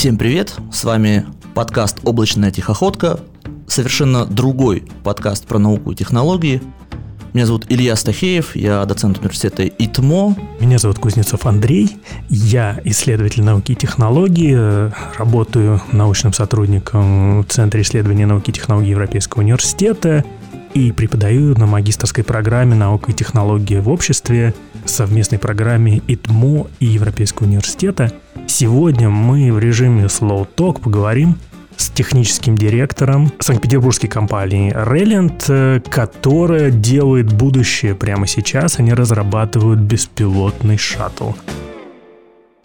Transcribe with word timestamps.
Всем 0.00 0.16
привет, 0.16 0.54
с 0.72 0.84
вами 0.84 1.26
подкаст 1.52 1.98
«Облачная 2.04 2.50
тихоходка», 2.50 3.20
совершенно 3.66 4.24
другой 4.24 4.84
подкаст 5.04 5.46
про 5.46 5.58
науку 5.58 5.92
и 5.92 5.94
технологии. 5.94 6.62
Меня 7.34 7.44
зовут 7.44 7.66
Илья 7.68 7.96
Стахеев, 7.96 8.56
я 8.56 8.82
доцент 8.86 9.18
университета 9.18 9.66
ИТМО. 9.66 10.36
Меня 10.58 10.78
зовут 10.78 11.00
Кузнецов 11.00 11.44
Андрей, 11.44 11.98
я 12.30 12.80
исследователь 12.84 13.42
науки 13.42 13.72
и 13.72 13.74
технологии, 13.74 14.90
работаю 15.18 15.82
научным 15.92 16.32
сотрудником 16.32 17.42
в 17.42 17.48
Центре 17.48 17.82
исследования 17.82 18.24
науки 18.24 18.48
и 18.48 18.54
технологий 18.54 18.92
Европейского 18.92 19.42
университета 19.42 20.24
и 20.72 20.92
преподаю 20.92 21.54
на 21.58 21.66
магистрской 21.66 22.24
программе 22.24 22.74
«Наука 22.74 23.10
и 23.10 23.14
технологии 23.14 23.76
в 23.76 23.90
обществе» 23.90 24.54
совместной 24.86 25.38
программе 25.38 26.00
ИТМО 26.08 26.68
и 26.78 26.86
Европейского 26.86 27.46
университета. 27.46 28.10
Сегодня 28.50 29.08
мы 29.08 29.52
в 29.52 29.60
режиме 29.60 30.06
Slow 30.06 30.46
Talk 30.56 30.80
поговорим 30.80 31.38
с 31.76 31.88
техническим 31.88 32.58
директором 32.58 33.32
санкт-петербургской 33.38 34.08
компании 34.08 34.72
Reliant, 34.72 35.44
э, 35.48 35.80
которая 35.88 36.72
делает 36.72 37.32
будущее 37.32 37.94
прямо 37.94 38.26
сейчас. 38.26 38.80
Они 38.80 38.92
разрабатывают 38.92 39.78
беспилотный 39.78 40.76
шаттл. 40.76 41.30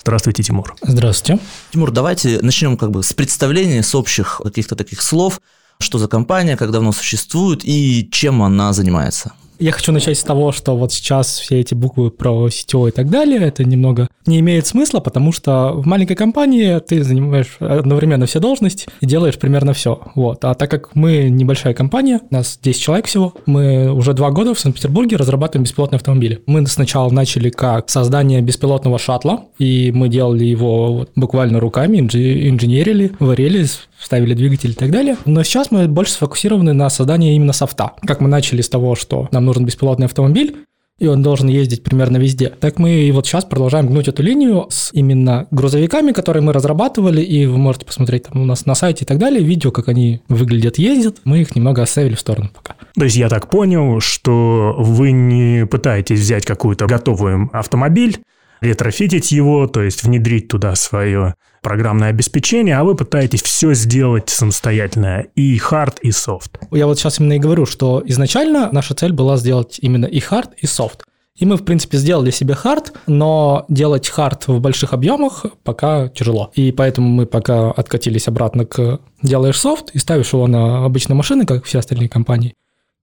Здравствуйте, 0.01 0.41
Тимур. 0.41 0.75
Здравствуйте. 0.81 1.39
Тимур, 1.71 1.91
давайте 1.91 2.39
начнем 2.41 2.77
как 2.77 2.89
бы 2.89 3.03
с 3.03 3.13
представления, 3.13 3.83
с 3.83 3.93
общих 3.93 4.41
каких-то 4.43 4.75
таких 4.75 5.03
слов. 5.03 5.39
Что 5.79 5.99
за 5.99 6.07
компания, 6.07 6.57
как 6.57 6.71
давно 6.71 6.93
существует 6.93 7.61
и 7.63 8.09
чем 8.11 8.41
она 8.41 8.73
занимается? 8.73 9.33
Я 9.59 9.71
хочу 9.71 9.91
начать 9.91 10.17
с 10.17 10.23
того, 10.23 10.51
что 10.51 10.75
вот 10.75 10.91
сейчас 10.91 11.39
все 11.39 11.59
эти 11.59 11.73
буквы 11.73 12.11
про 12.11 12.49
сетевой 12.49 12.89
и 12.89 12.93
так 12.93 13.09
далее, 13.09 13.39
это 13.39 13.63
немного 13.63 14.07
не 14.25 14.39
имеет 14.39 14.67
смысла, 14.67 14.99
потому 14.99 15.31
что 15.31 15.71
в 15.73 15.85
маленькой 15.85 16.15
компании 16.15 16.79
ты 16.79 17.03
занимаешь 17.03 17.57
одновременно 17.59 18.25
все 18.25 18.39
должности 18.39 18.87
и 19.01 19.05
делаешь 19.05 19.37
примерно 19.37 19.73
все. 19.73 20.01
Вот. 20.15 20.43
А 20.43 20.53
так 20.55 20.69
как 20.71 20.95
мы 20.95 21.29
небольшая 21.29 21.73
компания, 21.73 22.21
нас 22.31 22.59
10 22.61 22.81
человек 22.81 23.05
всего, 23.05 23.33
мы 23.45 23.91
уже 23.93 24.13
два 24.13 24.31
года 24.31 24.53
в 24.53 24.59
Санкт-Петербурге 24.59 25.15
разрабатываем 25.15 25.63
беспилотные 25.63 25.97
автомобили. 25.97 26.41
Мы 26.45 26.65
сначала 26.67 27.09
начали 27.09 27.49
как 27.49 27.89
создание 27.89 28.41
беспилотного 28.41 28.99
шаттла, 28.99 29.45
и 29.57 29.91
мы 29.93 30.09
делали 30.09 30.43
его 30.43 30.93
вот 30.93 31.11
буквально 31.15 31.59
руками, 31.59 31.99
инженерили, 31.99 33.11
варили, 33.19 33.65
ставили 33.99 34.33
двигатель 34.33 34.71
и 34.71 34.75
так 34.75 34.91
далее. 34.91 35.17
Но 35.25 35.43
сейчас 35.43 35.71
мы 35.71 35.87
больше 35.87 36.13
сфокусированы 36.13 36.73
на 36.73 36.89
создании 36.89 37.35
именно 37.35 37.53
софта. 37.53 37.93
Как 38.05 38.21
мы 38.21 38.27
начали 38.27 38.61
с 38.61 38.69
того, 38.69 38.95
что 38.95 39.27
нам 39.31 39.45
нужен 39.45 39.65
беспилотный 39.65 40.05
автомобиль, 40.05 40.55
и 40.97 41.07
он 41.07 41.21
должен 41.21 41.49
ездить 41.49 41.83
примерно 41.83 42.17
везде. 42.17 42.49
Так 42.49 42.79
мы 42.79 42.93
и 42.93 43.11
вот 43.11 43.27
сейчас 43.27 43.43
продолжаем 43.43 43.87
гнуть 43.87 44.07
эту 44.07 44.23
линию 44.23 44.67
с 44.69 44.91
именно 44.93 45.45
грузовиками, 45.51 46.13
которые 46.13 46.41
мы 46.41 46.53
разрабатывали, 46.53 47.21
и 47.21 47.45
вы 47.45 47.57
можете 47.57 47.85
посмотреть 47.85 48.23
там 48.23 48.41
у 48.41 48.45
нас 48.45 48.65
на 48.65 48.75
сайте 48.75 49.03
и 49.03 49.07
так 49.07 49.17
далее, 49.17 49.43
видео, 49.43 49.71
как 49.71 49.89
они 49.89 50.21
выглядят, 50.29 50.77
ездят. 50.77 51.17
Мы 51.25 51.41
их 51.41 51.55
немного 51.55 51.81
оставили 51.81 52.15
в 52.15 52.19
сторону 52.19 52.49
пока. 52.53 52.75
То 52.97 53.03
есть 53.03 53.17
я 53.17 53.27
так 53.27 53.49
понял, 53.49 53.99
что 53.99 54.75
вы 54.77 55.11
не 55.11 55.65
пытаетесь 55.65 56.19
взять 56.19 56.45
какую-то 56.45 56.87
готовую 56.87 57.49
автомобиль, 57.51 58.19
ретрофитить 58.65 59.31
его, 59.31 59.67
то 59.67 59.81
есть 59.81 60.03
внедрить 60.03 60.47
туда 60.47 60.75
свое 60.75 61.35
программное 61.61 62.09
обеспечение, 62.09 62.77
а 62.77 62.83
вы 62.83 62.95
пытаетесь 62.95 63.41
все 63.41 63.73
сделать 63.73 64.29
самостоятельно, 64.29 65.25
и 65.35 65.57
хард, 65.57 65.99
и 66.01 66.11
софт. 66.11 66.59
Я 66.71 66.85
вот 66.85 66.99
сейчас 66.99 67.19
именно 67.19 67.33
и 67.33 67.39
говорю, 67.39 67.65
что 67.65 68.03
изначально 68.05 68.69
наша 68.71 68.93
цель 68.93 69.13
была 69.13 69.37
сделать 69.37 69.79
именно 69.81 70.05
и 70.05 70.19
хард, 70.19 70.51
и 70.57 70.67
софт. 70.67 71.05
И 71.37 71.45
мы, 71.45 71.57
в 71.57 71.65
принципе, 71.65 71.97
сделали 71.97 72.31
себе 72.31 72.53
хард, 72.53 72.93
но 73.07 73.65
делать 73.67 74.07
хард 74.07 74.47
в 74.47 74.59
больших 74.61 74.93
объемах 74.93 75.45
пока 75.63 76.07
тяжело. 76.07 76.51
И 76.53 76.71
поэтому 76.71 77.09
мы 77.09 77.25
пока 77.25 77.71
откатились 77.71 78.27
обратно 78.29 78.65
к 78.65 78.99
делаешь 79.21 79.59
софт 79.59 79.89
и 79.91 79.99
ставишь 79.99 80.31
его 80.31 80.47
на 80.47 80.85
обычные 80.85 81.15
машины, 81.15 81.45
как 81.45 81.65
все 81.65 81.79
остальные 81.79 82.07
компании. 82.07 82.53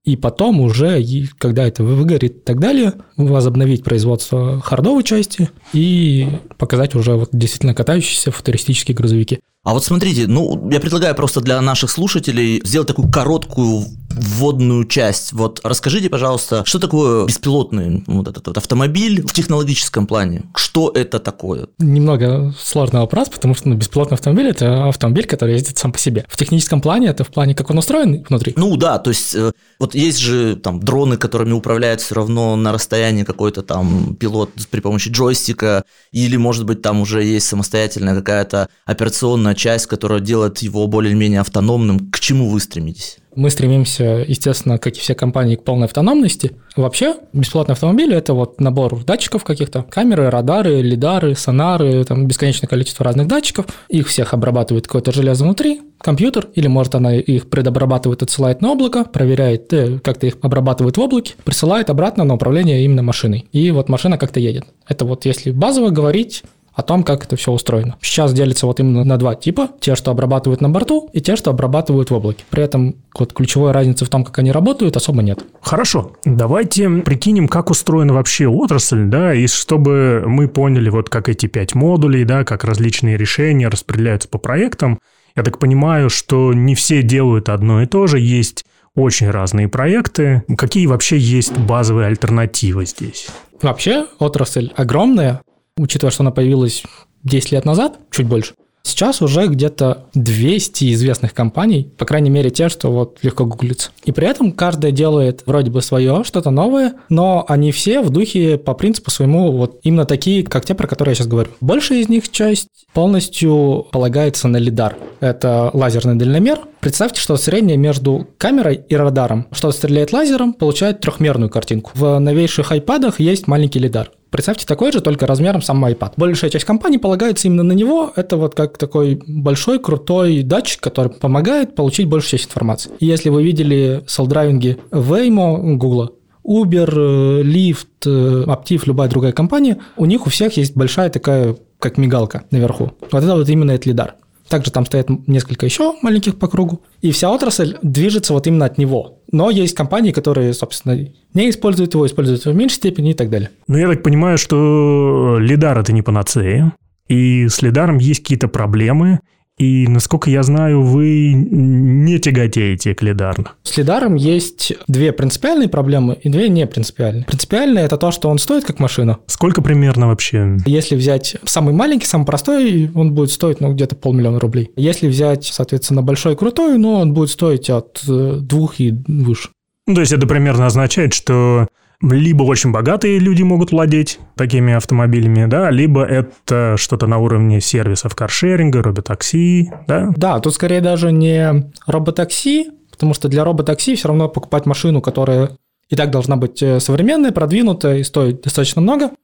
И 0.05 0.17
потом 0.17 0.59
уже, 0.59 1.01
когда 1.37 1.65
это 1.65 1.83
выгорит 1.83 2.23
и 2.23 2.39
так 2.39 2.59
далее, 2.59 2.93
возобновить 3.15 3.83
производство 3.83 4.59
хардовой 4.59 5.03
части 5.03 5.49
и 5.71 6.27
показать 6.57 6.93
уже 6.93 7.13
вот 7.13 7.29
действительно 7.31 7.73
катающиеся 7.73 8.31
футуристические 8.31 8.95
грузовики. 8.95 9.39
А 9.65 9.71
вот 9.71 9.85
смотрите, 9.85 10.27
ну, 10.27 10.69
я 10.69 10.81
предлагаю 10.81 11.15
просто 11.15 11.39
для 11.39 11.61
наших 11.61 11.89
слушателей 11.89 12.61
сделать 12.65 12.89
такую 12.89 13.09
короткую 13.09 13.85
вводную 14.09 14.85
часть. 14.85 15.31
Вот 15.31 15.61
расскажите, 15.63 16.09
пожалуйста, 16.09 16.63
что 16.65 16.79
такое 16.79 17.25
беспилотный 17.25 18.03
вот 18.07 18.27
этот 18.27 18.45
вот 18.45 18.57
автомобиль 18.57 19.25
в 19.25 19.31
технологическом 19.31 20.05
плане? 20.05 20.43
Что 20.53 20.91
это 20.93 21.19
такое? 21.19 21.67
Немного 21.79 22.53
сложный 22.59 22.99
вопрос, 22.99 23.29
потому 23.29 23.55
что 23.55 23.69
ну, 23.69 23.75
беспилотный 23.75 24.15
автомобиль– 24.15 24.47
это 24.49 24.89
автомобиль, 24.89 25.25
который 25.25 25.53
ездит 25.53 25.77
сам 25.77 25.93
по 25.93 25.97
себе. 25.99 26.25
В 26.27 26.37
техническом 26.37 26.81
плане 26.81 27.07
это 27.07 27.23
в 27.23 27.29
плане, 27.29 27.55
как 27.55 27.69
он 27.69 27.77
устроен 27.77 28.25
внутри? 28.27 28.53
Ну 28.57 28.75
да, 28.75 28.99
то 28.99 29.11
есть 29.11 29.33
э, 29.33 29.53
вот 29.79 29.95
есть 29.95 30.19
же 30.19 30.57
там 30.57 30.81
дроны, 30.81 31.15
которыми 31.15 31.53
управляют 31.53 32.01
все 32.01 32.15
равно 32.15 32.57
на 32.57 32.73
расстоянии 32.73 33.23
какой-то 33.23 33.63
там 33.63 34.15
пилот 34.15 34.49
при 34.69 34.81
помощи 34.81 35.09
джойстика, 35.09 35.85
или, 36.11 36.35
может 36.35 36.65
быть, 36.65 36.81
там 36.81 36.99
уже 37.01 37.23
есть 37.23 37.47
самостоятельная 37.47 38.15
какая-то 38.15 38.67
операционная 38.85 39.52
часть, 39.55 39.87
которая 39.87 40.19
делает 40.19 40.59
его 40.59 40.87
более-менее 40.87 41.41
автономным. 41.41 42.11
К 42.11 42.19
чему 42.19 42.49
вы 42.49 42.59
стремитесь? 42.59 43.17
Мы 43.35 43.49
стремимся, 43.49 44.23
естественно, 44.27 44.77
как 44.77 44.95
и 44.95 44.99
все 44.99 45.15
компании, 45.15 45.55
к 45.55 45.63
полной 45.63 45.85
автономности. 45.85 46.51
Вообще, 46.75 47.15
бесплатный 47.33 47.73
автомобиль– 47.73 48.13
это 48.15 48.33
вот 48.33 48.61
набор 48.61 49.03
датчиков 49.03 49.43
каких-то, 49.43 49.83
камеры, 49.83 50.29
радары, 50.29 50.81
лидары, 50.81 51.35
сонары, 51.35 52.03
там 52.03 52.27
бесконечное 52.27 52.67
количество 52.67 53.03
разных 53.03 53.27
датчиков. 53.27 53.65
Их 53.89 54.07
всех 54.07 54.33
обрабатывает 54.33 54.85
какое-то 54.85 55.11
железо 55.11 55.45
внутри, 55.45 55.81
компьютер, 55.97 56.49
или, 56.53 56.67
может, 56.67 56.93
она 56.93 57.15
их 57.15 57.49
предобрабатывает, 57.49 58.21
отсылает 58.21 58.61
на 58.61 58.71
облако, 58.71 59.03
проверяет, 59.03 59.71
э, 59.73 59.99
как-то 59.99 60.27
их 60.27 60.37
обрабатывает 60.41 60.97
в 60.97 61.01
облаке, 61.01 61.33
присылает 61.43 61.89
обратно 61.89 62.23
на 62.23 62.35
управление 62.35 62.83
именно 62.85 63.01
машиной. 63.01 63.47
И 63.51 63.71
вот 63.71 63.89
машина 63.89 64.17
как-то 64.17 64.39
едет. 64.39 64.65
Это 64.87 65.05
вот 65.05 65.25
если 65.25 65.51
базово 65.51 65.89
говорить 65.89 66.43
о 66.73 66.81
том, 66.81 67.03
как 67.03 67.25
это 67.25 67.35
все 67.35 67.51
устроено. 67.51 67.95
Сейчас 68.01 68.33
делится 68.33 68.65
вот 68.65 68.79
именно 68.79 69.03
на 69.03 69.17
два 69.17 69.35
типа. 69.35 69.69
Те, 69.79 69.95
что 69.95 70.11
обрабатывают 70.11 70.61
на 70.61 70.69
борту, 70.69 71.09
и 71.13 71.21
те, 71.21 71.35
что 71.35 71.51
обрабатывают 71.51 72.09
в 72.09 72.13
облаке. 72.13 72.43
При 72.49 72.63
этом 72.63 72.95
вот 73.17 73.33
ключевой 73.33 73.71
разницы 73.71 74.05
в 74.05 74.09
том, 74.09 74.23
как 74.23 74.39
они 74.39 74.51
работают, 74.51 74.97
особо 74.97 75.21
нет. 75.21 75.43
Хорошо. 75.61 76.13
Давайте 76.25 76.89
прикинем, 76.89 77.47
как 77.47 77.69
устроена 77.69 78.13
вообще 78.13 78.47
отрасль, 78.47 79.05
да, 79.05 79.33
и 79.33 79.47
чтобы 79.47 80.23
мы 80.25 80.47
поняли, 80.47 80.89
вот 80.89 81.09
как 81.09 81.29
эти 81.29 81.45
пять 81.45 81.75
модулей, 81.75 82.25
да, 82.25 82.43
как 82.43 82.63
различные 82.63 83.17
решения 83.17 83.67
распределяются 83.67 84.27
по 84.27 84.37
проектам. 84.37 84.99
Я 85.35 85.43
так 85.43 85.59
понимаю, 85.59 86.09
что 86.09 86.53
не 86.53 86.75
все 86.75 87.01
делают 87.01 87.49
одно 87.49 87.81
и 87.81 87.85
то 87.85 88.07
же, 88.07 88.19
есть 88.19 88.65
очень 88.95 89.29
разные 89.29 89.67
проекты. 89.67 90.43
Какие 90.57 90.85
вообще 90.85 91.17
есть 91.17 91.57
базовые 91.57 92.07
альтернативы 92.07 92.85
здесь? 92.85 93.27
Вообще 93.61 94.05
отрасль 94.19 94.71
огромная, 94.75 95.41
учитывая, 95.77 96.11
что 96.11 96.23
она 96.23 96.31
появилась 96.31 96.83
10 97.23 97.51
лет 97.51 97.65
назад, 97.65 97.99
чуть 98.11 98.27
больше, 98.27 98.53
Сейчас 98.85 99.21
уже 99.21 99.47
где-то 99.47 100.07
200 100.13 100.93
известных 100.93 101.33
компаний, 101.33 101.89
по 101.97 102.05
крайней 102.05 102.29
мере 102.29 102.49
те, 102.49 102.67
что 102.67 102.91
вот 102.91 103.19
легко 103.21 103.45
гуглится. 103.45 103.91
И 104.03 104.11
при 104.11 104.27
этом 104.27 104.51
каждая 104.51 104.91
делает 104.91 105.43
вроде 105.45 105.71
бы 105.71 105.81
свое, 105.81 106.23
что-то 106.25 106.51
новое, 106.51 106.95
но 107.07 107.45
они 107.47 107.71
все 107.71 108.01
в 108.01 108.09
духе 108.09 108.57
по 108.57 108.73
принципу 108.73 109.09
своему 109.09 109.53
вот 109.53 109.79
именно 109.83 110.05
такие, 110.05 110.43
как 110.43 110.65
те, 110.65 110.75
про 110.75 110.85
которые 110.85 111.13
я 111.13 111.15
сейчас 111.15 111.27
говорю. 111.27 111.51
Большая 111.61 111.99
из 111.99 112.09
них 112.09 112.29
часть 112.29 112.67
полностью 112.93 113.87
полагается 113.91 114.49
на 114.49 114.57
лидар. 114.57 114.97
Это 115.21 115.71
лазерный 115.73 116.15
дальномер. 116.15 116.59
Представьте, 116.81 117.21
что 117.21 117.37
среднее 117.37 117.77
между 117.77 118.27
камерой 118.37 118.83
и 118.89 118.95
радаром. 118.95 119.47
Что 119.53 119.71
стреляет 119.71 120.11
лазером, 120.11 120.51
получает 120.51 120.99
трехмерную 120.99 121.49
картинку. 121.49 121.91
В 121.93 122.19
новейших 122.19 122.73
айпадах 122.73 123.21
есть 123.21 123.47
маленький 123.47 123.79
лидар. 123.79 124.11
Представьте 124.33 124.65
такой 124.65 124.91
же, 124.91 124.99
только 124.99 125.27
размером 125.27 125.61
сам 125.61 125.85
iPad. 125.85 126.13
Большая 126.17 126.49
часть 126.49 126.65
компаний 126.65 126.97
полагается 126.97 127.47
именно 127.47 127.61
на 127.61 127.73
него. 127.73 128.11
Это 128.15 128.35
вот 128.35 128.55
как 128.55 128.79
такой 128.79 129.21
большой, 129.27 129.77
крутой 129.77 130.41
датчик, 130.41 130.81
который 130.81 131.11
помогает 131.11 131.75
получить 131.75 132.07
большую 132.07 132.31
часть 132.39 132.49
информации. 132.49 132.89
И 132.99 133.05
если 133.05 133.29
вы 133.29 133.43
видели 133.43 134.03
селдрайвинги 134.07 134.79
Waymo, 134.89 135.75
Google, 135.75 136.15
Uber, 136.43 137.43
Lyft, 137.43 138.07
Aptiv, 138.47 138.81
любая 138.85 139.07
другая 139.07 139.33
компания, 139.33 139.77
у 139.97 140.05
них 140.05 140.25
у 140.25 140.31
всех 140.31 140.57
есть 140.57 140.75
большая 140.75 141.11
такая, 141.11 141.55
как 141.77 141.99
мигалка 141.99 142.45
наверху. 142.49 142.93
Вот 143.11 143.23
это 143.23 143.35
вот 143.35 143.47
именно 143.49 143.69
этот 143.69 143.85
лидар. 143.85 144.15
Также 144.53 144.69
там 144.69 144.85
стоят 144.85 145.09
несколько 145.25 145.65
еще 145.65 145.95
маленьких 146.03 146.37
по 146.37 146.47
кругу. 146.47 146.83
И 147.01 147.09
вся 147.09 147.31
отрасль 147.31 147.75
движется 147.81 148.33
вот 148.33 148.45
именно 148.45 148.65
от 148.65 148.77
него. 148.77 149.17
Но 149.31 149.49
есть 149.49 149.73
компании, 149.75 150.11
которые, 150.11 150.53
собственно, 150.53 151.07
не 151.33 151.49
используют 151.49 151.95
его, 151.95 152.05
используют 152.05 152.45
его 152.45 152.53
в 152.53 152.55
меньшей 152.55 152.75
степени 152.75 153.09
и 153.09 153.13
так 153.15 153.31
далее. 153.31 153.49
Ну, 153.67 153.79
я 153.79 153.87
так 153.87 154.03
понимаю, 154.03 154.37
что 154.37 155.39
лидар– 155.39 155.75
это 155.79 155.91
не 155.91 156.03
панацея, 156.03 156.71
и 157.07 157.47
с 157.47 157.63
лидаром 157.63 157.97
есть 157.97 158.19
какие-то 158.19 158.47
проблемы, 158.47 159.21
И, 159.57 159.87
насколько 159.87 160.29
я 160.29 160.41
знаю, 160.41 160.81
вы 160.81 161.33
не 161.33 162.17
тяготеете 162.19 162.95
к 162.95 163.03
лидару. 163.03 163.45
С 163.61 163.77
лидаром 163.77 164.15
есть 164.15 164.73
две 164.87 165.11
принципиальные 165.11 165.69
проблемы 165.69 166.17
и 166.21 166.29
две 166.29 166.49
не 166.49 166.65
принципиальные. 166.65 167.25
Принципиальная– 167.25 167.83
это 167.85 167.97
то, 167.97 168.11
что 168.11 168.29
он 168.29 168.39
стоит 168.39 168.65
как 168.65 168.79
машина. 168.79 169.19
Сколько 169.27 169.61
примерно 169.61 170.07
вообще? 170.07 170.57
Если 170.65 170.95
взять 170.95 171.37
самый 171.43 171.73
маленький, 171.73 172.07
самый 172.07 172.25
простой, 172.25 172.89
он 172.95 173.13
будет 173.13 173.31
стоить 173.31 173.61
ну, 173.61 173.73
где-то 173.73 173.95
полмиллиона 173.95 174.39
рублей. 174.39 174.71
Если 174.75 175.07
взять, 175.07 175.45
соответственно, 175.45 176.01
большой 176.01 176.35
крутой, 176.35 176.79
ну, 176.79 176.93
он 176.93 177.13
будет 177.13 177.29
стоить 177.29 177.69
от 177.69 178.01
э, 178.07 178.37
двух 178.41 178.79
и 178.79 178.91
выше. 179.07 179.49
Ну, 179.85 179.95
то 179.95 180.01
есть 180.01 180.13
это 180.13 180.25
примерно 180.25 180.65
означает, 180.65 181.13
что 181.13 181.67
либо 182.11 182.43
очень 182.43 182.71
богатые 182.71 183.19
люди 183.19 183.43
могут 183.43 183.71
владеть 183.71 184.19
такими 184.35 184.73
автомобилями, 184.73 185.45
да, 185.45 185.69
либо 185.69 186.03
это 186.03 186.75
что-то 186.77 187.07
на 187.07 187.17
уровне 187.17 187.61
сервисов 187.61 188.15
каршеринга, 188.15 188.81
роботакси, 188.81 189.71
да? 189.87 190.11
Да, 190.15 190.39
тут 190.39 190.53
скорее 190.53 190.81
даже 190.81 191.11
не 191.11 191.71
роботакси, 191.87 192.67
потому 192.91 193.13
что 193.13 193.29
для 193.29 193.43
роботакси 193.43 193.95
все 193.95 194.09
равно 194.09 194.29
покупать 194.29 194.65
машину, 194.65 195.01
которая 195.01 195.51
и 195.89 195.95
так 195.95 196.11
должна 196.11 196.35
быть 196.35 196.61
э, 196.61 196.79
современная, 196.79 197.31
продвинутая 197.31 197.97
и 197.97 198.03
стоит 198.03 198.41
достаточно 198.41 198.81
много– 198.81 199.11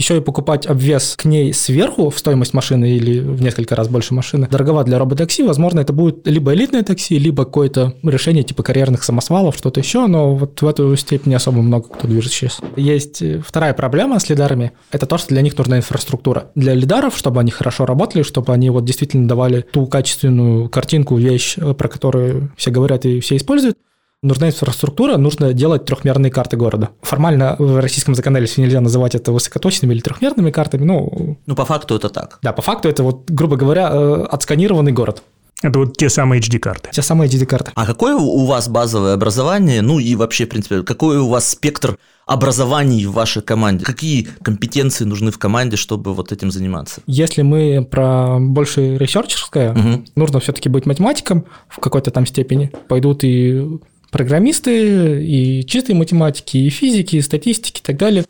еще 0.00 0.16
и 0.16 0.20
покупать 0.20 0.66
обвес 0.66 1.14
к 1.16 1.26
ней 1.26 1.52
сверху 1.52 2.08
в 2.08 2.18
стоимость 2.18 2.54
машины 2.54 2.92
или 2.96 3.20
в 3.20 3.42
несколько 3.42 3.76
раз 3.76 3.88
больше 3.88 4.14
машины 4.14 4.48
дороговато 4.50 4.86
для 4.86 4.98
роботакси. 4.98 5.42
Возможно, 5.42 5.80
это 5.80 5.92
будет 5.92 6.26
либо 6.26 6.54
элитное 6.54 6.82
такси, 6.82 7.18
либо 7.18 7.44
какое-то 7.44 7.94
решение 8.02 8.42
типа 8.42 8.62
карьерных 8.62 9.04
самосвалов, 9.04 9.56
что-то 9.56 9.78
еще, 9.80 10.06
но 10.06 10.34
вот 10.34 10.62
в 10.62 10.66
эту 10.66 10.96
степень 10.96 11.34
особо 11.34 11.60
много 11.60 11.88
кто 11.88 12.08
движет 12.08 12.32
сейчас. 12.32 12.60
Есть 12.76 13.20
э, 13.20 13.42
вторая 13.46 13.74
проблема 13.74 14.18
с 14.18 14.30
лидарами. 14.30 14.72
Это 14.90 15.04
то, 15.04 15.18
что 15.18 15.28
для 15.28 15.42
них 15.42 15.56
нужна 15.58 15.76
инфраструктура. 15.76 16.50
Для 16.54 16.72
лидаров, 16.72 17.14
чтобы 17.14 17.40
они 17.40 17.50
хорошо 17.50 17.84
работали, 17.84 18.22
чтобы 18.22 18.54
они 18.54 18.70
вот 18.70 18.86
действительно 18.86 19.28
давали 19.28 19.66
ту 19.70 19.86
качественную 19.86 20.70
картинку, 20.70 21.16
вещь, 21.16 21.56
э, 21.58 21.74
про 21.74 21.88
которую 21.88 22.52
все 22.56 22.70
говорят 22.70 23.04
и 23.04 23.20
все 23.20 23.36
используют, 23.36 23.76
нужна 24.22 24.48
инфраструктура, 24.48 25.16
нужно 25.16 25.52
делать 25.52 25.84
трехмерные 25.84 26.30
карты 26.30 26.56
города. 26.56 26.90
Формально 27.02 27.56
в 27.58 27.80
российском 27.80 28.14
законодательстве 28.14 28.64
нельзя 28.64 28.80
называть 28.80 29.14
это 29.14 29.32
высокоточными 29.32 29.94
или 29.94 30.00
трехмерными 30.00 30.50
картами, 30.50 30.84
но... 30.84 31.36
Ну, 31.46 31.54
по 31.54 31.64
факту 31.64 31.96
это 31.96 32.08
так. 32.08 32.38
Да, 32.42 32.52
по 32.52 32.62
факту 32.62 32.88
это 32.88 33.02
вот, 33.02 33.30
грубо 33.30 33.56
говоря, 33.56 33.90
э, 33.92 34.26
отсканированный 34.30 34.92
город. 34.92 35.22
Это 35.62 35.78
вот 35.78 35.96
те 35.96 36.08
самые 36.08 36.40
HD-карты. 36.40 36.88
Те 36.90 37.02
самые 37.02 37.28
HD-карты. 37.28 37.72
А 37.74 37.84
какое 37.84 38.14
у 38.14 38.46
вас 38.46 38.68
базовое 38.68 39.12
образование, 39.12 39.82
ну 39.82 39.98
и 39.98 40.14
вообще, 40.14 40.46
в 40.46 40.48
принципе, 40.48 40.82
какой 40.82 41.18
у 41.18 41.28
вас 41.28 41.50
спектр 41.50 41.98
образований 42.26 43.04
в 43.04 43.12
вашей 43.12 43.42
команде? 43.42 43.84
Какие 43.84 44.28
компетенции 44.42 45.04
нужны 45.04 45.30
в 45.30 45.38
команде, 45.38 45.76
чтобы 45.76 46.14
вот 46.14 46.32
этим 46.32 46.50
заниматься? 46.50 47.02
Если 47.06 47.42
мы 47.42 47.84
про 47.84 48.38
больше 48.40 48.96
ресерчерское, 48.96 49.72
угу. 49.72 50.04
нужно 50.16 50.40
все-таки 50.40 50.70
быть 50.70 50.86
математиком 50.86 51.44
в 51.68 51.78
какой-то 51.78 52.10
там 52.10 52.26
степени. 52.26 52.72
Пойдут 52.88 53.22
и 53.24 53.80
программисты, 54.10 55.24
и 55.24 55.64
чистые 55.66 55.96
математики, 55.96 56.56
и 56.56 56.68
физики, 56.70 57.16
и 57.16 57.20
статистики 57.22 57.80
и 57.80 57.82
так 57.82 57.96
далее. 57.96 58.24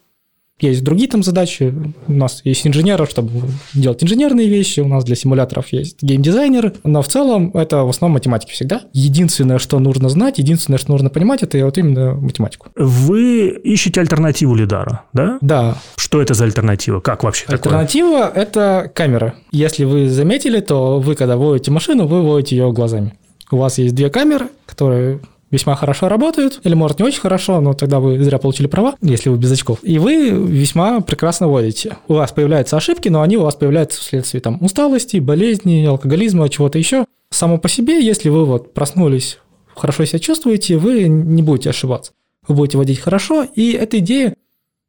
Есть 0.61 0.85
другие 0.85 1.09
там 1.09 1.23
задачи. 1.23 1.75
У 2.07 2.13
нас 2.13 2.43
есть 2.45 2.67
инженеры, 2.67 3.07
чтобы 3.07 3.31
делать 3.73 4.05
инженерные 4.05 4.49
вещи. 4.49 4.81
У 4.81 4.89
нас 4.89 5.05
для 5.05 5.17
симуляторов 5.17 5.73
есть 5.73 6.03
геймдизайнеры. 6.03 6.75
Но 6.85 7.01
в 7.01 7.09
целом 7.09 7.51
это 7.55 7.85
в 7.85 7.89
основном 7.89 8.15
математики 8.15 8.53
всегда. 8.53 8.83
Единственное, 8.93 9.59
что 9.59 9.79
нужно 9.79 10.11
знать, 10.11 10.39
единственное, 10.39 10.79
что 10.79 10.93
нужно 10.93 11.09
понимать, 11.09 11.43
это 11.43 11.65
вот 11.65 11.79
именно 11.79 12.15
математику. 12.15 12.69
Вы 12.77 13.49
ищете 13.49 14.01
альтернативу 14.01 14.55
лидара, 14.55 15.05
да? 15.13 15.39
Да. 15.41 15.79
Что 15.97 16.21
это 16.21 16.35
за 16.35 16.45
альтернатива? 16.45 17.01
Как 17.01 17.25
вообще 17.25 17.47
Альтернатива 17.47 18.27
такое?– 18.27 18.43
это 18.43 18.93
камера. 18.95 19.35
Если 19.53 19.85
вы 19.85 20.11
заметили, 20.11 20.61
то 20.61 21.01
вы, 21.01 21.15
когда 21.15 21.37
водите 21.37 21.71
машину, 21.71 22.07
вы 22.07 22.23
водите 22.23 22.57
ее 22.57 22.71
глазами. 22.73 23.15
У 23.51 23.57
вас 23.57 23.79
есть 23.79 23.95
две 23.95 24.11
камеры, 24.11 24.49
которые 24.67 25.21
весьма 25.51 25.75
хорошо 25.75 26.09
работают, 26.09 26.61
или, 26.65 26.75
может, 26.75 26.99
не 26.99 27.05
очень 27.05 27.21
хорошо, 27.21 27.61
но 27.61 27.73
тогда 27.73 28.01
вы 28.01 28.23
зря 28.23 28.39
получили 28.39 28.67
права, 28.67 28.95
если 29.01 29.29
вы 29.29 29.37
без 29.37 29.53
очков. 29.53 29.79
И 29.83 29.99
вы 29.99 30.31
весьма 30.31 31.01
прекрасно 31.01 31.49
водите. 31.49 31.97
У 32.09 32.15
вас 32.15 32.33
появляются 32.33 32.77
ошибки, 32.77 33.09
но 33.09 33.23
они 33.23 33.37
у 33.37 33.43
вас 33.43 33.55
появляются 33.57 34.01
вследствие 34.01 34.41
там 34.41 34.59
усталости, 34.63 35.19
болезни, 35.19 35.85
алкоголизма, 35.85 36.49
чего-то 36.49 36.79
еще. 36.79 37.05
Само 37.31 37.59
по 37.59 37.69
себе, 37.69 38.05
если 38.05 38.29
вы 38.29 38.45
вот 38.45 38.75
проснулись, 38.75 39.39
хорошо 39.75 40.05
себя 40.05 40.19
чувствуете, 40.19 40.79
вы 40.79 41.09
не 41.09 41.43
будете 41.43 41.71
ошибаться. 41.71 42.13
Вы 42.47 42.55
будете 42.55 42.79
водить 42.79 43.01
хорошо, 43.01 43.45
и 43.45 43.73
эта 43.73 43.99
идея 43.99 44.35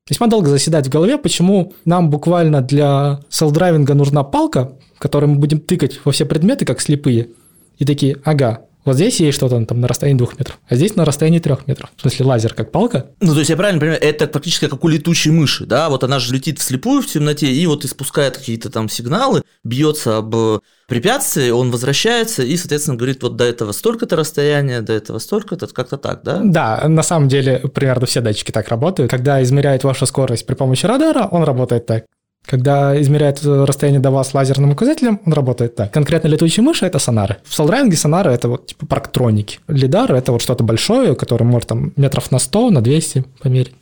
весьма 0.10 0.28
долго 0.28 0.50
заседать 0.50 0.88
в 0.88 0.90
голове, 0.90 1.18
почему 1.18 1.74
нам 1.86 2.10
буквально 2.10 2.62
для 2.62 3.22
селф-драйвинга 3.30 3.94
нужна 3.94 4.24
палка, 4.24 4.74
которой 4.98 5.26
мы 5.26 5.36
будем 5.36 5.60
тыкать 5.60 6.00
во 6.04 6.12
все 6.12 6.26
предметы, 6.26 6.66
как 6.66 6.82
слепые, 6.82 7.30
и 7.78 7.86
такие, 7.86 8.18
ага, 8.24 8.66
вот 8.86 8.96
здесь 8.96 9.20
есть 9.20 9.38
что-то 9.38 9.64
там 9.66 9.80
на 9.80 9.88
расстоянии 9.88 10.18
двух 10.18 10.38
метров, 10.38 10.60
а 10.68 10.76
здесь 10.76 10.96
на 10.96 11.06
расстоянии 11.06 11.40
трех 11.40 11.68
метров. 11.68 11.92
В 11.96 12.02
смысле, 12.02 12.26
лазер 12.26 12.54
как 12.54 12.72
палка. 12.72 13.12
Ну, 13.20 13.34
то 13.34 13.40
есть 13.40 13.50
я 13.50 13.58
правильно 13.58 13.80
понимаю, 13.80 14.02
это 14.02 14.28
практически 14.28 14.68
как 14.68 14.84
у 14.84 14.88
летучей 14.88 15.32
мыши, 15.32 15.66
да? 15.66 15.90
Вот 15.90 16.04
она 16.04 16.20
же 16.20 16.34
летит 16.34 16.60
вслепую 16.60 17.02
в 17.02 17.08
темноте 17.08 17.52
и 17.52 17.66
вот 17.68 17.86
испускает 17.86 18.38
какие-то 18.38 18.70
там 18.70 18.90
сигналы, 18.90 19.44
бьется 19.64 20.18
об 20.18 20.36
препятствие, 20.88 21.54
он 21.54 21.72
возвращается 21.72 22.44
и, 22.44 22.58
соответственно, 22.58 22.98
говорит, 22.98 23.24
вот 23.24 23.38
до 23.38 23.46
этого 23.46 23.72
столько-то 23.72 24.18
расстояния, 24.18 24.82
до 24.82 24.92
этого 24.92 25.20
столько-то, 25.20 25.68
как-то 25.68 25.98
так, 25.98 26.22
да? 26.24 26.42
Да, 26.44 26.84
на 26.88 27.04
самом 27.04 27.30
деле 27.30 27.60
примерно 27.74 28.06
все 28.06 28.20
датчики 28.20 28.52
так 28.52 28.68
работают. 28.68 29.10
Когда 29.10 29.42
измеряет 29.42 29.84
вашу 29.86 30.06
скорость 30.06 30.46
при 30.46 30.56
помощи 30.56 30.86
радара, 30.86 31.28
он 31.32 31.44
работает 31.44 31.86
так. 31.86 32.06
Когда 32.46 33.00
измеряет 33.02 33.44
расстояние 33.44 34.02
до 34.02 34.12
вас 34.12 34.34
лазерным 34.34 34.72
указателем, 34.72 35.22
он 35.26 35.34
работает 35.34 35.76
так. 35.76 35.92
Конкретно 35.92 36.28
летучие 36.28 36.64
мыши– 36.64 36.86
это 36.88 37.00
сонары. 37.00 37.38
В 37.44 37.54
солдрайвинге 37.54 37.96
сонары– 37.96 38.32
это 38.34 38.50
вот 38.50 38.68
типа 38.68 38.86
парктроники. 38.88 39.60
Лидар– 39.68 40.12
это 40.14 40.32
вот 40.32 40.42
что-то 40.42 40.64
большое, 40.64 41.16
которое 41.16 41.46
может 41.46 41.70
там 41.70 41.94
метров 41.96 42.32
на 42.32 42.40
100, 42.40 42.72
на 42.72 42.82
200 42.82 43.26
померить. 43.42 43.76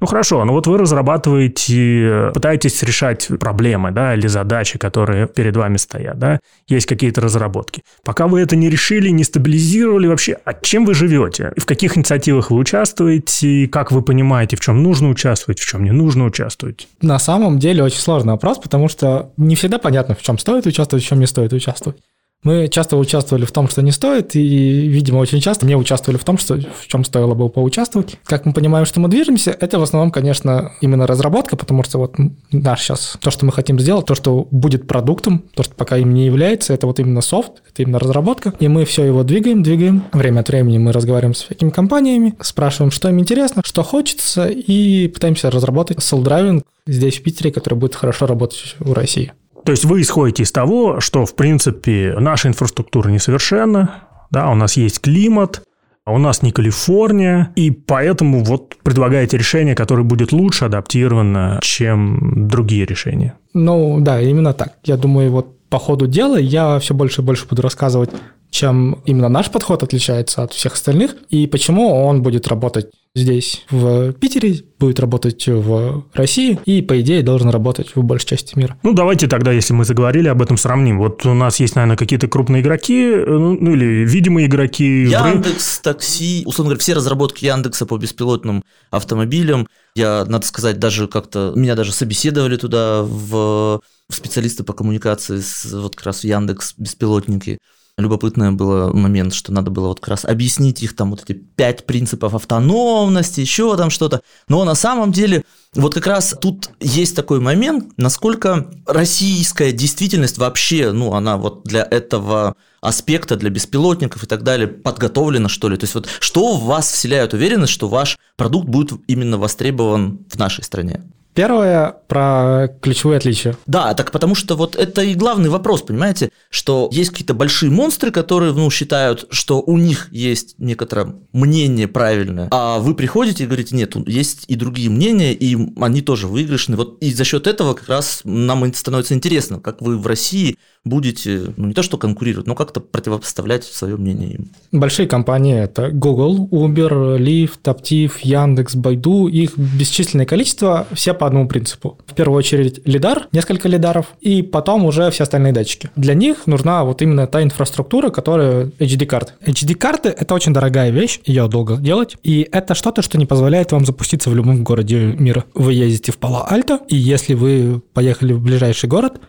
Ну 0.00 0.06
хорошо, 0.06 0.42
ну 0.44 0.52
вот 0.52 0.66
вы 0.66 0.78
разрабатываете, 0.78 2.30
пытаетесь 2.32 2.82
решать 2.82 3.28
проблемы, 3.38 3.90
да, 3.90 4.14
или 4.14 4.26
задачи, 4.28 4.78
которые 4.78 5.26
перед 5.26 5.54
вами 5.56 5.76
стоят, 5.76 6.18
да, 6.18 6.40
есть 6.68 6.86
какие-то 6.86 7.20
разработки. 7.20 7.82
Пока 8.02 8.26
вы 8.26 8.40
это 8.40 8.56
не 8.56 8.70
решили, 8.70 9.10
не 9.10 9.24
стабилизировали 9.24 10.06
вообще, 10.06 10.38
а 10.44 10.54
чем 10.54 10.86
вы 10.86 10.94
живете? 10.94 11.52
В 11.58 11.66
каких 11.66 11.98
инициативах 11.98 12.50
вы 12.50 12.56
участвуете? 12.56 13.68
Как 13.68 13.92
вы 13.92 14.00
понимаете, 14.00 14.56
в 14.56 14.60
чем 14.60 14.82
нужно 14.82 15.10
участвовать, 15.10 15.60
в 15.60 15.66
чем 15.66 15.84
не 15.84 15.90
нужно 15.90 16.24
участвовать? 16.24 16.88
На 17.02 17.18
самом 17.18 17.58
деле 17.58 17.82
очень 17.82 18.00
сложный 18.00 18.32
вопрос, 18.32 18.58
потому 18.58 18.88
что 18.88 19.32
не 19.36 19.54
всегда 19.54 19.78
понятно, 19.78 20.14
в 20.14 20.22
чем 20.22 20.38
стоит 20.38 20.64
участвовать, 20.66 21.04
в 21.04 21.06
чем 21.06 21.20
не 21.20 21.26
стоит 21.26 21.52
участвовать. 21.52 21.98
Мы 22.42 22.68
часто 22.68 22.96
участвовали 22.96 23.44
в 23.44 23.52
том, 23.52 23.68
что 23.68 23.82
не 23.82 23.92
стоит, 23.92 24.34
и, 24.34 24.88
видимо, 24.88 25.18
очень 25.18 25.40
часто 25.40 25.66
не 25.66 25.76
участвовали 25.76 26.18
в 26.18 26.24
том, 26.24 26.38
что, 26.38 26.56
в 26.56 26.86
чем 26.86 27.04
стоило 27.04 27.34
бы 27.34 27.50
поучаствовать. 27.50 28.16
Как 28.24 28.46
мы 28.46 28.54
понимаем, 28.54 28.86
что 28.86 28.98
мы 28.98 29.08
движемся, 29.08 29.50
это 29.50 29.78
в 29.78 29.82
основном, 29.82 30.10
конечно, 30.10 30.72
именно 30.80 31.06
разработка, 31.06 31.56
потому 31.56 31.82
что 31.82 31.98
вот 31.98 32.14
наш 32.50 32.80
сейчас, 32.80 33.18
то, 33.20 33.30
что 33.30 33.44
мы 33.44 33.52
хотим 33.52 33.78
сделать, 33.78 34.06
то, 34.06 34.14
что 34.14 34.48
будет 34.50 34.86
продуктом, 34.86 35.44
то, 35.54 35.62
что 35.62 35.74
пока 35.74 35.98
им 35.98 36.14
не 36.14 36.24
является, 36.24 36.72
это 36.72 36.86
вот 36.86 36.98
именно 36.98 37.20
софт, 37.20 37.62
это 37.70 37.82
именно 37.82 37.98
разработка, 37.98 38.54
и 38.58 38.68
мы 38.68 38.86
все 38.86 39.04
его 39.04 39.22
двигаем, 39.22 39.62
двигаем. 39.62 40.04
Время 40.12 40.40
от 40.40 40.48
времени 40.48 40.78
мы 40.78 40.92
разговариваем 40.92 41.34
с 41.34 41.42
всякими 41.42 41.70
компаниями, 41.70 42.34
спрашиваем, 42.40 42.90
что 42.90 43.10
им 43.10 43.20
интересно, 43.20 43.60
что 43.66 43.82
хочется, 43.82 44.46
и 44.46 45.08
пытаемся 45.08 45.50
разработать 45.50 45.98
self-driving 45.98 46.62
здесь, 46.86 47.18
в 47.18 47.22
Питере, 47.22 47.52
который 47.52 47.74
будет 47.74 47.94
хорошо 47.94 48.26
работать 48.26 48.76
в 48.78 48.94
России. 48.94 49.32
То 49.70 49.72
есть 49.72 49.84
вы 49.84 50.00
исходите 50.00 50.42
из 50.42 50.50
того, 50.50 50.98
что, 50.98 51.24
в 51.24 51.36
принципе, 51.36 52.16
наша 52.18 52.48
инфраструктура 52.48 53.08
несовершенна, 53.08 54.02
да, 54.28 54.50
у 54.50 54.56
нас 54.56 54.76
есть 54.76 55.00
климат, 55.00 55.62
а 56.04 56.12
у 56.12 56.18
нас 56.18 56.42
не 56.42 56.50
Калифорния, 56.50 57.52
и 57.54 57.70
поэтому 57.70 58.42
вот 58.42 58.74
предлагаете 58.82 59.38
решение, 59.38 59.76
которое 59.76 60.02
будет 60.02 60.32
лучше 60.32 60.64
адаптировано, 60.64 61.60
чем 61.62 62.48
другие 62.48 62.84
решения. 62.84 63.34
Ну 63.54 64.00
да, 64.00 64.20
именно 64.20 64.54
так. 64.54 64.72
Я 64.82 64.96
думаю, 64.96 65.30
вот 65.30 65.56
по 65.68 65.78
ходу 65.78 66.08
дела 66.08 66.36
я 66.36 66.80
все 66.80 66.92
больше 66.92 67.22
и 67.22 67.24
больше 67.24 67.46
буду 67.46 67.62
рассказывать 67.62 68.10
чем 68.50 69.02
именно 69.04 69.28
наш 69.28 69.50
подход 69.50 69.82
отличается 69.82 70.42
от 70.42 70.52
всех 70.52 70.74
остальных, 70.74 71.16
и 71.28 71.46
почему 71.46 72.04
он 72.04 72.22
будет 72.22 72.48
работать 72.48 72.90
здесь, 73.14 73.64
в 73.70 74.12
Питере, 74.12 74.62
будет 74.78 75.00
работать 75.00 75.46
в 75.48 76.04
России, 76.14 76.58
и, 76.64 76.80
по 76.80 77.00
идее, 77.00 77.22
должен 77.22 77.50
работать 77.50 77.96
в 77.96 78.02
большей 78.02 78.28
части 78.28 78.56
мира. 78.56 78.78
Ну, 78.84 78.92
давайте 78.92 79.26
тогда, 79.26 79.50
если 79.50 79.72
мы 79.72 79.84
заговорили 79.84 80.28
об 80.28 80.40
этом, 80.42 80.56
сравним. 80.56 80.98
Вот 80.98 81.26
у 81.26 81.34
нас 81.34 81.58
есть, 81.58 81.74
наверное, 81.74 81.96
какие-то 81.96 82.28
крупные 82.28 82.62
игроки, 82.62 83.12
ну, 83.26 83.56
ну 83.60 83.72
или 83.72 84.04
видимые 84.06 84.46
игроки. 84.46 85.04
Яндекс, 85.04 85.80
такси, 85.80 86.44
условно 86.46 86.70
говоря, 86.70 86.80
все 86.80 86.94
разработки 86.94 87.44
Яндекса 87.44 87.84
по 87.84 87.96
беспилотным 87.96 88.62
автомобилям. 88.90 89.66
Я, 89.96 90.24
надо 90.26 90.46
сказать, 90.46 90.78
даже 90.78 91.08
как-то, 91.08 91.52
меня 91.56 91.74
даже 91.74 91.92
собеседовали 91.92 92.56
туда 92.56 93.02
в 93.02 93.80
специалисты 94.08 94.62
по 94.62 94.72
коммуникации, 94.72 95.40
с, 95.40 95.64
вот 95.72 95.96
как 95.96 96.06
раз 96.06 96.20
в 96.20 96.24
Яндекс 96.24 96.74
беспилотники. 96.76 97.58
Любопытный 97.96 98.52
был 98.52 98.92
момент, 98.92 99.34
что 99.34 99.52
надо 99.52 99.70
было 99.70 99.88
вот 99.88 100.00
как 100.00 100.08
раз 100.08 100.24
объяснить 100.24 100.82
их 100.82 100.96
там 100.96 101.10
вот 101.10 101.22
эти 101.22 101.32
пять 101.34 101.86
принципов 101.86 102.34
автономности, 102.34 103.40
еще 103.40 103.76
там 103.76 103.90
что-то. 103.90 104.22
Но 104.48 104.64
на 104.64 104.74
самом 104.74 105.12
деле 105.12 105.44
вот 105.74 105.94
как 105.94 106.06
раз 106.06 106.36
тут 106.40 106.70
есть 106.80 107.14
такой 107.14 107.40
момент, 107.40 107.92
насколько 107.96 108.70
российская 108.86 109.72
действительность 109.72 110.38
вообще, 110.38 110.92
ну, 110.92 111.14
она 111.14 111.36
вот 111.36 111.64
для 111.64 111.82
этого 111.82 112.56
аспекта, 112.80 113.36
для 113.36 113.50
беспилотников 113.50 114.24
и 114.24 114.26
так 114.26 114.42
далее 114.42 114.66
подготовлена, 114.66 115.48
что 115.48 115.68
ли? 115.68 115.76
То 115.76 115.84
есть 115.84 115.94
вот 115.94 116.08
что 116.18 116.56
в 116.56 116.64
вас 116.64 116.90
вселяет 116.90 117.34
уверенность, 117.34 117.72
что 117.72 117.88
ваш 117.88 118.18
продукт 118.36 118.68
будет 118.68 118.92
именно 119.06 119.38
востребован 119.38 120.26
в 120.28 120.38
нашей 120.38 120.64
стране? 120.64 121.02
Первое 121.34 121.94
про 122.08 122.68
ключевые 122.80 123.18
отличия. 123.18 123.56
Да, 123.66 123.94
так 123.94 124.10
потому 124.10 124.34
что 124.34 124.56
вот 124.56 124.74
это 124.74 125.02
и 125.02 125.14
главный 125.14 125.48
вопрос, 125.48 125.82
понимаете, 125.82 126.30
что 126.50 126.88
есть 126.92 127.10
какие-то 127.10 127.34
большие 127.34 127.70
монстры, 127.70 128.10
которые, 128.10 128.52
ну, 128.52 128.68
считают, 128.70 129.26
что 129.30 129.60
у 129.60 129.78
них 129.78 130.08
есть 130.10 130.56
некоторое 130.58 131.14
мнение 131.32 131.86
правильное, 131.86 132.48
а 132.50 132.78
вы 132.80 132.94
приходите 132.94 133.44
и 133.44 133.46
говорите, 133.46 133.76
нет, 133.76 133.94
есть 134.08 134.44
и 134.48 134.56
другие 134.56 134.90
мнения, 134.90 135.32
и 135.32 135.56
они 135.80 136.02
тоже 136.02 136.26
выигрышны. 136.26 136.76
Вот 136.76 137.00
и 137.00 137.12
за 137.12 137.24
счет 137.24 137.46
этого 137.46 137.74
как 137.74 137.88
раз 137.88 138.22
нам 138.24 138.72
становится 138.74 139.14
интересно, 139.14 139.60
как 139.60 139.80
вы 139.80 139.98
в 139.98 140.06
России 140.06 140.56
будете, 140.84 141.52
ну, 141.56 141.66
не 141.66 141.74
то 141.74 141.82
что 141.82 141.98
конкурировать, 141.98 142.46
но 142.46 142.54
как-то 142.54 142.80
противопоставлять 142.80 143.64
свое 143.64 143.96
мнение 143.96 144.30
им. 144.30 144.50
Большие 144.72 145.06
компании– 145.06 145.58
это 145.62 145.90
Google, 145.90 146.48
Uber, 146.50 147.18
Lyft, 147.18 147.62
Aptiv, 147.64 148.12
Яндекс, 148.22 148.76
Байду, 148.76 149.26
их 149.26 149.58
бесчисленное 149.58 150.24
количество, 150.24 150.86
все 150.92 151.12
по 151.12 151.26
одному 151.26 151.48
принципу. 151.48 151.98
В 152.06 152.14
первую 152.14 152.38
очередь 152.38 152.80
лидар, 152.86 153.28
несколько 153.32 153.68
лидаров, 153.68 154.06
и 154.20 154.42
потом 154.42 154.86
уже 154.86 155.10
все 155.10 155.24
остальные 155.24 155.52
датчики. 155.52 155.90
Для 155.96 156.14
них 156.14 156.46
нужна 156.46 156.84
вот 156.84 157.02
именно 157.02 157.26
та 157.26 157.42
инфраструктура, 157.42 158.10
которая 158.10 158.66
HD-карты. 158.78 159.34
HD-карты– 159.44 160.08
это 160.18 160.34
очень 160.34 160.54
дорогая 160.54 160.90
вещь, 160.90 161.20
ее 161.26 161.46
долго 161.48 161.76
делать, 161.76 162.16
и 162.22 162.48
это 162.50 162.74
что-то, 162.74 163.02
что 163.02 163.18
не 163.18 163.26
позволяет 163.26 163.72
вам 163.72 163.84
запуститься 163.84 164.30
в 164.30 164.34
любом 164.34 164.64
городе 164.64 165.14
мира. 165.18 165.44
Вы 165.52 165.74
ездите 165.74 166.12
в 166.12 166.18
Пало-Альто, 166.18 166.80
и 166.88 166.96
если 166.96 167.34
вы 167.34 167.82
поехали 167.92 168.32
в 168.32 168.40
ближайший 168.40 168.88
город, 168.88 169.20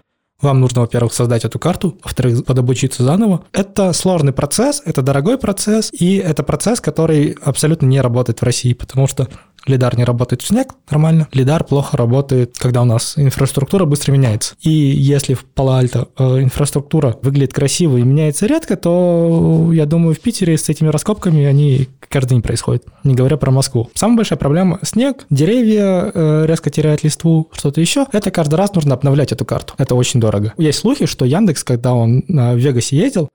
вам 0.41 0.60
нужно, 0.60 0.81
во-первых, 0.81 1.13
создать 1.13 1.45
эту 1.45 1.60
карту, 1.60 1.98
во-вторых, 2.03 2.45
подобучиться 2.45 3.03
заново. 3.03 3.43
Это 3.53 3.93
сложный 3.93 4.33
процесс, 4.33 4.81
это 4.86 5.01
дорогой 5.01 5.38
процесс, 5.38 5.89
и 5.91 6.17
это 6.17 6.43
процесс, 6.43 6.81
который 6.81 7.36
абсолютно 7.43 7.86
не 7.86 8.01
работает 8.01 8.39
в 8.39 8.43
России, 8.43 8.74
потому 8.74 9.07
что 9.07 9.27
Лидар 9.65 9.98
не 9.98 10.03
работает 10.03 10.41
в 10.41 10.48
снег 10.48 10.75
нормально. 10.89 11.27
Лидар 11.32 11.63
плохо 11.63 11.98
работает, 11.98 12.58
когда 12.58 12.82
у 12.82 12.86
нас 12.86 13.13
инфраструктура 13.18 13.86
быстро 13.86 14.12
меняется. 14.12 14.56
И 14.62 14.70
если 14.70 15.34
в 15.34 15.46
Пало-Альто 15.46 16.10
э, 16.18 16.41
инфраструктура 16.41 17.18
выглядит 17.22 17.53
красиво 17.53 17.98
и 17.98 18.01
меняется 18.01 18.46
редко, 18.48 18.75
то 18.75 19.70
я 19.74 19.86
думаю, 19.86 20.15
в 20.15 20.20
Питере 20.20 20.58
с 20.58 20.70
этими 20.70 20.88
раскопками 20.88 21.46
они 21.46 21.89
каждый 22.10 22.32
день 22.32 22.41
происходят, 22.41 22.86
не 23.03 23.15
говоря 23.15 23.38
про 23.38 23.51
Москву. 23.51 23.89
Самая 23.94 24.18
большая 24.18 24.39
проблема– 24.39 24.80
снег, 24.82 25.25
деревья 25.30 26.12
э, 26.13 26.46
резко 26.48 26.70
теряют 26.70 27.03
листву, 27.03 27.50
что-то 27.53 27.82
еще. 27.82 28.06
Это 28.12 28.32
каждый 28.32 28.56
раз 28.56 28.74
нужно 28.74 28.96
обновлять 28.96 29.32
эту 29.32 29.46
карту. 29.46 29.74
Это 29.77 29.96
очень 29.96 30.20
дорого. 30.20 30.53
Есть 30.58 30.80
слухи, 30.80 31.06
что 31.06 31.25
Яндекс, 31.25 31.63
когда 31.63 31.94
он 31.94 32.24
в 32.27 32.58
Вегасе 32.58 32.98
ездил, 32.98 33.30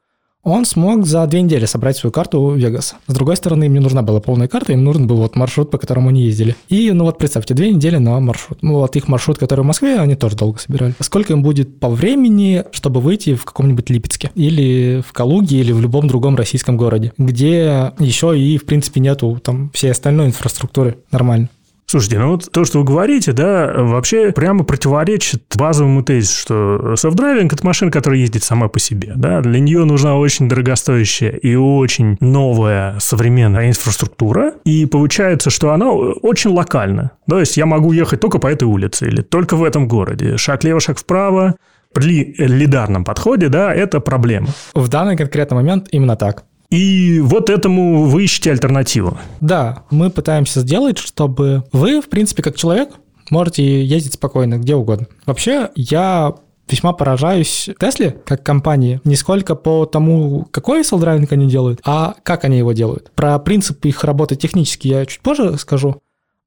он 0.47 0.65
смог 0.65 1.07
за 1.07 1.27
две 1.27 1.43
недели 1.43 1.65
собрать 1.65 1.97
свою 1.97 2.13
карту 2.13 2.53
Вегаса. 2.53 2.97
С 3.09 3.15
другой 3.15 3.37
стороны, 3.37 3.65
им 3.65 3.75
не 3.75 3.81
нужна 3.81 4.03
была 4.03 4.21
полная 4.21 4.47
карта, 4.47 4.73
им 4.73 4.85
нужен 4.85 5.09
был 5.09 5.17
вот 5.17 5.35
маршрут, 5.35 5.73
по 5.73 5.79
которому 5.79 6.11
они 6.11 6.23
ездили. 6.23 6.55
И, 6.69 6.93
ну 6.93 7.05
вот 7.05 7.19
представьте, 7.19 7.53
две 7.53 7.73
недели 7.73 7.97
на 7.97 8.21
маршрут. 8.21 8.63
Ну 8.63 8.75
вот 8.75 8.95
их 8.95 9.09
маршрут, 9.09 9.39
который 9.39 9.63
в 9.63 9.65
Москве, 9.65 9.99
они 9.99 10.15
тоже 10.15 10.37
долго 10.37 10.61
собирали. 10.61 10.95
Сколько 11.01 11.33
им 11.33 11.43
будет 11.43 11.81
по 11.81 11.89
времени, 11.89 12.65
чтобы 12.71 13.01
выйти 13.01 13.35
в 13.35 13.45
каком-нибудь 13.45 13.91
Липецке? 13.91 14.31
Или 14.37 15.03
в 15.07 15.13
Калуге, 15.13 15.59
или 15.59 15.73
в 15.73 15.81
любом 15.81 16.07
другом 16.07 16.37
российском 16.37 16.77
городе, 16.77 17.13
где 17.19 17.93
еще 17.99 18.39
и, 18.39 18.57
в 18.57 18.67
принципе, 18.67 19.01
нету 19.01 19.41
там 19.43 19.71
всей 19.75 19.91
остальной 19.91 20.27
инфраструктуры 20.27 20.99
нормально. 21.11 21.49
Слушайте, 21.89 22.19
ну 22.19 22.31
вот 22.31 22.51
то, 22.51 22.65
что 22.65 22.81
вы 22.81 22.85
говорите, 22.85 23.33
да, 23.33 23.73
вообще 23.77 24.33
прямо 24.33 24.65
противоречит 24.65 25.45
базовому 25.57 26.03
тезису, 26.03 26.41
что 26.41 26.95
селф-драйвинг– 26.95 27.53
это 27.55 27.65
машина, 27.65 27.93
которая 27.93 28.19
ездит 28.19 28.43
сама 28.43 28.67
по 28.69 28.81
себе, 28.81 29.13
да, 29.15 29.41
для 29.41 29.61
нее 29.61 29.85
нужна 29.85 30.17
очень 30.17 30.49
дорогостоящая 30.49 31.31
и 31.31 31.55
очень 31.55 32.17
новая 32.19 32.99
современная 32.99 33.69
инфраструктура, 33.69 34.55
и 34.65 34.85
получается, 34.87 35.51
что 35.51 35.71
она 35.71 35.93
очень 35.93 36.51
локальна. 36.51 37.13
То 37.29 37.39
есть 37.39 37.57
я 37.57 37.67
могу 37.67 37.93
ехать 37.93 38.19
только 38.19 38.41
по 38.41 38.49
этой 38.49 38.65
улице 38.65 39.07
или 39.07 39.23
только 39.23 39.55
в 39.55 39.63
этом 39.63 39.87
городе, 39.87 40.37
шаг 40.39 40.65
лево, 40.65 40.81
шаг 40.81 40.99
вправо, 40.99 41.55
при 41.95 42.35
лидарном 42.37 43.05
подходе, 43.05 43.49
да, 43.49 43.73
это 43.73 44.01
проблема. 44.01 44.49
В 44.75 44.89
данный 44.89 45.17
конкретный 45.17 45.55
момент 45.55 45.87
именно 45.93 46.17
так. 46.17 46.45
И 46.71 47.21
вот 47.21 47.51
этому 47.51 48.05
вы 48.05 48.25
ищете 48.25 48.51
альтернативу. 48.51 49.19
Да, 49.41 49.85
мы 49.91 50.11
пытаемся 50.11 50.61
сделать, 50.61 50.99
чтобы 50.99 51.65
вы, 51.73 52.01
в 52.01 52.09
принципе, 52.09 52.43
как 52.43 52.57
человек, 52.57 52.91
можете 53.31 53.85
ездить 53.85 54.15
спокойно, 54.15 54.59
где 54.59 54.75
угодно. 54.75 55.07
Вообще, 55.27 55.71
я 55.75 56.35
весьма 56.69 56.93
поражаюсь 56.93 57.71
Тесле 57.79 58.17
как 58.25 58.43
компании 58.43 59.01
не 59.05 59.17
сколько 59.17 59.55
по 59.55 59.87
тому, 59.87 60.47
какой 60.51 60.85
селдрайвинг 60.85 61.31
они 61.33 61.49
делают, 61.49 61.81
а 61.85 62.15
как 62.23 62.45
они 62.45 62.59
его 62.59 62.73
делают. 62.73 63.13
Про 63.15 63.39
принцип 63.39 63.85
их 63.85 64.03
работы 64.05 64.37
технически 64.37 64.89
я 64.89 65.07
чуть 65.07 65.21
позже 65.21 65.57
скажу. 65.59 66.01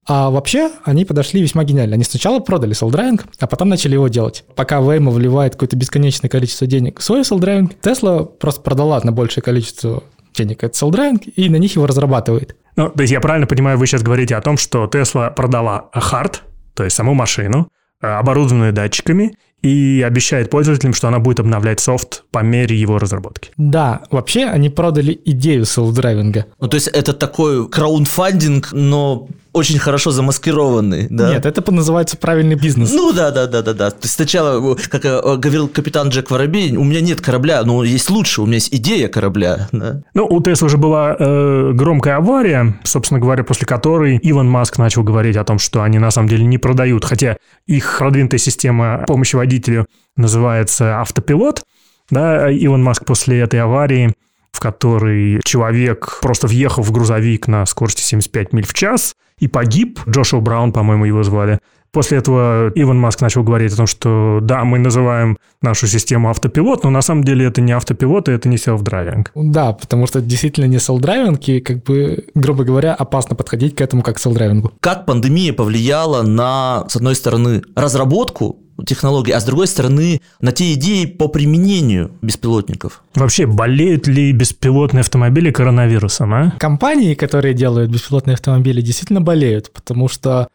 А 0.07 0.29
вообще 0.29 0.71
они 0.85 1.05
подошли 1.05 1.41
весьма 1.41 1.63
гениально. 1.63 1.95
Они 1.95 2.03
сначала 2.03 2.39
продали 2.39 2.73
self-driving, 2.73 3.25
а 3.39 3.47
потом 3.47 3.69
начали 3.69 3.93
его 3.93 4.07
делать. 4.07 4.43
Пока 4.55 4.79
Waymo 4.79 5.11
вливает 5.11 5.53
какое-то 5.53 5.75
бесконечное 5.75 6.29
количество 6.29 6.65
денег 6.65 6.99
в 6.99 7.03
свой 7.03 7.23
self-driving, 7.23 7.73
Tesla 7.81 8.25
просто 8.25 8.61
продала 8.61 8.99
на 9.03 9.11
большее 9.11 9.43
количество 9.43 10.03
денег 10.33 10.63
этот 10.63 10.75
self-driving 10.75 11.23
и 11.35 11.49
на 11.49 11.57
них 11.57 11.75
его 11.75 11.85
разрабатывает. 11.85 12.55
Ну, 12.75 12.89
то 12.89 13.01
есть 13.01 13.11
я 13.11 13.19
правильно 13.19 13.45
понимаю, 13.45 13.77
вы 13.77 13.87
сейчас 13.87 14.03
говорите 14.03 14.35
о 14.35 14.41
том, 14.41 14.57
что 14.57 14.85
Tesla 14.85 15.33
продала 15.33 15.89
хард, 15.93 16.43
то 16.73 16.83
есть 16.83 16.95
саму 16.95 17.13
машину, 17.13 17.69
э, 18.01 18.07
оборудованную 18.07 18.73
датчиками, 18.73 19.35
и 19.61 20.03
обещает 20.07 20.49
пользователям, 20.49 20.93
что 20.93 21.09
она 21.09 21.19
будет 21.19 21.41
обновлять 21.41 21.79
софт 21.79 22.23
по 22.31 22.39
мере 22.39 22.77
его 22.77 22.97
разработки. 22.97 23.51
Да, 23.57 24.01
вообще 24.09 24.45
они 24.45 24.69
продали 24.69 25.19
идею 25.25 25.65
self-driving 25.65 26.34
а. 26.34 26.45
Ну, 26.59 26.67
то 26.67 26.75
есть 26.75 26.87
это 26.87 27.13
такой 27.13 27.67
краундфандинг, 27.67 28.71
но 28.71 29.27
очень 29.59 29.79
хорошо 29.79 30.11
замаскированный, 30.11 31.07
да? 31.09 31.29
Нет, 31.29 31.45
это 31.45 31.71
называется 31.71 32.17
правильный 32.17 32.55
бизнес. 32.55 32.91
Ну 32.91 33.13
да, 33.13 33.31
да, 33.31 33.47
да, 33.47 33.61
да, 33.61 33.73
да. 33.73 33.91
То 33.91 34.03
есть 34.03 34.15
сначала, 34.15 34.75
как 34.75 35.05
э, 35.05 35.37
говорил 35.37 35.67
капитан 35.67 36.09
Джек 36.09 36.31
Воробей, 36.31 36.75
у 36.75 36.83
меня 36.83 37.01
нет 37.01 37.21
корабля, 37.21 37.63
но 37.63 37.83
есть 37.83 38.09
лучше, 38.09 38.41
у 38.41 38.45
меня 38.45 38.55
есть 38.55 38.73
идея 38.73 39.07
корабля. 39.07 39.67
Да? 39.71 40.01
Ну, 40.13 40.25
у 40.25 40.41
Тесла 40.41 40.65
уже 40.65 40.77
была 40.77 41.15
э, 41.17 41.71
громкая 41.73 42.17
авария, 42.17 42.79
собственно 42.83 43.19
говоря, 43.19 43.43
после 43.43 43.67
которой 43.67 44.19
Иван 44.21 44.49
Маск 44.49 44.77
начал 44.77 45.03
говорить 45.03 45.35
о 45.35 45.43
том, 45.43 45.59
что 45.59 45.83
они 45.83 45.99
на 45.99 46.11
самом 46.11 46.29
деле 46.29 46.45
не 46.45 46.57
продают, 46.57 47.05
хотя 47.05 47.37
их 47.65 47.97
продвинутая 47.99 48.39
система 48.39 49.03
помощи 49.07 49.35
водителю 49.35 49.85
называется 50.15 50.99
автопилот. 51.01 51.63
Да, 52.09 52.47
Илон 52.51 52.83
Маск 52.83 53.05
после 53.05 53.39
этой 53.39 53.59
аварии 53.61 54.13
в 54.51 54.59
которой 54.59 55.41
человек 55.43 56.19
просто 56.21 56.47
въехал 56.47 56.83
в 56.83 56.91
грузовик 56.91 57.47
на 57.47 57.65
скорости 57.65 58.01
75 58.01 58.53
миль 58.53 58.65
в 58.65 58.73
час 58.73 59.15
и 59.39 59.47
погиб. 59.47 59.99
Джошуа 60.07 60.39
Браун, 60.41 60.71
по-моему, 60.71 61.05
его 61.05 61.23
звали. 61.23 61.59
После 61.91 62.19
этого 62.19 62.71
Илон 62.75 62.99
Маск 62.99 63.19
начал 63.21 63.43
говорить 63.43 63.73
о 63.73 63.77
том, 63.77 63.87
что 63.87 64.39
да, 64.43 64.63
мы 64.63 64.77
называем 64.77 65.37
нашу 65.61 65.87
систему 65.87 66.29
автопилот, 66.29 66.83
но 66.83 66.91
на 66.91 67.01
самом 67.01 67.23
деле 67.23 67.47
это 67.47 67.61
не 67.61 67.71
автопилот, 67.71 68.29
и 68.29 68.31
это 68.31 68.47
не 68.47 68.57
селф-драйвинг. 68.57 69.31
Да, 69.33 69.73
потому 69.73 70.05
что 70.05 70.19
это 70.19 70.27
действительно 70.27 70.65
не 70.65 70.77
self-driving, 70.77 71.39
и, 71.47 71.61
как 71.61 71.83
бы, 71.83 72.27
грубо 72.35 72.63
говоря, 72.63 72.93
опасно 72.93 73.35
подходить 73.35 73.75
к 73.75 73.81
этому 73.81 74.03
как 74.03 74.17
к 74.17 74.19
self-driving 74.19 74.64
у. 74.64 74.71
Как 74.79 75.07
пандемия 75.07 75.51
повлияла 75.51 76.21
на, 76.21 76.85
с 76.89 76.95
одной 76.95 77.15
стороны, 77.15 77.63
разработку 77.75 78.59
технологий, 78.85 79.31
а 79.31 79.39
с 79.39 79.45
другой 79.45 79.67
стороны, 79.67 80.21
на 80.41 80.51
те 80.51 80.73
идеи 80.73 81.05
по 81.05 81.27
применению 81.27 82.11
беспилотников. 82.21 83.03
Вообще, 83.15 83.45
болеют 83.45 84.07
ли 84.07 84.31
беспилотные 84.31 85.01
автомобили 85.01 85.51
коронавирусом, 85.51 86.33
а? 86.33 86.53
Компании, 86.59 87.13
которые 87.13 87.53
делают 87.53 87.91
беспилотные 87.91 88.35
автомобили, 88.35 88.81
действительно 88.81 89.21
болеют, 89.21 89.71
потому 89.71 90.07
что 90.07 90.47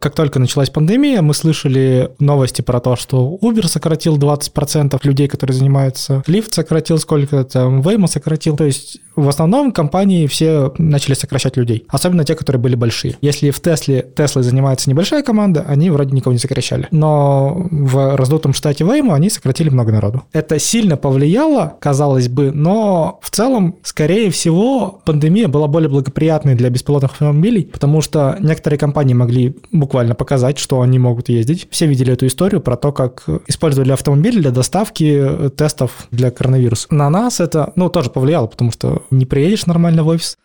как 0.00 0.14
только 0.14 0.38
началась 0.38 0.70
пандемия, 0.70 1.20
мы 1.20 1.34
слышали 1.34 2.10
новости 2.18 2.62
про 2.62 2.80
то, 2.80 2.96
что 2.96 3.38
Uber 3.40 3.68
сократил 3.68 4.16
20% 4.16 4.98
людей, 5.02 5.28
которые 5.28 5.56
занимаются, 5.56 6.24
Lyft 6.26 6.52
сократил 6.52 6.98
сколько-то, 6.98 7.58
Waymo 7.60 8.06
сократил. 8.06 8.56
То 8.56 8.64
есть 8.64 8.98
в 9.14 9.28
основном 9.28 9.72
компании 9.72 10.26
все 10.26 10.72
начали 10.78 11.14
сокращать 11.14 11.58
людей, 11.58 11.84
особенно 11.88 12.24
те, 12.24 12.34
которые 12.34 12.60
были 12.60 12.74
большие. 12.74 13.16
Если 13.20 13.50
в 13.50 13.60
Тесле 13.60 14.06
Теслой 14.16 14.42
занимается 14.42 14.88
небольшая 14.88 15.22
команда, 15.22 15.66
они 15.68 15.90
вроде 15.90 16.14
никого 16.14 16.32
не 16.32 16.38
сокращали. 16.38 16.88
Но 16.90 17.68
в 17.70 18.16
раздутом 18.16 18.54
штате 18.54 18.84
Waymo 18.84 19.12
они 19.12 19.28
сократили 19.28 19.68
много 19.68 19.92
народу. 19.92 20.22
Это 20.32 20.58
сильно 20.58 20.96
повлияло, 20.96 21.76
казалось 21.78 22.28
бы, 22.28 22.52
но 22.52 23.18
в 23.22 23.30
целом, 23.30 23.76
скорее 23.82 24.30
всего, 24.30 25.02
пандемия 25.04 25.48
была 25.48 25.66
более 25.66 25.90
благоприятной 25.90 26.54
для 26.54 26.70
беспилотных 26.70 27.12
автомобилей, 27.12 27.64
потому 27.64 28.00
что 28.00 28.36
некоторые 28.40 28.78
компании 28.78 29.12
могли 29.12 29.56
буквально 29.90 30.14
показать, 30.14 30.56
что 30.56 30.82
они 30.82 31.00
могут 31.00 31.28
ездить. 31.28 31.66
Все 31.72 31.86
видели 31.86 32.12
эту 32.12 32.24
историю 32.28 32.60
про 32.60 32.76
то, 32.76 32.92
как 32.92 33.24
использовали 33.48 33.90
автомобиль 33.90 34.40
для 34.40 34.52
доставки 34.52 35.50
тестов 35.56 36.06
для 36.12 36.30
коронавируса. 36.30 36.86
На 36.94 37.10
нас 37.10 37.40
это, 37.40 37.72
ну, 37.74 37.88
тоже 37.88 38.08
повлияло, 38.08 38.46
потому 38.46 38.70
что 38.70 39.02
не 39.10 39.26
приедешь 39.26 39.66
нормально 39.66 40.04
в 40.04 40.06
офис. 40.06 40.38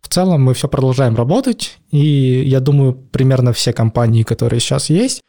В 0.00 0.08
целом 0.08 0.44
мы 0.44 0.54
все 0.54 0.68
продолжаем 0.68 1.16
работать, 1.16 1.78
и 1.90 2.44
я 2.46 2.60
думаю, 2.60 2.92
примерно 2.92 3.52
все 3.52 3.72
компании, 3.72 4.22
которые 4.22 4.60
сейчас 4.60 4.88
есть, 4.88 5.22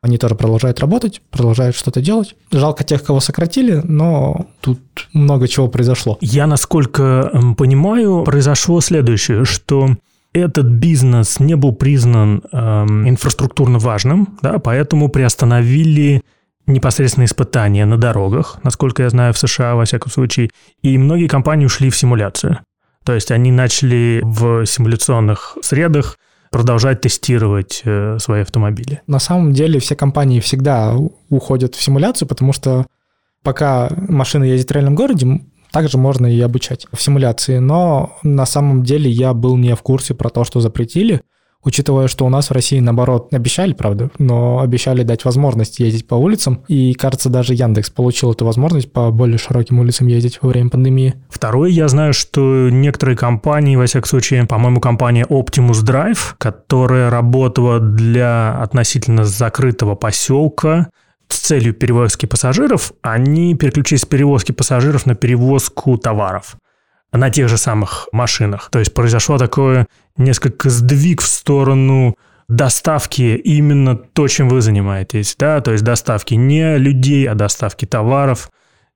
они 0.00 0.18
тоже 0.18 0.34
продолжают 0.34 0.80
работать, 0.80 1.22
продолжают 1.30 1.76
что-то 1.76 2.00
делать. 2.00 2.34
Жалко 2.50 2.82
тех, 2.82 3.04
кого 3.04 3.20
сократили, 3.20 3.80
но 3.84 4.46
тут 4.60 4.80
много 5.12 5.46
чего 5.46 5.68
произошло. 5.68 6.18
Я, 6.20 6.48
насколько 6.48 7.30
понимаю, 7.56 8.24
произошло 8.24 8.80
следующее, 8.80 9.44
что 9.44 9.90
этот 10.34 10.66
бизнес 10.66 11.38
не 11.38 11.54
был 11.54 11.72
признан 11.72 12.42
эм, 12.52 13.08
инфраструктурно 13.08 13.78
важным, 13.78 14.36
да, 14.42 14.58
поэтому 14.58 15.08
приостановили 15.08 16.22
непосредственно 16.66 17.24
испытания 17.24 17.86
на 17.86 17.96
дорогах, 17.96 18.58
насколько 18.64 19.02
я 19.02 19.10
знаю, 19.10 19.32
в 19.32 19.38
США, 19.38 19.76
во 19.76 19.84
всяком 19.84 20.10
случае, 20.10 20.50
и 20.82 20.98
многие 20.98 21.28
компании 21.28 21.66
ушли 21.66 21.88
в 21.88 21.96
симуляцию. 21.96 22.58
То 23.04 23.12
есть 23.14 23.30
они 23.30 23.52
начали 23.52 24.20
в 24.22 24.66
симуляционных 24.66 25.56
средах 25.62 26.18
продолжать 26.50 27.00
тестировать 27.00 27.82
э, 27.84 28.18
свои 28.18 28.42
автомобили. 28.42 29.02
На 29.06 29.18
самом 29.18 29.52
деле 29.52 29.78
все 29.78 29.94
компании 29.94 30.40
всегда 30.40 30.94
уходят 31.28 31.74
в 31.74 31.82
симуляцию, 31.82 32.28
потому 32.28 32.52
что 32.52 32.86
пока 33.42 33.90
машина 34.08 34.44
ездит 34.44 34.70
в 34.70 34.72
реальном 34.72 34.94
городе, 34.94 35.40
также 35.74 35.98
можно 35.98 36.26
и 36.26 36.40
обучать 36.40 36.86
в 36.92 37.02
симуляции. 37.02 37.58
Но 37.58 38.16
на 38.22 38.46
самом 38.46 38.84
деле 38.84 39.10
я 39.10 39.34
был 39.34 39.56
не 39.56 39.74
в 39.74 39.82
курсе 39.82 40.14
про 40.14 40.30
то, 40.30 40.44
что 40.44 40.60
запретили 40.60 41.22
учитывая, 41.64 42.08
что 42.08 42.26
у 42.26 42.28
нас 42.28 42.50
в 42.50 42.52
России, 42.52 42.78
наоборот, 42.78 43.32
обещали, 43.32 43.72
правда, 43.72 44.10
но 44.18 44.60
обещали 44.60 45.02
дать 45.02 45.24
возможность 45.24 45.80
ездить 45.80 46.06
по 46.06 46.14
улицам, 46.14 46.62
и, 46.68 46.92
кажется, 46.94 47.30
даже 47.30 47.54
Яндекс 47.54 47.90
получил 47.90 48.32
эту 48.32 48.44
возможность 48.44 48.92
по 48.92 49.10
более 49.10 49.38
широким 49.38 49.80
улицам 49.80 50.06
ездить 50.06 50.38
во 50.42 50.50
время 50.50 50.70
пандемии. 50.70 51.14
Второе, 51.28 51.70
я 51.70 51.88
знаю, 51.88 52.12
что 52.12 52.68
некоторые 52.70 53.16
компании, 53.16 53.76
во 53.76 53.86
всяком 53.86 54.08
случае, 54.08 54.44
по-моему, 54.44 54.80
компания 54.80 55.24
Optimus 55.24 55.82
Drive, 55.84 56.34
которая 56.38 57.10
работала 57.10 57.80
для 57.80 58.60
относительно 58.60 59.24
закрытого 59.24 59.94
поселка, 59.94 60.88
с 61.34 61.38
целью 61.38 61.74
перевозки 61.74 62.26
пассажиров, 62.26 62.92
они 63.02 63.54
переключились 63.54 64.02
с 64.02 64.06
перевозки 64.06 64.52
пассажиров 64.52 65.06
на 65.06 65.14
перевозку 65.14 65.96
товаров 65.98 66.56
на 67.12 67.30
тех 67.30 67.48
же 67.48 67.56
самых 67.56 68.08
машинах. 68.12 68.68
То 68.70 68.80
есть 68.80 68.92
произошло 68.92 69.38
такое 69.38 69.86
несколько 70.16 70.68
сдвиг 70.68 71.20
в 71.22 71.26
сторону 71.26 72.16
доставки 72.48 73.36
именно 73.36 73.96
то, 73.96 74.28
чем 74.28 74.48
вы 74.48 74.60
занимаетесь, 74.60 75.36
да, 75.38 75.60
то 75.60 75.72
есть 75.72 75.84
доставки 75.84 76.34
не 76.34 76.76
людей, 76.76 77.26
а 77.28 77.34
доставки 77.34 77.86
товаров, 77.86 78.50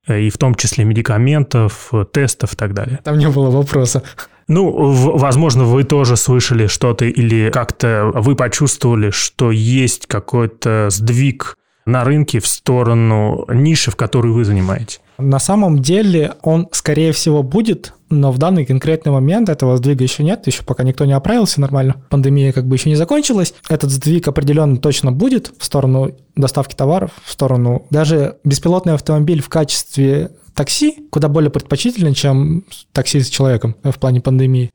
э, 0.06 0.22
и 0.22 0.30
в 0.30 0.36
том 0.36 0.54
числе 0.54 0.84
медикаментов, 0.84 1.90
тестов 2.12 2.54
и 2.54 2.56
так 2.56 2.74
далее. 2.74 3.00
Там 3.04 3.18
не 3.18 3.28
было 3.28 3.50
вопроса. 3.50 4.02
Ну, 4.48 4.70
возможно, 5.16 5.64
вы 5.64 5.84
тоже 5.84 6.16
слышали 6.16 6.66
что-то 6.66 7.04
или 7.04 7.50
как-то 7.50 8.10
вы 8.14 8.34
почувствовали, 8.34 9.10
что 9.10 9.50
есть 9.50 10.06
какой-то 10.06 10.88
сдвиг 10.90 11.56
на 11.88 12.04
рынке 12.04 12.38
в 12.38 12.46
сторону 12.46 13.46
ниши, 13.48 13.90
в 13.90 13.96
которой 13.96 14.30
вы 14.30 14.44
занимаетесь. 14.44 15.00
На 15.16 15.38
самом 15.38 15.80
деле 15.80 16.34
он, 16.42 16.68
скорее 16.70 17.12
всего, 17.12 17.42
будет, 17.42 17.94
но 18.10 18.30
в 18.30 18.36
данный 18.36 18.66
конкретный 18.66 19.10
момент 19.10 19.48
этого 19.48 19.78
сдвига 19.78 20.04
еще 20.04 20.22
нет, 20.22 20.46
еще 20.46 20.62
пока 20.64 20.84
никто 20.84 21.06
не 21.06 21.14
оправился 21.14 21.62
нормально. 21.62 21.96
Пандемия 22.10 22.52
как 22.52 22.66
бы 22.66 22.76
еще 22.76 22.90
не 22.90 22.94
закончилась. 22.94 23.54
Этот 23.70 23.90
сдвиг 23.90 24.28
определенно 24.28 24.76
точно 24.76 25.12
будет 25.12 25.50
в 25.58 25.64
сторону 25.64 26.14
доставки 26.36 26.74
товаров, 26.74 27.12
в 27.24 27.32
сторону... 27.32 27.86
Даже 27.88 28.36
беспилотный 28.44 28.92
автомобиль 28.92 29.40
в 29.40 29.48
качестве 29.48 30.32
такси 30.54 31.08
куда 31.10 31.28
более 31.28 31.50
предпочтителен, 31.50 32.12
чем 32.12 32.64
такси 32.92 33.20
с 33.20 33.30
человеком 33.30 33.76
в 33.82 33.98
плане 33.98 34.20
пандемии. 34.20 34.70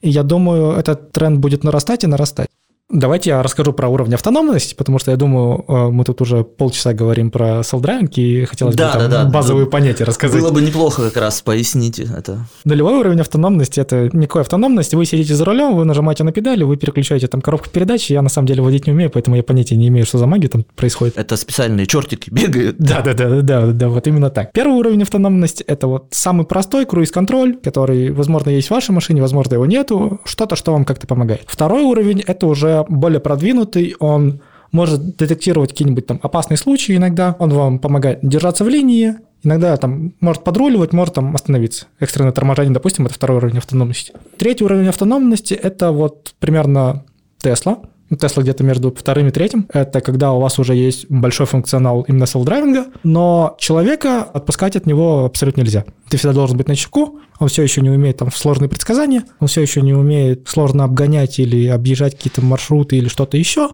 И 0.00 0.10
я 0.10 0.22
думаю, 0.22 0.72
этот 0.72 1.10
тренд 1.10 1.38
будет 1.38 1.64
нарастать 1.64 2.04
и 2.04 2.06
нарастать. 2.06 2.48
Давайте 2.92 3.30
я 3.30 3.42
расскажу 3.42 3.72
про 3.72 3.88
уровень 3.88 4.12
автономности, 4.14 4.74
потому 4.74 4.98
что 4.98 5.12
я 5.12 5.16
думаю, 5.16 5.64
э, 5.66 5.88
мы 5.88 6.04
тут 6.04 6.20
уже 6.20 6.44
полчаса 6.44 6.92
говорим 6.92 7.30
про 7.30 7.62
селдрайвинг, 7.62 8.18
и 8.18 8.44
хотелось 8.44 8.76
да, 8.76 8.92
бы 8.92 8.92
там 8.92 9.10
да, 9.10 9.24
да. 9.24 9.30
базовые 9.30 9.66
понятия 9.66 10.04
рассказать. 10.04 10.38
Было 10.38 10.50
бы 10.50 10.60
неплохо 10.60 11.06
как 11.06 11.16
раз 11.16 11.40
пояснить 11.40 11.98
это. 11.98 12.46
Нулевой 12.64 12.98
уровень 12.98 13.20
автономности– 13.22 13.80
это 13.80 14.10
никакой 14.12 14.42
автономность. 14.42 14.92
Вы 14.92 15.06
сидите 15.06 15.34
за 15.34 15.46
рулем, 15.46 15.74
вы 15.74 15.86
нажимаете 15.86 16.22
на 16.22 16.32
педали, 16.32 16.64
вы 16.64 16.76
переключаете 16.76 17.28
там 17.28 17.40
коробку 17.40 17.70
передач. 17.70 18.10
Я 18.10 18.20
на 18.20 18.28
самом 18.28 18.46
деле 18.46 18.60
водить 18.60 18.86
не 18.86 18.92
умею, 18.92 19.08
поэтому 19.08 19.36
я 19.36 19.42
понятия 19.42 19.76
не 19.76 19.88
имею, 19.88 20.04
что 20.04 20.18
за 20.18 20.26
магия 20.26 20.48
там 20.48 20.66
происходит. 20.76 21.16
Это 21.16 21.38
специальные 21.38 21.86
чертики 21.86 22.28
бегают. 22.30 22.76
Да, 22.76 23.00
да, 23.00 23.14
да, 23.14 23.28
да, 23.30 23.42
да, 23.42 23.66
да, 23.72 23.88
вот 23.88 24.06
именно 24.06 24.28
так. 24.28 24.52
Первый 24.52 24.76
уровень 24.76 25.02
автономности– 25.02 25.64
это 25.66 25.86
вот 25.86 26.08
самый 26.10 26.44
простой 26.44 26.84
круиз-контроль, 26.84 27.56
который, 27.56 28.10
возможно, 28.10 28.50
есть 28.50 28.68
в 28.68 28.70
вашей 28.72 28.90
машине, 28.90 29.22
возможно, 29.22 29.54
его 29.54 29.64
нету, 29.64 30.20
что-то, 30.24 30.56
что 30.56 30.72
вам 30.72 30.84
как-то 30.84 31.06
помогает. 31.06 31.44
Второй 31.46 31.84
уровень– 31.84 32.20
это 32.26 32.46
уже 32.46 32.81
более 32.88 33.20
продвинутый, 33.20 33.96
он 33.98 34.40
может 34.72 35.16
детектировать 35.16 35.70
какие-нибудь 35.70 36.06
там 36.06 36.18
опасные 36.22 36.56
случаи 36.56 36.96
иногда, 36.96 37.36
он 37.38 37.50
вам 37.50 37.78
помогает 37.78 38.20
держаться 38.22 38.64
в 38.64 38.68
линии, 38.68 39.16
иногда 39.42 39.76
там 39.76 40.14
может 40.20 40.44
подруливать, 40.44 40.92
может 40.92 41.14
там 41.14 41.34
остановиться. 41.34 41.86
Экстренное 42.00 42.32
торможение, 42.32 42.72
допустим, 42.72 43.06
это 43.06 43.14
второй 43.14 43.38
уровень 43.38 43.58
автономности. 43.58 44.12
Третий 44.38 44.64
уровень 44.64 44.88
автономности– 44.88 45.54
это 45.62 45.92
вот 45.92 46.34
примерно 46.38 47.04
Тесла, 47.38 47.78
Тесла 48.16 48.42
где-то 48.42 48.64
между 48.64 48.92
вторым 48.92 49.28
и 49.28 49.30
третьим. 49.30 49.66
Это 49.72 50.00
когда 50.00 50.32
у 50.32 50.40
вас 50.40 50.58
уже 50.58 50.74
есть 50.74 51.06
большой 51.08 51.46
функционал 51.46 52.02
именно 52.02 52.24
селф-драйвинга, 52.24 52.86
но 53.02 53.56
человека 53.58 54.22
отпускать 54.22 54.76
от 54.76 54.86
него 54.86 55.24
абсолютно 55.24 55.62
нельзя. 55.62 55.84
Ты 56.08 56.16
всегда 56.16 56.34
должен 56.34 56.56
быть 56.56 56.68
на 56.68 56.76
чеку, 56.76 57.20
он 57.38 57.48
все 57.48 57.62
еще 57.62 57.80
не 57.80 57.90
умеет 57.90 58.18
там 58.18 58.30
сложные 58.30 58.68
предсказания, 58.68 59.24
он 59.40 59.48
все 59.48 59.62
еще 59.62 59.82
не 59.82 59.94
умеет 59.94 60.48
сложно 60.48 60.84
обгонять 60.84 61.38
или 61.38 61.66
объезжать 61.66 62.16
какие-то 62.16 62.42
маршруты 62.42 62.96
или 62.96 63.08
что-то 63.08 63.36
еще. 63.36 63.70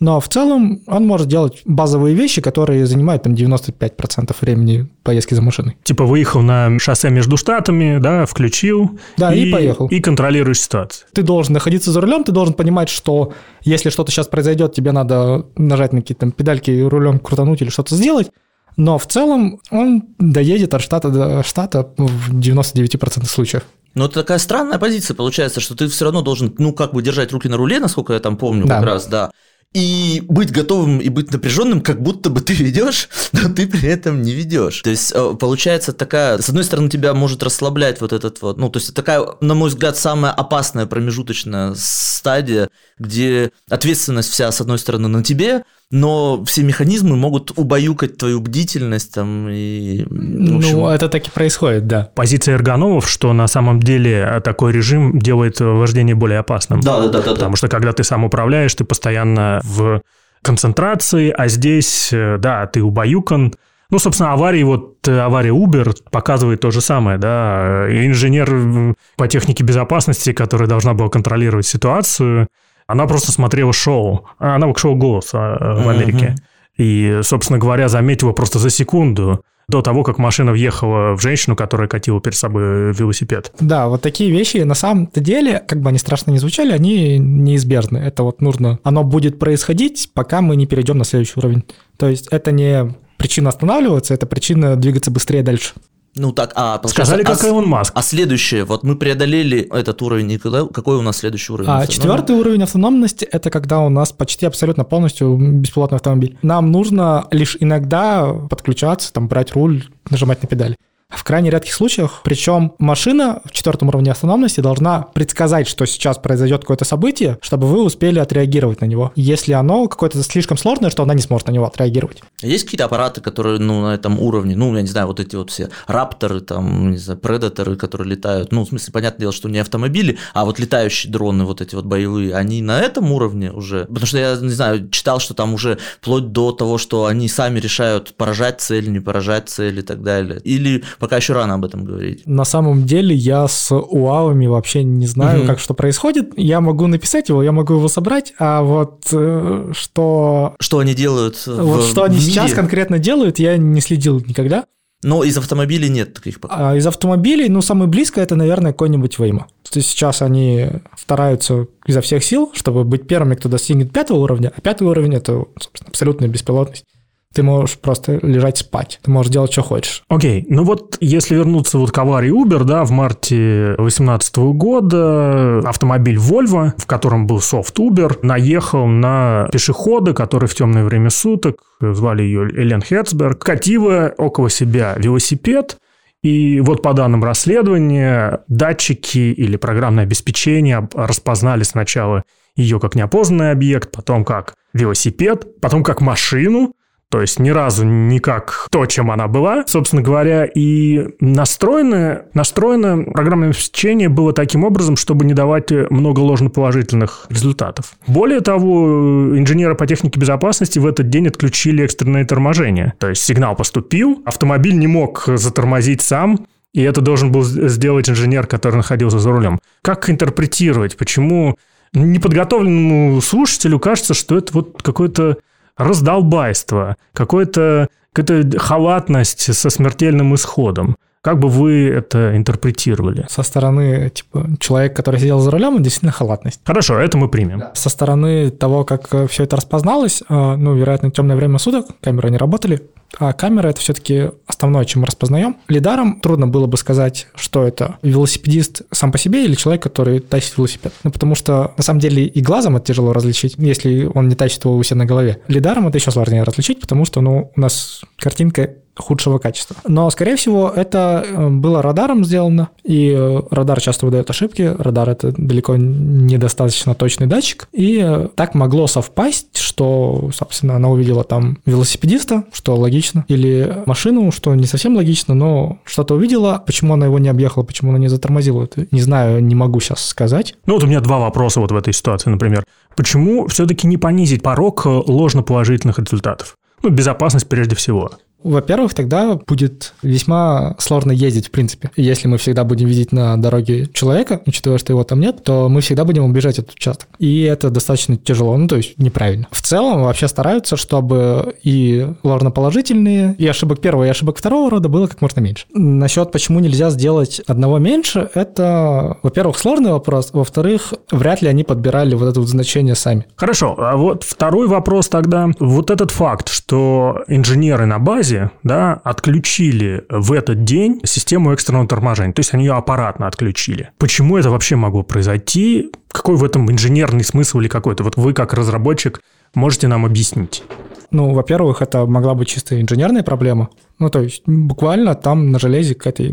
Но 0.00 0.20
в 0.20 0.28
целом 0.28 0.82
он 0.86 1.06
может 1.06 1.28
делать 1.28 1.62
базовые 1.64 2.14
вещи, 2.14 2.42
которые 2.42 2.84
занимают 2.84 3.22
там 3.22 3.34
95% 3.34 4.34
времени 4.40 4.88
поездки 5.04 5.34
за 5.34 5.42
машиной. 5.42 5.76
Типа 5.84 6.04
выехал 6.04 6.42
на 6.42 6.78
шоссе 6.80 7.10
между 7.10 7.36
штатами, 7.36 7.98
да, 7.98 8.26
включил. 8.26 8.98
Да, 9.16 9.32
и, 9.32 9.48
и 9.48 9.52
поехал. 9.52 9.86
И 9.86 10.00
контролируешь 10.00 10.60
ситуацию. 10.60 11.06
Ты 11.12 11.22
должен 11.22 11.54
находиться 11.54 11.92
за 11.92 12.00
рулем, 12.00 12.24
ты 12.24 12.32
должен 12.32 12.54
понимать, 12.54 12.88
что 12.88 13.32
если 13.62 13.88
что-то 13.90 14.10
сейчас 14.10 14.26
произойдет, 14.26 14.74
тебе 14.74 14.90
надо 14.90 15.46
нажать 15.56 15.92
на 15.92 16.00
какие-то 16.00 16.28
педальки, 16.32 16.82
рулем 16.82 17.20
крутануть 17.20 17.62
или 17.62 17.70
что-то 17.70 17.94
сделать. 17.94 18.30
Но 18.76 18.98
в 18.98 19.06
целом 19.06 19.60
он 19.70 20.02
доедет 20.18 20.74
от 20.74 20.82
штата 20.82 21.08
до 21.10 21.42
штата 21.44 21.88
в 21.96 22.36
99% 22.36 23.24
случаев. 23.26 23.62
Но 23.94 24.06
это 24.06 24.14
такая 24.14 24.38
странная 24.38 24.80
позиция 24.80 25.14
получается, 25.14 25.60
что 25.60 25.76
ты 25.76 25.86
все 25.86 26.06
равно 26.06 26.20
должен, 26.22 26.52
ну, 26.58 26.72
как 26.72 26.92
бы 26.92 27.00
держать 27.00 27.32
руки 27.32 27.48
на 27.48 27.56
руле, 27.56 27.78
насколько 27.78 28.12
я 28.12 28.18
там 28.18 28.36
помню, 28.36 28.66
да. 28.66 28.78
как 28.80 28.84
раз, 28.84 29.06
да 29.06 29.30
и 29.74 30.22
быть 30.28 30.52
готовым 30.52 31.00
и 31.00 31.08
быть 31.08 31.32
напряженным, 31.32 31.80
как 31.80 32.00
будто 32.00 32.30
бы 32.30 32.40
ты 32.40 32.54
ведешь, 32.54 33.08
но 33.32 33.52
ты 33.52 33.66
при 33.66 33.88
этом 33.88 34.22
не 34.22 34.32
ведешь. 34.32 34.80
То 34.82 34.90
есть 34.90 35.12
э, 35.14 35.34
получается 35.38 35.92
такая, 35.92 36.38
с 36.38 36.48
одной 36.48 36.62
стороны, 36.62 36.88
тебя 36.88 37.12
может 37.12 37.42
расслаблять 37.42 38.00
вот 38.00 38.12
этот 38.12 38.40
вот, 38.40 38.56
ну, 38.56 38.70
то 38.70 38.78
есть 38.78 38.94
такая, 38.94 39.26
на 39.40 39.54
мой 39.54 39.68
взгляд, 39.68 39.98
самая 39.98 40.32
опасная 40.32 40.86
промежуточная 40.86 41.74
стадия, 41.76 42.70
где 42.98 43.50
ответственность 43.68 44.30
вся, 44.30 44.52
с 44.52 44.60
одной 44.60 44.78
стороны, 44.78 45.08
на 45.08 45.24
тебе, 45.24 45.64
но 45.94 46.44
все 46.44 46.64
механизмы 46.64 47.14
могут 47.14 47.52
убаюкать 47.56 48.18
твою 48.18 48.40
бдительность 48.40 49.14
там 49.14 49.48
и... 49.48 50.02
Общем... 50.02 50.78
Ну, 50.78 50.88
это 50.88 51.08
так 51.08 51.28
и 51.28 51.30
происходит, 51.30 51.86
да. 51.86 52.10
Позиция 52.16 52.54
эргономов, 52.54 53.08
что 53.08 53.32
на 53.32 53.46
самом 53.46 53.78
деле 53.78 54.42
такой 54.42 54.72
режим 54.72 55.20
делает 55.20 55.60
вождение 55.60 56.16
более 56.16 56.40
опасным. 56.40 56.80
Да, 56.80 56.98
да, 57.00 57.08
да. 57.08 57.22
да 57.22 57.34
Потому 57.34 57.52
да. 57.52 57.56
что 57.56 57.68
когда 57.68 57.92
ты 57.92 58.02
сам 58.02 58.24
управляешь, 58.24 58.74
ты 58.74 58.82
постоянно 58.84 59.60
в 59.62 60.02
концентрации, 60.42 61.30
а 61.30 61.46
здесь, 61.46 62.12
э, 62.12 62.38
да, 62.38 62.66
ты 62.66 62.82
убаюкан, 62.82 63.54
ну, 63.90 63.98
собственно, 64.00 64.32
аварии, 64.32 64.64
вот 64.64 65.06
э, 65.06 65.16
авария 65.16 65.52
Uber 65.52 65.94
показывает 66.10 66.60
то 66.60 66.72
же 66.72 66.80
самое, 66.80 67.18
да. 67.18 67.86
Инженер 67.88 68.96
по 69.16 69.28
технике 69.28 69.62
безопасности, 69.62 70.32
которая 70.32 70.68
должна 70.68 70.92
была 70.92 71.08
контролировать 71.08 71.66
ситуацию, 71.66 72.48
она 72.86 73.06
просто 73.06 73.32
смотрела 73.32 73.72
шоу. 73.72 74.26
Она 74.38 74.72
к 74.72 74.78
шоу 74.78 74.94
«Голос» 74.94 75.30
а, 75.32 75.82
в 75.82 75.88
Америке. 75.88 76.36
И, 76.76 77.20
собственно 77.22 77.58
говоря, 77.58 77.88
заметила 77.88 78.32
просто 78.32 78.58
за 78.58 78.70
секунду 78.70 79.44
до 79.68 79.80
того, 79.80 80.02
как 80.02 80.18
машина 80.18 80.52
въехала 80.52 81.16
в 81.16 81.20
женщину, 81.20 81.56
которая 81.56 81.88
катила 81.88 82.20
перед 82.20 82.36
собой 82.36 82.92
велосипед. 82.92 83.52
Да, 83.60 83.88
вот 83.88 84.02
такие 84.02 84.30
вещи 84.30 84.58
на 84.58 84.74
самом-то 84.74 85.20
деле, 85.20 85.62
как 85.66 85.80
бы 85.80 85.88
они 85.88 85.98
страшно 85.98 86.32
не 86.32 86.38
звучали, 86.38 86.72
они 86.72 87.18
неизбежны. 87.18 87.98
Это 87.98 88.22
вот 88.24 88.40
нужно, 88.42 88.78
оно 88.82 89.04
будет 89.04 89.38
происходить, 89.38 90.10
пока 90.12 90.42
мы 90.42 90.56
не 90.56 90.66
перейдем 90.66 90.98
на 90.98 91.04
следующий 91.04 91.34
уровень. 91.36 91.64
То 91.96 92.08
есть 92.08 92.28
это 92.30 92.52
не 92.52 92.94
причина 93.16 93.48
останавливаться, 93.48 94.12
это 94.12 94.26
причина 94.26 94.76
двигаться 94.76 95.10
быстрее 95.10 95.42
дальше. 95.42 95.72
Ну 96.16 96.32
так, 96.32 96.52
а 96.54 96.80
Сказали, 96.86 97.22
а, 97.22 97.24
как 97.24 97.42
Илон 97.42 97.66
Маск. 97.66 97.92
А 97.96 98.02
следующее, 98.02 98.64
вот 98.64 98.84
мы 98.84 98.96
преодолели 98.96 99.68
этот 99.72 100.00
уровень, 100.02 100.30
и 100.32 100.38
какой 100.38 100.96
у 100.96 101.02
нас 101.02 101.18
следующий 101.18 101.52
уровень? 101.52 101.70
А 101.70 101.86
четвертый 101.86 102.36
уровень 102.36 102.62
автономности– 102.62 103.24
это 103.30 103.50
когда 103.50 103.80
у 103.80 103.88
нас 103.88 104.12
почти 104.12 104.46
абсолютно 104.46 104.84
полностью 104.84 105.36
беспилотный 105.36 105.96
автомобиль. 105.96 106.38
Нам 106.42 106.70
нужно 106.70 107.26
лишь 107.30 107.56
иногда 107.58 108.32
подключаться, 108.48 109.12
там, 109.12 109.26
брать 109.26 109.52
руль, 109.54 109.84
нажимать 110.08 110.40
на 110.42 110.48
педали. 110.48 110.76
В 111.10 111.22
крайне 111.22 111.50
редких 111.50 111.72
случаях, 111.72 112.20
причем 112.24 112.74
машина 112.78 113.40
в 113.44 113.52
четвертом 113.52 113.88
уровне 113.88 114.10
автономности 114.10 114.60
должна 114.60 115.02
предсказать, 115.02 115.68
что 115.68 115.86
сейчас 115.86 116.18
произойдет 116.18 116.62
какое-то 116.62 116.84
событие, 116.84 117.38
чтобы 117.40 117.66
вы 117.66 117.82
успели 117.82 118.18
отреагировать 118.18 118.80
на 118.80 118.86
него. 118.86 119.12
Если 119.14 119.52
оно 119.52 119.86
какое-то 119.86 120.22
слишком 120.22 120.56
сложное, 120.56 120.90
что 120.90 121.02
она 121.02 121.14
не 121.14 121.22
сможет 121.22 121.48
на 121.48 121.52
него 121.52 121.66
отреагировать. 121.66 122.22
Есть 122.42 122.64
какие-то 122.64 122.86
аппараты, 122.86 123.20
которые 123.20 123.58
ну, 123.58 123.82
на 123.82 123.94
этом 123.94 124.20
уровне, 124.20 124.56
ну, 124.56 124.74
я 124.74 124.82
не 124.82 124.88
знаю, 124.88 125.06
вот 125.06 125.20
эти 125.20 125.36
вот 125.36 125.50
все 125.50 125.70
рапторы, 125.86 126.40
там, 126.40 126.90
не 126.90 126.98
знаю, 126.98 127.18
предаторы, 127.18 127.76
которые 127.76 128.08
летают, 128.08 128.52
ну, 128.52 128.64
в 128.64 128.68
смысле, 128.68 128.92
понятное 128.92 129.20
дело, 129.20 129.32
что 129.32 129.48
не 129.48 129.58
автомобили, 129.58 130.18
а 130.32 130.44
вот 130.44 130.58
летающие 130.58 131.12
дроны, 131.12 131.44
вот 131.44 131.60
эти 131.60 131.74
вот 131.74 131.84
боевые, 131.84 132.34
они 132.34 132.60
на 132.60 132.80
этом 132.80 133.12
уровне 133.12 133.52
уже? 133.52 133.84
Потому 133.86 134.06
что 134.06 134.18
я, 134.18 134.36
не 134.36 134.50
знаю, 134.50 134.88
читал, 134.90 135.20
что 135.20 135.34
там 135.34 135.54
уже 135.54 135.78
вплоть 136.00 136.32
до 136.32 136.52
того, 136.52 136.78
что 136.78 137.06
они 137.06 137.28
сами 137.28 137.60
решают 137.60 138.14
поражать 138.16 138.60
цель, 138.60 138.90
не 138.90 139.00
поражать 139.00 139.48
цель 139.48 139.78
и 139.78 139.82
так 139.82 140.02
далее. 140.02 140.40
Или 140.40 140.84
пока 140.98 141.16
еще 141.16 141.32
рано 141.32 141.54
об 141.54 141.64
этом 141.64 141.84
говорить. 141.84 142.26
На 142.26 142.44
самом 142.44 142.84
деле 142.84 143.14
я 143.14 143.46
с 143.48 143.74
УАВами 143.74 144.46
вообще 144.46 144.84
не 144.84 145.06
знаю, 145.06 145.40
угу. 145.40 145.46
как 145.48 145.58
что 145.58 145.74
происходит. 145.74 146.32
Я 146.36 146.60
могу 146.60 146.86
написать 146.86 147.28
его, 147.28 147.42
я 147.42 147.52
могу 147.52 147.74
его 147.74 147.88
собрать, 147.88 148.34
а 148.38 148.62
вот 148.62 149.06
э, 149.12 149.72
что... 149.72 150.54
Что 150.60 150.78
они 150.78 150.94
делают 150.94 151.42
Вот 151.46 151.84
в, 151.84 151.88
что 151.88 152.04
они 152.04 152.16
в 152.16 152.20
сейчас 152.20 152.52
конкретно 152.52 152.98
делают, 152.98 153.38
я 153.38 153.56
не 153.56 153.80
следил 153.80 154.20
никогда. 154.20 154.64
Но 155.04 155.22
из 155.22 155.36
автомобилей 155.36 155.90
нет 155.90 156.14
таких 156.14 156.40
пока. 156.40 156.70
А 156.70 156.76
из 156.76 156.86
автомобилей, 156.86 157.50
ну, 157.50 157.60
самое 157.60 157.90
близкое 157.90 158.22
это, 158.22 158.36
наверное, 158.36 158.72
какой-нибудь 158.72 159.18
Вейма. 159.18 159.48
То 159.70 159.78
есть 159.78 159.90
сейчас 159.90 160.22
они 160.22 160.70
стараются 160.96 161.66
изо 161.86 162.00
всех 162.00 162.24
сил, 162.24 162.50
чтобы 162.54 162.84
быть 162.84 163.06
первыми, 163.06 163.34
кто 163.34 163.50
достигнет 163.50 163.92
пятого 163.92 164.20
уровня, 164.20 164.50
а 164.56 164.60
пятый 164.62 164.86
уровень– 164.86 165.14
это, 165.16 165.44
собственно, 165.60 165.90
абсолютная 165.90 166.28
беспилотность 166.28 166.86
ты 167.34 167.42
можешь 167.42 167.78
просто 167.78 168.18
лежать 168.22 168.58
спать, 168.58 169.00
ты 169.02 169.10
можешь 169.10 169.32
делать, 169.32 169.52
что 169.52 169.62
хочешь. 169.62 170.04
Окей, 170.08 170.40
okay. 170.40 170.46
ну 170.48 170.64
вот 170.64 170.96
если 171.00 171.34
вернуться 171.34 171.78
вот 171.78 171.90
к 171.90 171.98
аварии 171.98 172.30
Uber, 172.30 172.64
да, 172.64 172.84
в 172.84 172.90
марте 172.90 173.74
2018 173.76 174.36
года 174.36 175.58
автомобиль 175.68 176.16
Volvo, 176.16 176.72
в 176.78 176.86
котором 176.86 177.26
был 177.26 177.40
софт 177.40 177.78
Uber, 177.78 178.20
наехал 178.22 178.86
на 178.86 179.48
пешехода, 179.52 180.14
который 180.14 180.48
в 180.48 180.54
темное 180.54 180.84
время 180.84 181.10
суток, 181.10 181.56
звали 181.80 182.22
ее 182.22 182.48
Элен 182.48 182.80
Хетцберг, 182.80 183.44
катила 183.44 184.14
около 184.16 184.48
себя 184.48 184.94
велосипед, 184.96 185.78
и 186.22 186.60
вот 186.60 186.80
по 186.80 186.94
данным 186.94 187.22
расследования, 187.22 188.40
датчики 188.48 189.18
или 189.18 189.56
программное 189.56 190.04
обеспечение 190.04 190.88
распознали 190.94 191.64
сначала 191.64 192.24
ее 192.56 192.80
как 192.80 192.94
неопознанный 192.94 193.50
объект, 193.50 193.92
потом 193.92 194.24
как 194.24 194.54
велосипед, 194.72 195.60
потом 195.60 195.82
как 195.82 196.00
машину, 196.00 196.72
то 197.14 197.20
есть 197.20 197.38
ни 197.38 197.50
разу 197.50 197.84
не 197.84 198.18
как 198.18 198.66
то, 198.72 198.86
чем 198.86 199.08
она 199.12 199.28
была, 199.28 199.62
собственно 199.68 200.02
говоря, 200.02 200.46
и 200.46 201.10
настроено, 201.20 202.22
настроено 202.34 203.04
программное 203.04 203.50
обеспечение 203.50 204.08
было 204.08 204.32
таким 204.32 204.64
образом, 204.64 204.96
чтобы 204.96 205.24
не 205.24 205.32
давать 205.32 205.70
много 205.90 206.18
ложноположительных 206.18 207.26
результатов. 207.30 207.92
Более 208.08 208.40
того, 208.40 209.38
инженеры 209.38 209.76
по 209.76 209.86
технике 209.86 210.18
безопасности 210.18 210.80
в 210.80 210.86
этот 210.88 211.08
день 211.08 211.28
отключили 211.28 211.84
экстренное 211.84 212.24
торможение. 212.24 212.94
То 212.98 213.10
есть 213.10 213.22
сигнал 213.22 213.54
поступил, 213.54 214.20
автомобиль 214.24 214.76
не 214.76 214.88
мог 214.88 215.22
затормозить 215.28 216.02
сам, 216.02 216.48
и 216.72 216.82
это 216.82 217.00
должен 217.00 217.30
был 217.30 217.44
сделать 217.44 218.10
инженер, 218.10 218.48
который 218.48 218.74
находился 218.74 219.20
за 219.20 219.30
рулем. 219.30 219.60
Как 219.82 220.10
интерпретировать? 220.10 220.96
Почему 220.96 221.58
неподготовленному 221.92 223.20
слушателю 223.20 223.78
кажется, 223.78 224.14
что 224.14 224.36
это 224.36 224.52
вот 224.52 224.82
какой-то 224.82 225.38
раздолбайство, 225.76 226.96
какое-то 227.12 227.88
какая-то 228.12 228.58
халатность 228.58 229.54
со 229.54 229.70
смертельным 229.70 230.34
исходом. 230.34 230.96
Как 231.24 231.38
бы 231.38 231.48
вы 231.48 231.88
это 231.88 232.36
интерпретировали? 232.36 233.24
Со 233.30 233.42
стороны 233.42 234.10
типа, 234.10 234.46
человека, 234.60 234.96
который 234.96 235.18
сидел 235.18 235.40
за 235.40 235.50
рулем, 235.50 235.82
действительно 235.82 236.12
халатность. 236.12 236.60
Хорошо, 236.64 236.98
это 236.98 237.16
мы 237.16 237.28
примем. 237.28 237.64
Со 237.72 237.88
стороны 237.88 238.50
того, 238.50 238.84
как 238.84 239.08
э, 239.14 239.26
все 239.26 239.44
это 239.44 239.56
распозналось, 239.56 240.22
э, 240.28 240.56
ну, 240.56 240.74
вероятно, 240.74 241.10
темное 241.10 241.34
время 241.34 241.58
суток, 241.58 241.86
камеры 242.02 242.30
не 242.30 242.36
работали, 242.36 242.82
а 243.18 243.32
камера 243.32 243.68
это 243.68 243.80
все-таки 243.80 244.32
основное, 244.46 244.84
чем 244.84 245.00
мы 245.00 245.06
распознаем. 245.06 245.56
Лидаром 245.68 246.20
трудно 246.20 246.46
было 246.46 246.66
бы 246.66 246.76
сказать, 246.76 247.28
что 247.36 247.66
это 247.66 247.96
велосипедист 248.02 248.82
сам 248.90 249.10
по 249.10 249.16
себе 249.16 249.46
или 249.46 249.54
человек, 249.54 249.82
который 249.82 250.20
тащит 250.20 250.58
велосипед. 250.58 250.92
Ну, 251.04 251.10
потому 251.10 251.34
что 251.34 251.72
на 251.78 251.82
самом 251.82 252.00
деле 252.00 252.26
и 252.26 252.42
глазом 252.42 252.76
это 252.76 252.84
тяжело 252.84 253.14
различить, 253.14 253.54
если 253.56 254.10
он 254.12 254.28
не 254.28 254.34
тащит 254.34 254.62
его 254.62 254.76
у 254.76 254.82
себя 254.82 254.98
на 254.98 255.06
голове. 255.06 255.40
Лидаром 255.48 255.88
это 255.88 255.96
еще 255.96 256.10
сложнее 256.10 256.42
различить, 256.42 256.82
потому 256.82 257.06
что 257.06 257.22
ну, 257.22 257.50
у 257.56 257.60
нас 257.60 258.02
картинка 258.18 258.74
худшего 258.96 259.38
качества. 259.38 259.76
Но, 259.86 260.08
скорее 260.10 260.36
всего, 260.36 260.72
это 260.74 261.24
э, 261.26 261.48
было 261.48 261.82
радаром 261.82 262.24
сделано, 262.24 262.68
и 262.84 263.14
э, 263.16 263.42
радар 263.50 263.80
часто 263.80 264.06
выдает 264.06 264.30
ошибки. 264.30 264.74
Радар— 264.78 265.08
это 265.10 265.32
далеко 265.36 265.76
недостаточно 265.76 266.94
точный 266.94 267.26
датчик. 267.26 267.68
И 267.72 268.00
э, 268.04 268.28
так 268.34 268.54
могло 268.54 268.86
совпасть, 268.86 269.58
что, 269.58 270.30
собственно, 270.32 270.76
она 270.76 270.88
увидела 270.88 271.24
там 271.24 271.58
велосипедиста, 271.66 272.44
что 272.52 272.76
логично, 272.76 273.24
или 273.28 273.82
машину, 273.86 274.30
что 274.30 274.54
не 274.54 274.66
совсем 274.66 274.96
логично, 274.96 275.34
но 275.34 275.78
что-то 275.84 276.14
увидела. 276.14 276.62
Почему 276.64 276.94
она 276.94 277.06
его 277.06 277.18
не 277.18 277.28
объехала, 277.28 277.64
почему 277.64 277.90
она 277.90 277.98
не 277.98 278.08
затормозила, 278.08 278.64
это 278.64 278.86
не 278.90 279.00
знаю, 279.00 279.42
не 279.42 279.54
могу 279.54 279.80
сейчас 279.80 280.04
сказать. 280.04 280.54
Ну 280.66 280.74
вот 280.74 280.84
у 280.84 280.86
меня 280.86 281.00
два 281.00 281.18
вопроса 281.18 281.60
вот 281.60 281.72
в 281.72 281.76
этой 281.76 281.92
ситуации, 281.92 282.30
например. 282.30 282.64
Почему 282.96 283.48
все-таки 283.48 283.88
не 283.88 283.96
понизить 283.96 284.42
порог 284.42 284.86
ложноположительных 284.86 285.98
результатов? 285.98 286.56
Ну, 286.84 286.90
безопасность 286.90 287.48
прежде 287.48 287.74
всего. 287.74 288.12
Во-первых, 288.44 288.94
тогда 288.94 289.34
будет 289.34 289.94
весьма 290.02 290.76
сложно 290.78 291.12
ездить, 291.12 291.48
в 291.48 291.50
принципе. 291.50 291.90
Если 291.96 292.28
мы 292.28 292.38
всегда 292.38 292.64
будем 292.64 292.86
видеть 292.86 293.10
на 293.10 293.36
дороге 293.36 293.88
человека, 293.92 294.42
учитывая, 294.46 294.78
что 294.78 294.92
его 294.92 295.02
там 295.02 295.20
нет, 295.20 295.42
то 295.42 295.68
мы 295.68 295.80
всегда 295.80 296.04
будем 296.04 296.24
убежать 296.24 296.58
этот 296.58 296.74
участок. 296.74 297.08
И 297.18 297.42
это 297.42 297.70
достаточно 297.70 298.16
тяжело, 298.16 298.56
ну, 298.56 298.68
то 298.68 298.76
есть 298.76 298.98
неправильно. 298.98 299.48
В 299.50 299.62
целом 299.62 300.02
вообще 300.02 300.28
стараются, 300.28 300.76
чтобы 300.76 301.54
и 301.62 302.06
ложноположительные, 302.22 303.34
и 303.38 303.46
ошибок 303.46 303.80
первого, 303.80 304.04
и 304.04 304.08
ошибок 304.08 304.38
второго 304.38 304.70
рода 304.70 304.88
было 304.88 305.06
как 305.06 305.22
можно 305.22 305.40
меньше. 305.40 305.66
Насчет, 305.72 306.30
почему 306.30 306.60
нельзя 306.60 306.90
сделать 306.90 307.40
одного 307.46 307.78
меньше, 307.78 308.28
это, 308.34 309.16
во-первых, 309.22 309.58
сложный 309.58 309.92
вопрос, 309.92 310.30
во-вторых, 310.32 310.92
вряд 311.10 311.40
ли 311.40 311.48
они 311.48 311.64
подбирали 311.64 312.14
вот 312.14 312.28
это 312.28 312.40
вот 312.40 312.48
значение 312.48 312.94
сами. 312.94 313.24
Хорошо, 313.36 313.74
а 313.78 313.96
вот 313.96 314.22
второй 314.22 314.66
вопрос 314.68 315.08
тогда. 315.08 315.48
Вот 315.58 315.90
этот 315.90 316.10
факт, 316.10 316.50
что 316.50 317.22
инженеры 317.26 317.86
на 317.86 317.98
базе 317.98 318.33
базе 318.34 318.50
да, 318.62 319.00
отключили 319.04 320.04
в 320.08 320.32
этот 320.32 320.64
день 320.64 321.00
систему 321.04 321.52
экстренного 321.52 321.86
торможения. 321.86 322.32
То 322.32 322.40
есть 322.40 322.54
они 322.54 322.64
ее 322.64 322.74
аппаратно 322.74 323.26
отключили. 323.26 323.90
Почему 323.98 324.36
это 324.36 324.50
вообще 324.50 324.76
могло 324.76 325.02
произойти? 325.02 325.90
Какой 326.10 326.36
в 326.36 326.44
этом 326.44 326.70
инженерный 326.70 327.24
смысл 327.24 327.60
или 327.60 327.68
какой-то? 327.68 328.04
Вот 328.04 328.16
вы 328.16 328.32
как 328.32 328.54
разработчик 328.54 329.20
можете 329.54 329.88
нам 329.88 330.04
объяснить? 330.04 330.62
Ну, 331.10 331.32
во-первых, 331.32 331.80
это 331.80 332.06
могла 332.06 332.34
быть 332.34 332.48
чисто 332.48 332.80
инженерная 332.80 333.22
проблема. 333.22 333.68
Ну, 334.00 334.10
то 334.10 334.20
есть 334.20 334.42
буквально 334.46 335.14
там 335.14 335.52
на 335.52 335.60
железе 335.60 335.94
какая-то 335.94 336.24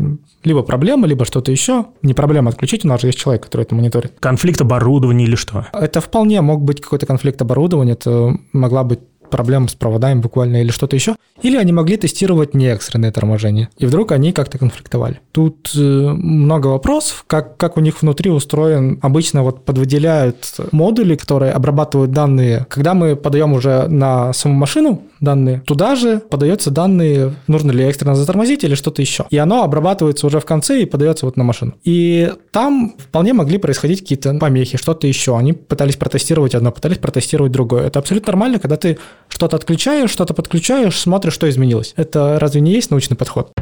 либо 0.42 0.62
проблема, 0.62 1.06
либо 1.06 1.24
что-то 1.24 1.52
еще. 1.52 1.86
Не 2.02 2.14
проблема 2.14 2.50
отключить, 2.50 2.84
у 2.84 2.88
нас 2.88 3.00
же 3.00 3.08
есть 3.08 3.18
человек, 3.18 3.44
который 3.44 3.62
это 3.62 3.76
мониторит. 3.76 4.14
Конфликт 4.18 4.60
оборудования 4.60 5.24
или 5.24 5.36
что? 5.36 5.66
Это 5.72 6.00
вполне 6.00 6.40
мог 6.40 6.62
быть 6.62 6.80
какой-то 6.80 7.06
конфликт 7.06 7.40
оборудования, 7.40 7.92
это 7.92 8.36
могла 8.52 8.82
быть 8.82 8.98
проблем 9.32 9.66
с 9.66 9.74
проводами 9.74 10.20
буквально 10.20 10.62
или 10.62 10.70
что-то 10.70 10.94
еще. 10.94 11.16
Или 11.40 11.56
они 11.56 11.72
могли 11.72 11.96
тестировать 11.96 12.54
не 12.54 12.66
экстренное 12.66 13.10
торможение. 13.10 13.68
И 13.78 13.86
вдруг 13.86 14.12
они 14.12 14.32
как-то 14.32 14.58
конфликтовали. 14.58 15.20
Тут 15.32 15.72
э, 15.74 15.80
много 15.80 16.68
вопросов, 16.68 17.24
как, 17.26 17.56
как 17.56 17.76
у 17.76 17.80
них 17.80 18.02
внутри 18.02 18.30
устроен. 18.30 18.98
Обычно 19.02 19.42
вот 19.42 19.64
подвыделяют 19.64 20.54
модули, 20.70 21.16
которые 21.16 21.52
обрабатывают 21.52 22.12
данные. 22.12 22.66
Когда 22.68 22.94
мы 22.94 23.16
подаем 23.16 23.54
уже 23.54 23.88
на 23.88 24.32
саму 24.32 24.54
машину 24.54 25.02
данные, 25.22 25.62
туда 25.66 25.96
же 25.96 26.18
подается 26.18 26.70
данные, 26.70 27.34
нужно 27.46 27.70
ли 27.70 27.84
экстренно 27.84 28.14
затормозить 28.14 28.64
или 28.64 28.74
что-то 28.74 29.00
еще. 29.00 29.24
И 29.30 29.38
оно 29.38 29.62
обрабатывается 29.62 30.26
уже 30.26 30.40
в 30.40 30.44
конце 30.44 30.82
и 30.82 30.86
подается 30.86 31.24
вот 31.24 31.36
на 31.36 31.44
машину. 31.44 31.74
И 31.84 32.32
там 32.50 32.94
вполне 32.98 33.32
могли 33.32 33.58
происходить 33.58 34.00
какие-то 34.00 34.34
помехи, 34.34 34.76
что-то 34.76 35.06
еще. 35.06 35.36
Они 35.38 35.52
пытались 35.52 35.96
протестировать 35.96 36.54
одно, 36.54 36.72
пытались 36.72 36.98
протестировать 36.98 37.52
другое. 37.52 37.86
Это 37.86 38.00
абсолютно 38.00 38.32
нормально, 38.32 38.58
когда 38.58 38.76
ты 38.76 38.98
что-то 39.28 39.56
отключаешь, 39.56 40.10
что-то 40.10 40.34
подключаешь, 40.34 40.98
смотришь, 40.98 41.32
что 41.32 41.48
изменилось. 41.48 41.94
Это 41.96 42.38
разве 42.40 42.60
не 42.60 42.72
есть 42.72 42.90
научный 42.90 43.16
подход? 43.16 43.52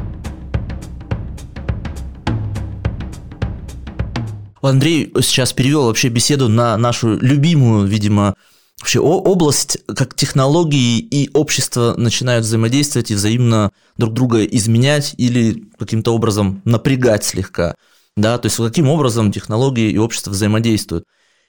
Андрей 4.61 5.11
сейчас 5.21 5.53
перевел 5.53 5.85
вообще 5.85 6.09
беседу 6.09 6.47
на 6.47 6.77
нашу 6.77 7.17
любимую, 7.17 7.87
видимо, 7.87 8.35
вообще 8.81 8.99
область, 8.99 9.77
как 9.87 10.15
технологии 10.15 10.99
и 10.99 11.29
общество 11.33 11.95
начинают 11.97 12.45
взаимодействовать 12.45 13.11
и 13.11 13.15
взаимно 13.15 13.71
друг 13.97 14.13
друга 14.13 14.43
изменять 14.43 15.13
или 15.17 15.65
каким-то 15.77 16.13
образом 16.13 16.61
напрягать 16.65 17.23
слегка. 17.23 17.75
Да, 18.17 18.37
то 18.37 18.47
есть 18.47 18.57
каким 18.57 18.89
образом 18.89 19.31
технологии 19.31 19.89
и 19.91 19.97
общество 19.97 20.31
взаимодействуют. 20.31 21.05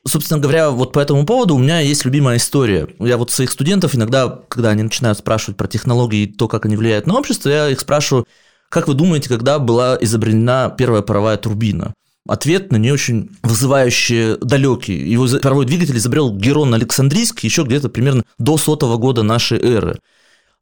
Собственно 0.07 0.41
говоря, 0.41 0.71
вот 0.71 0.93
по 0.93 0.99
этому 0.99 1.25
поводу 1.25 1.55
у 1.55 1.59
меня 1.59 1.81
есть 1.81 2.05
любимая 2.05 2.37
история. 2.37 2.89
Я 2.99 3.17
вот 3.17 3.31
своих 3.31 3.53
студентов 3.53 3.95
иногда, 3.95 4.29
когда 4.49 4.71
они 4.71 4.83
начинают 4.83 5.19
спрашивать 5.19 5.57
про 5.57 5.69
технологии 5.69 6.23
и 6.23 6.33
то, 6.33 6.49
как 6.49 6.67
они 6.67 6.77
влияют 6.77 7.07
на 7.07 7.19
общество, 7.19 7.49
я 7.49 7.69
их 7.69 7.81
спрашиваю, 7.81 8.27
как 8.69 8.89
вы 8.89 8.95
думаете, 8.95 9.29
когда 9.29 9.59
была 9.59 9.97
изобретена 10.01 10.71
первая 10.71 11.03
паровая 11.03 11.37
турбина? 11.37 11.95
Ответ 12.29 12.71
на 12.71 12.77
нее 12.77 12.93
очень 12.93 13.31
вызывающий 13.43 14.37
далекий. 14.39 14.97
Его 14.97 15.27
паровой 15.43 15.67
двигатель 15.67 15.97
изобрел 15.97 16.33
Герон 16.33 16.73
Александрийский 16.73 17.49
еще 17.49 17.65
где-то 17.65 17.89
примерно 17.89 18.25
до 18.39 18.57
сотого 18.57 18.97
года 18.97 19.23
нашей 19.23 19.59
эры. 19.59 19.99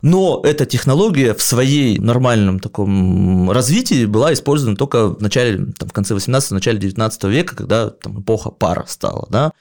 Но 0.03 0.41
эта 0.43 0.65
технология 0.65 1.35
в 1.35 1.43
своей 1.43 1.99
нормальном 1.99 2.59
таком 2.59 3.51
развитии 3.51 4.07
была 4.07 4.33
использована 4.33 4.77
только 4.77 5.09
в 5.09 5.21
начале, 5.21 5.67
там, 5.79 5.91
в 5.91 5.93
конце 5.93 6.15
18 6.15 6.53
начале 6.53 6.79
19 6.79 7.25
века, 7.25 7.55
когда 7.55 7.91
там, 7.91 8.23
эпоха 8.23 8.51
пара 8.51 8.87
стала, 8.89 9.27
да. 9.31 9.53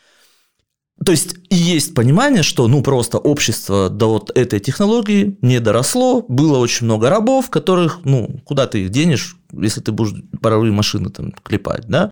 То 1.06 1.12
есть 1.12 1.36
и 1.50 1.56
есть 1.56 1.94
понимание, 1.94 2.44
что 2.44 2.68
ну 2.68 2.82
просто 2.84 3.18
общество 3.18 3.90
до 3.90 4.10
вот 4.10 4.32
этой 4.38 4.60
технологии 4.60 5.38
не 5.42 5.60
доросло, 5.60 6.26
было 6.28 6.58
очень 6.58 6.86
много 6.86 7.10
рабов, 7.10 7.50
которых, 7.50 8.00
ну, 8.04 8.42
куда 8.46 8.68
ты 8.68 8.84
их 8.84 8.90
денешь, 8.90 9.38
если 9.52 9.82
ты 9.82 9.92
будешь 9.92 10.16
паровые 10.42 10.72
машины 10.72 11.10
там 11.10 11.32
клепать, 11.44 11.88
да? 11.88 12.12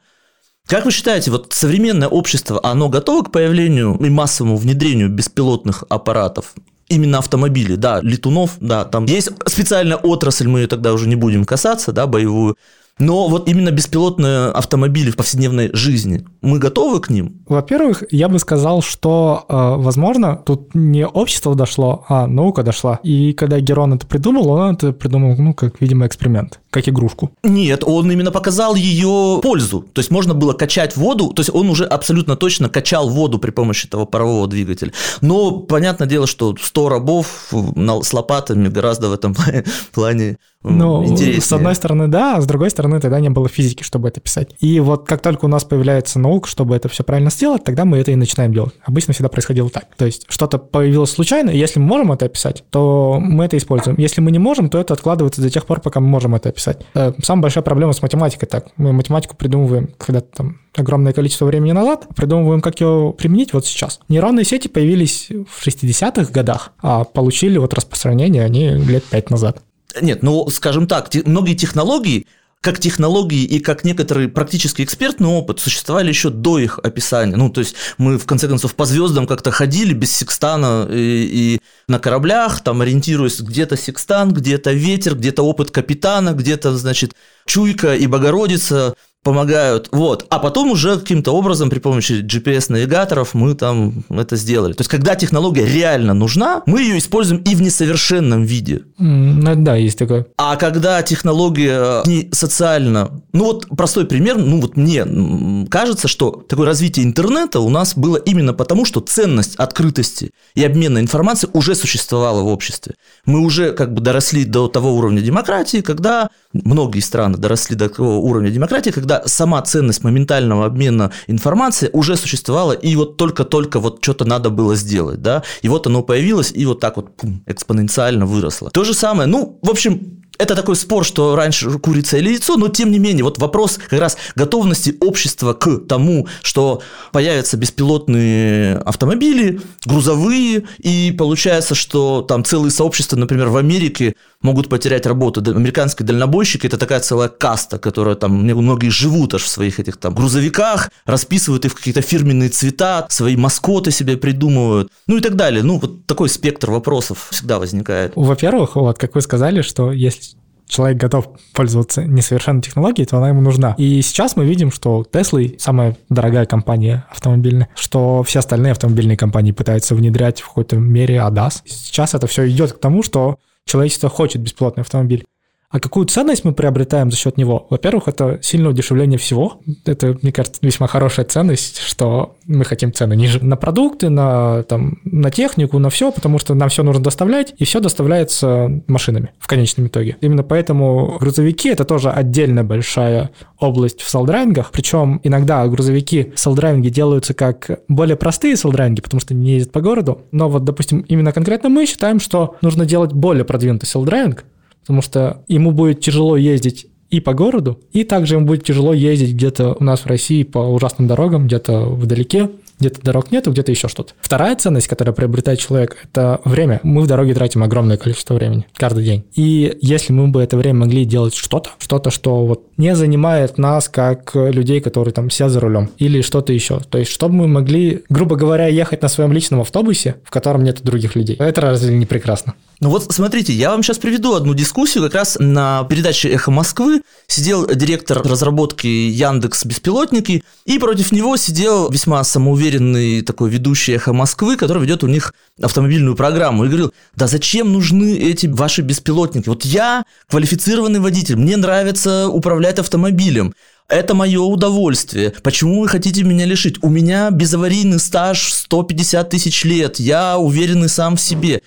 Как 0.67 0.83
вы 0.83 0.91
считаете, 0.91 1.31
вот 1.31 1.53
современное 1.53 2.09
общество, 2.09 2.59
оно 2.61 2.89
готово 2.89 3.23
к 3.23 3.31
появлению 3.31 3.95
и 3.95 4.09
массовому 4.09 4.57
внедрению 4.57 5.09
беспилотных 5.09 5.85
аппаратов? 5.87 6.55
Именно 6.89 7.19
автомобили, 7.19 7.75
да, 7.75 8.01
летунов, 8.01 8.57
да, 8.59 8.83
там 8.83 9.05
есть 9.05 9.29
специальная 9.45 9.97
отрасль, 9.97 10.47
мы 10.47 10.61
ее 10.61 10.67
тогда 10.67 10.93
уже 10.93 11.07
не 11.07 11.15
будем 11.15 11.45
касаться, 11.45 11.91
да, 11.93 12.05
боевую, 12.05 12.57
но 12.99 13.27
вот 13.27 13.47
именно 13.47 13.71
беспилотные 13.71 14.49
автомобили 14.49 15.11
в 15.11 15.15
повседневной 15.15 15.69
жизни, 15.73 16.25
мы 16.41 16.59
готовы 16.59 16.99
к 16.99 17.09
ним? 17.09 17.43
Во-первых, 17.47 18.03
я 18.09 18.27
бы 18.27 18.39
сказал, 18.39 18.81
что, 18.81 19.45
э, 19.47 19.53
возможно, 19.53 20.35
тут 20.35 20.73
не 20.73 21.05
общество 21.05 21.55
дошло, 21.55 22.05
а 22.07 22.27
наука 22.27 22.63
дошла. 22.63 22.99
И 23.03 23.33
когда 23.33 23.59
Герон 23.59 23.93
это 23.93 24.07
придумал, 24.07 24.49
он 24.49 24.73
это 24.73 24.93
придумал, 24.93 25.35
ну, 25.37 25.53
как, 25.53 25.79
видимо, 25.79 26.07
эксперимент, 26.07 26.59
как 26.69 26.89
игрушку. 26.89 27.31
Нет, 27.43 27.83
он 27.85 28.11
именно 28.11 28.31
показал 28.31 28.75
ее 28.75 29.39
пользу. 29.43 29.85
То 29.93 29.99
есть 29.99 30.09
можно 30.09 30.33
было 30.33 30.53
качать 30.53 30.97
воду, 30.97 31.29
то 31.33 31.41
есть 31.41 31.53
он 31.53 31.69
уже 31.69 31.85
абсолютно 31.85 32.35
точно 32.35 32.69
качал 32.69 33.09
воду 33.09 33.37
при 33.37 33.51
помощи 33.51 33.87
этого 33.87 34.05
парового 34.05 34.47
двигателя. 34.47 34.91
Но 35.21 35.51
понятное 35.51 36.07
дело, 36.07 36.25
что 36.25 36.55
100 36.59 36.89
рабов 36.89 37.51
с 37.51 38.13
лопатами 38.13 38.67
гораздо 38.69 39.09
в 39.09 39.13
этом 39.13 39.35
плане 39.93 40.37
ну, 40.69 41.03
интереснее. 41.03 41.41
с 41.41 41.51
одной 41.51 41.75
стороны, 41.75 42.07
да, 42.07 42.37
а 42.37 42.41
с 42.41 42.45
другой 42.45 42.69
стороны, 42.69 42.99
тогда 42.99 43.19
не 43.19 43.29
было 43.29 43.47
физики, 43.47 43.83
чтобы 43.83 44.07
это 44.07 44.19
писать. 44.19 44.49
И 44.59 44.79
вот 44.79 45.07
как 45.07 45.21
только 45.21 45.45
у 45.45 45.47
нас 45.47 45.63
появляется 45.63 46.19
наука, 46.19 46.47
чтобы 46.47 46.75
это 46.75 46.89
все 46.89 47.03
правильно 47.03 47.29
сделать, 47.29 47.63
тогда 47.63 47.85
мы 47.85 47.97
это 47.97 48.11
и 48.11 48.15
начинаем 48.15 48.53
делать. 48.53 48.73
Обычно 48.83 49.13
всегда 49.13 49.29
происходило 49.29 49.69
так. 49.69 49.85
То 49.97 50.05
есть 50.05 50.25
что-то 50.29 50.57
появилось 50.57 51.11
случайно, 51.11 51.49
и 51.49 51.57
если 51.57 51.79
мы 51.79 51.87
можем 51.87 52.11
это 52.11 52.25
описать, 52.25 52.63
то 52.69 53.19
мы 53.19 53.45
это 53.45 53.57
используем. 53.57 53.97
Если 53.97 54.21
мы 54.21 54.31
не 54.31 54.39
можем, 54.39 54.69
то 54.69 54.79
это 54.79 54.93
откладывается 54.93 55.41
до 55.41 55.49
тех 55.49 55.65
пор, 55.65 55.81
пока 55.81 55.99
мы 55.99 56.07
можем 56.07 56.35
это 56.35 56.49
описать. 56.49 56.85
Э, 56.93 57.13
самая 57.21 57.43
большая 57.43 57.63
проблема 57.63 57.93
с 57.93 58.01
математикой 58.01 58.47
так. 58.47 58.67
Мы 58.77 58.93
математику 58.93 59.35
придумываем, 59.35 59.89
когда 59.97 60.21
там 60.21 60.59
огромное 60.75 61.13
количество 61.13 61.45
времени 61.45 61.71
назад, 61.71 62.07
придумываем, 62.15 62.61
как 62.61 62.79
ее 62.79 63.13
применить 63.17 63.53
вот 63.53 63.65
сейчас. 63.65 63.99
Нейронные 64.09 64.45
сети 64.45 64.67
появились 64.67 65.29
в 65.29 65.65
60-х 65.65 66.31
годах, 66.31 66.71
а 66.81 67.03
получили 67.03 67.57
вот 67.57 67.73
распространение 67.73 68.43
они 68.43 68.69
лет 68.69 69.03
пять 69.03 69.29
назад. 69.29 69.61
Нет, 70.01 70.23
ну, 70.23 70.47
скажем 70.49 70.87
так, 70.87 71.09
многие 71.25 71.55
технологии, 71.55 72.27
как 72.61 72.79
технологии 72.79 73.43
и 73.43 73.59
как 73.59 73.83
некоторый 73.83 74.27
практически 74.27 74.81
экспертный 74.81 75.29
опыт 75.29 75.59
существовали 75.59 76.09
еще 76.09 76.29
до 76.29 76.59
их 76.59 76.79
описания. 76.79 77.35
Ну, 77.35 77.49
то 77.49 77.61
есть 77.61 77.75
мы, 77.97 78.17
в 78.17 78.25
конце 78.25 78.47
концов, 78.47 78.75
по 78.75 78.85
звездам 78.85 79.27
как-то 79.27 79.51
ходили 79.51 79.93
без 79.93 80.11
секстана 80.11 80.87
и, 80.89 81.29
и 81.55 81.61
на 81.87 81.99
кораблях, 81.99 82.61
там 82.61 82.81
ориентируясь 82.81 83.39
где-то 83.39 83.77
секстан, 83.77 84.33
где-то 84.33 84.71
ветер, 84.73 85.15
где-то 85.15 85.43
опыт 85.43 85.71
капитана, 85.71 86.33
где-то, 86.33 86.75
значит, 86.75 87.13
чуйка 87.45 87.95
и 87.95 88.07
Богородица 88.07 88.95
помогают, 89.27 89.89
вот, 89.91 90.25
а 90.29 90.39
потом 90.39 90.71
уже 90.71 90.97
каким-то 90.97 91.33
образом 91.33 91.69
при 91.69 91.79
помощи 91.79 92.13
GPS-навигаторов 92.23 93.33
мы 93.33 93.55
там 93.55 94.05
это 94.09 94.37
сделали. 94.37 94.71
То 94.71 94.79
есть, 94.79 94.89
когда 94.89 95.15
технология 95.15 95.65
реально 95.65 96.13
нужна, 96.13 96.63
мы 96.65 96.81
ее 96.81 96.97
используем 96.97 97.41
и 97.41 97.53
в 97.53 97.61
несовершенном 97.61 98.45
виде. 98.45 98.83
Mm, 98.97 99.55
да, 99.55 99.75
есть 99.75 99.99
такое. 99.99 100.27
А 100.37 100.55
когда 100.55 101.03
технология 101.03 102.03
не 102.05 102.29
социально, 102.31 103.21
ну 103.33 103.43
вот 103.43 103.67
простой 103.75 104.05
пример, 104.05 104.37
ну 104.37 104.61
вот 104.61 104.77
мне 104.77 105.67
кажется, 105.69 106.07
что 106.07 106.31
такое 106.47 106.65
развитие 106.65 107.05
интернета 107.05 107.59
у 107.59 107.69
нас 107.69 107.97
было 107.97 108.15
именно 108.15 108.53
потому, 108.53 108.85
что 108.85 109.01
ценность 109.01 109.57
открытости 109.57 110.31
и 110.55 110.63
обмена 110.63 110.99
информацией 110.99 111.51
уже 111.53 111.75
существовала 111.75 112.43
в 112.43 112.47
обществе. 112.47 112.95
Мы 113.25 113.41
уже 113.41 113.73
как 113.73 113.93
бы 113.93 113.99
доросли 113.99 114.45
до 114.45 114.69
того 114.69 114.95
уровня 114.95 115.19
демократии, 115.19 115.81
когда 115.81 116.29
многие 116.63 116.99
страны 116.99 117.37
доросли 117.37 117.75
до 117.75 117.89
такого 117.89 118.15
уровня 118.15 118.49
демократии, 118.49 118.91
когда 118.91 119.23
сама 119.25 119.61
ценность 119.61 120.03
моментального 120.03 120.65
обмена 120.65 121.11
информацией 121.27 121.91
уже 121.93 122.15
существовала, 122.15 122.71
и 122.71 122.95
вот 122.95 123.17
только-только 123.17 123.79
вот 123.79 123.99
что-то 124.01 124.25
надо 124.25 124.49
было 124.49 124.75
сделать, 124.75 125.21
да, 125.21 125.43
и 125.61 125.69
вот 125.69 125.87
оно 125.87 126.03
появилось, 126.03 126.51
и 126.53 126.65
вот 126.65 126.79
так 126.79 126.97
вот 126.97 127.15
пум, 127.15 127.43
экспоненциально 127.45 128.25
выросло. 128.25 128.69
То 128.69 128.83
же 128.83 128.93
самое, 128.93 129.27
ну, 129.27 129.59
в 129.61 129.69
общем, 129.69 130.17
это 130.39 130.55
такой 130.55 130.75
спор, 130.75 131.05
что 131.05 131.35
раньше 131.35 131.69
курица 131.79 132.17
или 132.17 132.29
яйцо, 132.29 132.57
но 132.57 132.67
тем 132.67 132.91
не 132.91 132.99
менее, 132.99 133.23
вот 133.23 133.37
вопрос 133.39 133.79
как 133.89 133.99
раз 133.99 134.17
готовности 134.35 134.95
общества 135.01 135.53
к 135.53 135.87
тому, 135.87 136.27
что 136.41 136.81
появятся 137.11 137.57
беспилотные 137.57 138.77
автомобили, 138.77 139.61
грузовые, 139.85 140.63
и 140.77 141.13
получается, 141.17 141.75
что 141.75 142.21
там 142.21 142.43
целые 142.43 142.71
сообщества, 142.71 143.15
например, 143.17 143.47
в 143.49 143.57
Америке 143.57 144.15
могут 144.41 144.69
потерять 144.69 145.05
работу. 145.05 145.41
Американские 145.41 146.05
дальнобойщики– 146.05 146.67
это 146.67 146.77
такая 146.77 146.99
целая 146.99 147.29
каста, 147.29 147.79
которая 147.79 148.15
там, 148.15 148.33
многие 148.33 148.89
живут 148.89 149.33
аж 149.33 149.43
в 149.43 149.47
своих 149.47 149.79
этих 149.79 149.97
там 149.97 150.13
грузовиках, 150.13 150.91
расписывают 151.05 151.65
их 151.65 151.71
в 151.71 151.75
какие-то 151.75 152.01
фирменные 152.01 152.49
цвета, 152.49 153.07
свои 153.09 153.35
маскоты 153.35 153.91
себе 153.91 154.17
придумывают, 154.17 154.91
ну 155.07 155.17
и 155.17 155.21
так 155.21 155.35
далее. 155.35 155.63
Ну, 155.63 155.79
вот 155.79 156.05
такой 156.05 156.29
спектр 156.29 156.71
вопросов 156.71 157.29
всегда 157.31 157.59
возникает. 157.59 158.13
Во-первых, 158.15 158.75
вот 158.75 158.97
как 158.97 159.15
вы 159.15 159.21
сказали, 159.21 159.61
что 159.61 159.91
если 159.91 160.26
человек 160.67 160.97
готов 160.97 161.29
пользоваться 161.53 162.03
несовершенной 162.03 162.61
технологией, 162.61 163.07
то 163.07 163.17
она 163.17 163.29
ему 163.29 163.41
нужна. 163.41 163.75
И 163.77 164.01
сейчас 164.01 164.35
мы 164.35 164.45
видим, 164.45 164.71
что 164.71 165.05
Tesla 165.11 165.57
самая 165.59 165.97
дорогая 166.09 166.45
компания 166.45 167.05
автомобильная, 167.09 167.69
что 167.75 168.23
все 168.23 168.39
остальные 168.39 168.71
автомобильные 168.71 169.17
компании 169.17 169.51
пытаются 169.51 169.95
внедрять 169.95 170.41
в 170.41 170.47
какой-то 170.47 170.77
мере 170.77 171.17
ADAS. 171.17 171.61
Сейчас 171.65 172.13
это 172.13 172.27
все 172.27 172.47
идет 172.49 172.73
к 172.73 172.79
тому, 172.79 173.03
что 173.03 173.37
человечество 173.65 174.09
хочет 174.09 174.41
беспилотный 174.41 174.81
автомобиль. 174.81 175.25
А 175.69 175.81
какую 175.81 176.05
ценность 176.05 176.45
мы 176.45 176.53
приобретаем 176.53 177.11
за 177.11 177.17
счет 177.17 177.37
него? 177.37 177.67
Во-первых, 177.69 178.07
это 178.07 178.39
сильное 178.41 178.69
удешевление 178.69 179.19
всего. 179.19 179.59
Это, 179.85 180.17
мне 180.21 180.31
кажется, 180.31 180.59
весьма 180.61 180.87
хорошая 180.87 181.25
ценность, 181.25 181.81
что 181.81 182.37
мы 182.45 182.63
хотим 182.63 182.93
цены 182.93 183.17
ниже 183.17 183.43
на 183.43 183.57
продукты, 183.57 184.07
на, 184.07 184.63
там, 184.63 184.99
на 185.03 185.29
технику, 185.29 185.77
на 185.77 185.89
все, 185.89 186.13
потому 186.13 186.39
что 186.39 186.53
нам 186.53 186.69
все 186.69 186.83
нужно 186.83 187.03
доставлять, 187.03 187.53
и 187.57 187.65
все 187.65 187.81
доставляется 187.81 188.81
машинами 188.87 189.31
в 189.39 189.47
конечном 189.47 189.87
итоге. 189.87 190.15
Именно 190.21 190.43
поэтому 190.43 191.17
грузовики– 191.19 191.67
это 191.69 191.83
тоже 191.83 192.11
отдельная 192.11 192.63
большая 192.63 193.31
область 193.59 193.99
в 193.99 194.09
self-driving 194.09 194.56
ах, 194.56 194.71
причем 194.71 195.19
иногда 195.23 195.67
грузовики 195.67 196.31
self-driving 196.35 196.83
и 196.83 196.87
делаются 196.87 197.33
как 197.33 197.81
более 197.89 198.15
простые 198.15 198.55
self-driving 198.55 198.95
и, 198.95 199.01
потому 199.01 199.19
что 199.19 199.33
не 199.33 199.55
ездят 199.55 199.73
по 199.73 199.81
городу, 199.81 200.21
но 200.31 200.47
вот, 200.47 200.63
допустим, 200.63 200.99
именно 201.01 201.33
конкретно 201.33 201.67
мы 201.67 201.85
считаем, 201.85 202.21
что 202.21 202.55
нужно 202.61 202.85
делать 202.85 203.11
более 203.11 203.43
продвинутый 203.43 203.87
self-driving, 203.87 204.45
потому 204.87 205.01
что 205.01 205.43
ему 205.49 205.71
будет 205.71 205.99
тяжело 205.99 206.37
ездить 206.37 206.87
и 207.09 207.19
по 207.19 207.33
городу, 207.33 207.79
и 207.91 208.05
также 208.05 208.35
ему 208.35 208.45
будет 208.45 208.63
тяжело 208.63 208.93
ездить 208.93 209.33
где-то 209.33 209.75
у 209.77 209.83
нас 209.83 210.01
в 210.01 210.05
России 210.07 210.43
по 210.43 210.59
ужасным 210.59 211.09
дорогам, 211.09 211.47
где-то 211.47 211.81
вдалеке, 211.81 212.49
где-то 212.79 213.01
дорог 213.01 213.31
нету, 213.31 213.51
где-то 213.51 213.71
еще 213.71 213.89
что-то. 213.89 214.13
Вторая 214.21 214.55
ценность, 214.55 214.87
которая 214.87 215.13
приобретает 215.13 215.59
человек, 215.59 215.97
это 216.03 216.39
время. 216.45 216.79
Мы 216.83 217.01
в 217.01 217.07
дороге 217.07 217.33
тратим 217.33 217.63
огромное 217.63 217.97
количество 217.97 218.35
времени 218.35 218.65
каждый 218.75 219.03
день. 219.03 219.25
И 219.35 219.77
если 219.81 220.13
мы 220.13 220.27
бы 220.29 220.41
это 220.41 220.55
время 220.55 220.81
могли 220.81 221.03
делать 221.03 221.33
что-то, 221.33 221.71
что-то, 221.79 222.09
что 222.09 222.45
вот 222.45 222.63
не 222.77 222.95
занимает 222.95 223.57
нас 223.57 223.89
как 223.89 224.31
людей, 224.35 224.79
которые 224.79 225.13
там 225.13 225.29
сидят 225.29 225.51
за 225.51 225.59
рулем, 225.59 225.89
или 225.97 226.21
что-то 226.21 226.53
еще. 226.53 226.79
То 226.79 226.97
есть, 226.97 227.11
чтобы 227.11 227.35
мы 227.35 227.47
могли, 227.47 228.03
грубо 228.07 228.37
говоря, 228.37 228.67
ехать 228.67 229.01
на 229.01 229.09
своем 229.09 229.33
личном 229.33 229.61
автобусе, 229.61 230.15
в 230.23 230.29
котором 230.29 230.63
нет 230.63 230.81
других 230.81 231.15
людей. 231.15 231.35
Это 231.37 231.61
разве 231.61 231.93
не 231.93 232.05
прекрасно? 232.05 232.53
Ну 232.79 232.89
вот 232.89 233.11
смотрите, 233.11 233.53
я 233.53 233.71
вам 233.71 233.81
сейчас 233.81 233.97
приведу 233.97 234.35
одну 234.35 234.53
дискуссию. 234.53 235.03
Как 235.03 235.15
раз 235.15 235.37
на 235.39 235.83
передаче 235.85 236.29
«Эхо 236.29 236.51
Москвы» 236.51 237.01
сидел 237.27 237.65
директор 237.67 238.21
разработки 238.21 238.87
Яндекс 238.87 239.65
Беспилотники, 239.65 240.43
и 240.65 240.79
против 240.79 241.11
него 241.11 241.37
сидел 241.37 241.89
весьма 241.89 242.23
самоуверенный 242.23 242.67
уверенный 242.67 243.21
такой 243.21 243.49
ведущий 243.49 243.93
эхо 243.93 244.13
Москвы, 244.13 244.57
который 244.57 244.83
ведет 244.83 245.03
у 245.03 245.07
них 245.07 245.33
автомобильную 245.61 246.15
программу, 246.15 246.65
и 246.65 246.67
говорил, 246.67 246.93
да 247.15 247.27
зачем 247.27 247.71
нужны 247.71 248.17
эти 248.17 248.47
ваши 248.47 248.81
беспилотники? 248.81 249.49
Вот 249.49 249.65
я 249.65 250.03
квалифицированный 250.29 250.99
водитель, 250.99 251.35
мне 251.35 251.57
нравится 251.57 252.27
управлять 252.27 252.79
автомобилем. 252.79 253.53
Это 253.89 254.13
мое 254.13 254.41
удовольствие. 254.41 255.33
Почему 255.43 255.79
вы 255.79 255.87
хотите 255.87 256.23
меня 256.23 256.45
лишить? 256.45 256.83
У 256.83 256.89
меня 256.89 257.31
безаварийный 257.31 257.99
стаж 257.99 258.51
150 258.51 259.29
тысяч 259.29 259.63
лет. 259.63 259.97
Я 259.97 260.37
уверенный 260.37 260.89
сам 260.89 261.15
в 261.15 261.21
себе. 261.21 261.61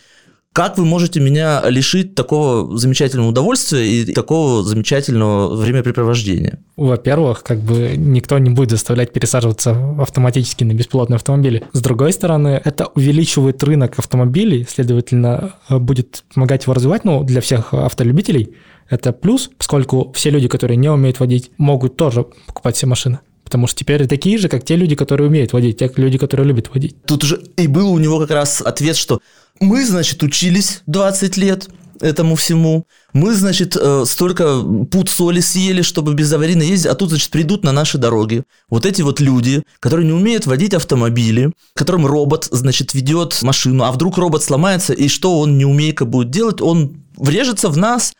Как 0.52 0.78
вы 0.78 0.84
можете 0.84 1.20
меня 1.20 1.62
лишить 1.68 2.16
такого 2.16 2.76
замечательного 2.76 3.28
удовольствия 3.28 3.86
и 3.86 4.12
такого 4.12 4.64
замечательного 4.64 5.54
времяпрепровождения? 5.54 6.58
Во-первых, 6.76 7.44
как 7.44 7.60
бы 7.60 7.94
никто 7.96 8.36
не 8.38 8.50
будет 8.50 8.72
заставлять 8.72 9.12
пересаживаться 9.12 9.94
автоматически 10.00 10.64
на 10.64 10.72
беспилотные 10.72 11.16
автомобили. 11.16 11.62
С 11.72 11.80
другой 11.80 12.12
стороны, 12.12 12.60
это 12.64 12.86
увеличивает 12.86 13.62
рынок 13.62 13.96
автомобилей, 14.00 14.66
следовательно, 14.68 15.54
будет 15.68 16.24
помогать 16.34 16.64
его 16.64 16.74
развивать, 16.74 17.04
ну, 17.04 17.22
для 17.22 17.40
всех 17.40 17.72
автолюбителей 17.72 18.56
это 18.88 19.12
плюс, 19.12 19.48
поскольку 19.56 20.10
все 20.12 20.30
люди, 20.30 20.48
которые 20.48 20.76
не 20.76 20.90
умеют 20.90 21.20
водить, 21.20 21.52
могут 21.58 21.96
тоже 21.96 22.26
покупать 22.48 22.74
все 22.74 22.88
машины. 22.88 23.20
Потому 23.50 23.66
что 23.66 23.80
теперь 23.80 24.06
такие 24.06 24.38
же, 24.38 24.48
как 24.48 24.64
те 24.64 24.76
люди, 24.76 24.94
которые 24.94 25.26
умеют 25.26 25.52
водить, 25.52 25.76
те 25.76 25.90
люди, 25.96 26.18
которые 26.18 26.46
любят 26.46 26.70
водить. 26.72 26.94
Тут 27.04 27.24
уже 27.24 27.42
и 27.56 27.66
был 27.66 27.90
у 27.90 27.98
него 27.98 28.20
как 28.20 28.30
раз 28.30 28.62
ответ, 28.62 28.94
что 28.94 29.20
мы, 29.58 29.84
значит, 29.84 30.22
учились 30.22 30.82
20 30.86 31.36
лет 31.36 31.68
этому 32.00 32.36
всему. 32.36 32.86
Мы, 33.12 33.34
значит, 33.34 33.76
э, 33.76 34.04
столько 34.06 34.62
пут 34.88 35.08
соли 35.08 35.40
съели, 35.40 35.82
чтобы 35.82 36.14
безаварийно 36.14 36.62
ездить, 36.62 36.86
а 36.86 36.94
тут, 36.94 37.08
значит, 37.10 37.30
придут 37.30 37.64
на 37.64 37.72
наши 37.72 37.98
дороги 37.98 38.44
вот 38.68 38.86
эти 38.86 39.02
вот 39.02 39.18
люди, 39.18 39.64
которые 39.80 40.06
не 40.06 40.12
умеют 40.12 40.46
водить 40.46 40.72
автомобили, 40.72 41.52
которым 41.74 42.06
робот, 42.06 42.48
значит, 42.52 42.94
ведет 42.94 43.42
машину, 43.42 43.82
а 43.82 43.90
вдруг 43.90 44.16
робот 44.16 44.44
сломается, 44.44 44.92
и 44.92 45.08
что 45.08 45.40
он 45.40 45.58
не 45.58 45.64
умейка 45.64 46.04
будет 46.04 46.30
делать? 46.30 46.60
Он 46.60 47.02
врежется 47.16 47.68
в 47.68 47.76
нас, 47.76 48.12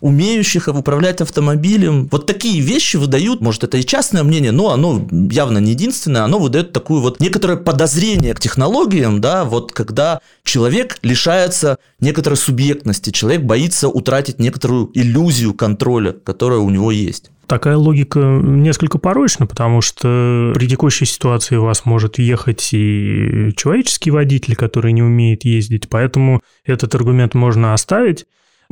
умеющих 0.00 0.68
управлять 0.68 1.20
автомобилем. 1.20 2.08
Вот 2.10 2.26
такие 2.26 2.60
вещи 2.60 2.96
выдают, 2.96 3.40
может, 3.40 3.64
это 3.64 3.78
и 3.78 3.84
частное 3.84 4.22
мнение, 4.22 4.52
но 4.52 4.70
оно 4.70 5.06
явно 5.30 5.58
не 5.58 5.72
единственное, 5.72 6.22
оно 6.22 6.38
выдает 6.38 6.72
такую 6.72 7.00
вот 7.00 7.20
некоторое 7.20 7.56
подозрение 7.56 8.34
к 8.34 8.40
технологиям, 8.40 9.20
да, 9.20 9.44
вот 9.44 9.72
когда 9.72 10.20
человек 10.44 10.98
лишается 11.02 11.78
некоторой 12.00 12.36
субъектности, 12.36 13.10
человек 13.10 13.42
боится 13.42 13.88
утратить 13.88 14.38
некоторую 14.38 14.90
иллюзию 14.94 15.54
контроля, 15.54 16.12
которая 16.12 16.58
у 16.60 16.70
него 16.70 16.90
есть. 16.90 17.30
Такая 17.46 17.76
логика 17.76 18.18
несколько 18.18 18.98
порочна, 18.98 19.46
потому 19.46 19.82
что 19.82 20.52
при 20.54 20.66
текущей 20.66 21.04
ситуации 21.04 21.56
у 21.56 21.64
вас 21.64 21.84
может 21.84 22.18
ехать 22.18 22.70
и 22.72 23.52
человеческий 23.56 24.10
водитель, 24.10 24.56
который 24.56 24.92
не 24.92 25.02
умеет 25.02 25.44
ездить, 25.44 25.88
поэтому 25.90 26.40
этот 26.64 26.94
аргумент 26.94 27.34
можно 27.34 27.74
оставить. 27.74 28.24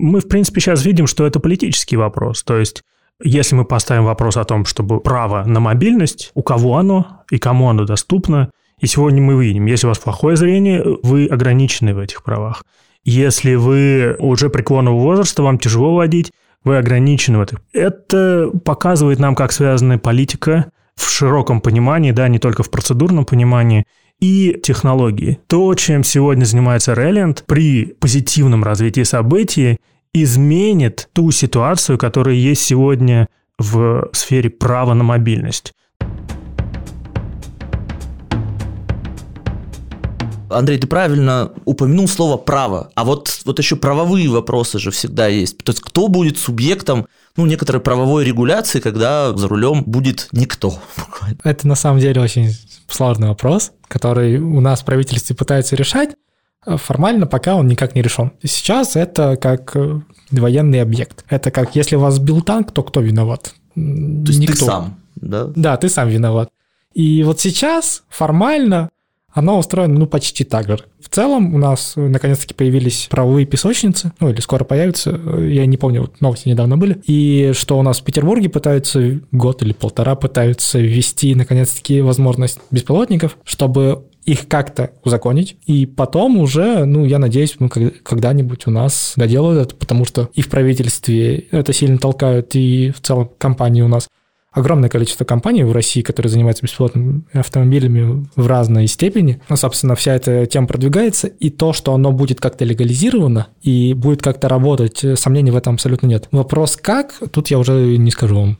Мы, 0.03 0.21
в 0.21 0.27
принципе, 0.27 0.61
сейчас 0.61 0.85
видим, 0.85 1.07
что 1.07 1.25
это 1.25 1.39
политический 1.39 1.97
вопрос. 1.97 2.43
То 2.43 2.59
есть, 2.59 2.83
если 3.23 3.55
мы 3.55 3.65
поставим 3.65 4.05
вопрос 4.05 4.37
о 4.37 4.45
том, 4.45 4.65
чтобы 4.65 4.99
право 4.99 5.45
на 5.45 5.61
мобильность, 5.61 6.33
у 6.35 6.43
кого 6.43 6.77
оно 6.77 7.23
и 7.31 7.39
кому 7.39 7.71
оно 7.71 7.85
доступно, 7.85 8.51
и 8.81 8.89
сегодня 8.89 9.23
мы 9.23 9.41
видим, 9.41 9.67
если 9.67 9.87
у 9.87 9.91
вас 9.91 10.01
плохое 10.01 10.37
зрение, 10.37 10.83
вы 11.05 11.27
ограничены 11.27 11.95
в 11.95 12.01
этих 12.01 12.25
правах. 12.25 12.65
Если 13.05 13.55
вы 13.55 14.17
уже 14.19 14.51
преклонного 14.51 14.99
возраста, 14.99 15.45
вам 15.45 15.61
тяжело 15.61 15.95
водить, 15.95 16.33
вы 16.65 16.79
ограничены 16.79 17.39
в 17.39 17.43
этом. 17.43 17.61
Это 17.73 18.51
показывает 18.65 19.21
нам, 19.21 19.37
как 19.37 19.53
связана 19.53 20.01
политика 20.01 20.73
в 20.97 21.09
широком 21.09 21.61
понимании, 21.61 22.11
да, 22.11 22.27
не 22.27 22.41
только 22.41 22.65
в 22.65 22.71
процедурном 22.71 23.25
понимании, 23.25 23.85
и 24.23 24.61
технологии. 24.63 25.41
То, 25.49 25.75
чем 25.75 26.05
сегодня 26.05 26.45
занимается 26.45 26.95
Релленд 26.95 27.45
при 27.47 27.87
позитивном 27.87 28.63
развитии 28.63 29.03
событий, 29.03 29.79
изменит 30.15 31.09
ту 31.13 31.31
ситуацию, 31.31 31.99
которая 31.99 32.35
есть 32.35 32.63
сегодня 32.63 33.29
в 33.59 34.11
сфере 34.13 34.51
права 34.51 34.95
на 34.95 35.05
мобильность. 35.05 35.73
Андрей, 40.51 40.79
ты 40.79 40.87
правильно 40.87 41.51
упомянул 41.65 42.07
слово 42.07 42.37
«право», 42.37 42.91
а 42.95 43.05
вот, 43.05 43.41
вот 43.47 43.59
еще 43.59 43.77
правовые 43.77 44.29
вопросы 44.29 44.79
же 44.79 44.91
всегда 44.91 45.27
есть. 45.27 45.57
То 45.59 45.73
есть 45.73 45.81
кто 45.81 46.09
будет 46.09 46.39
субъектом 46.39 47.07
ну, 47.37 47.47
некоторой 47.47 47.81
правовой 47.81 48.25
регуляции, 48.27 48.81
когда 48.81 49.35
за 49.35 49.49
рулем 49.49 49.83
будет 49.85 50.29
никто. 50.33 50.79
Это 51.43 51.67
на 51.67 51.75
самом 51.75 52.01
деле 52.01 52.21
очень 52.21 52.55
сложный 52.87 53.29
вопрос, 53.29 53.73
который 53.89 54.39
у 54.39 54.61
нас 54.61 54.83
в 54.83 54.85
правительстве 54.85 55.35
пытаются 55.35 55.75
решать. 55.75 56.11
Формально 56.65 57.27
пока 57.27 57.57
он 57.57 57.67
никак 57.67 57.95
не 57.95 58.03
решен. 58.03 58.33
Сейчас 58.43 58.97
это 58.97 59.37
как 59.37 59.75
э, 59.75 60.01
военный 60.31 60.81
объект. 60.81 61.25
Это 61.29 61.51
как 61.51 61.75
если 61.75 61.97
вас 61.97 62.15
сбил 62.15 62.41
танк, 62.41 62.73
то 62.73 62.83
кто 62.83 63.01
виноват? 63.01 63.55
То 63.75 63.81
есть 63.81 64.39
Никто. 64.39 64.53
ты 64.55 64.65
сам, 64.65 64.97
да? 65.17 65.51
Да, 65.57 65.77
ты 65.77 65.89
сам 65.89 66.09
виноват. 66.09 66.51
И 66.95 67.23
вот 67.25 67.41
сейчас 67.41 68.05
формально 68.09 68.91
оно 69.33 69.59
устроено, 69.59 69.99
ну, 69.99 70.07
почти 70.07 70.45
так 70.45 70.69
же. 70.69 70.79
В 71.01 71.09
целом 71.09 71.55
у 71.55 71.59
нас 71.59 71.95
наконец-таки 71.97 72.53
появились 72.53 73.07
правовые 73.11 73.47
песочницы, 73.47 74.13
ну, 74.21 74.29
или 74.29 74.41
скоро 74.41 74.65
появятся, 74.65 75.19
я 75.39 75.65
не 75.65 75.79
помню, 75.79 76.03
вот 76.03 76.21
новости 76.21 76.49
недавно 76.49 76.77
были, 76.77 77.01
и 77.07 77.53
что 77.55 77.79
у 77.79 77.83
нас 77.83 78.01
в 78.01 78.05
Петербурге 78.05 78.51
пытаются 78.51 79.21
год 79.33 79.63
или 79.63 79.73
полтора 79.73 80.17
пытаются 80.17 80.79
ввести 80.79 81.35
наконец-таки 81.35 82.03
возможность 82.03 82.61
беспилотников, 82.71 83.39
чтобы 83.45 84.05
их 84.25 84.49
как-то 84.49 84.93
узаконить, 85.05 85.57
и 85.67 85.87
потом 85.87 86.39
уже, 86.39 86.85
ну, 86.85 87.05
я 87.05 87.19
надеюсь, 87.19 87.57
мы 87.59 87.69
когда-нибудь 87.69 88.67
у 88.67 88.71
нас 88.71 89.15
доделают 89.17 89.69
это, 89.69 89.77
потому 89.77 90.05
что 90.05 90.31
и 90.35 90.43
в 90.43 90.49
правительстве 90.49 91.39
это 91.51 91.73
сильно 91.73 91.99
толкают, 91.99 92.55
и 92.55 92.91
в 92.91 93.01
целом 93.01 93.31
компании 93.39 93.83
у 93.83 93.89
нас 93.89 94.09
огромное 94.53 94.89
количество 94.89 95.25
компаний 95.25 95.65
в 95.65 95.73
России, 95.73 96.03
которые 96.03 96.31
занимаются 96.31 96.63
беспилотными 96.63 97.25
автомобилями 97.33 98.27
в 98.37 98.47
разной 98.47 98.87
степени. 98.87 99.41
Ну, 99.49 99.57
собственно, 99.57 99.95
вся 99.95 100.15
эта 100.15 100.47
тема 100.47 100.67
продвигается, 100.67 101.27
и 101.27 101.51
то, 101.51 101.73
что 101.73 101.95
оно 101.95 102.13
будет 102.13 102.41
как-то 102.41 102.65
легализировано 102.65 103.49
и 103.63 103.95
будет 103.95 104.23
как-то 104.23 104.49
работать, 104.49 105.05
сомнений 105.17 105.51
в 105.51 105.57
этом 105.57 105.75
абсолютно 105.75 106.07
нет. 106.07 106.29
Вопрос 106.31 106.77
как, 106.77 107.15
тут 107.33 107.49
я 107.49 107.59
уже 107.59 107.97
не 107.97 108.11
скажу 108.11 108.37
вам. 108.37 108.59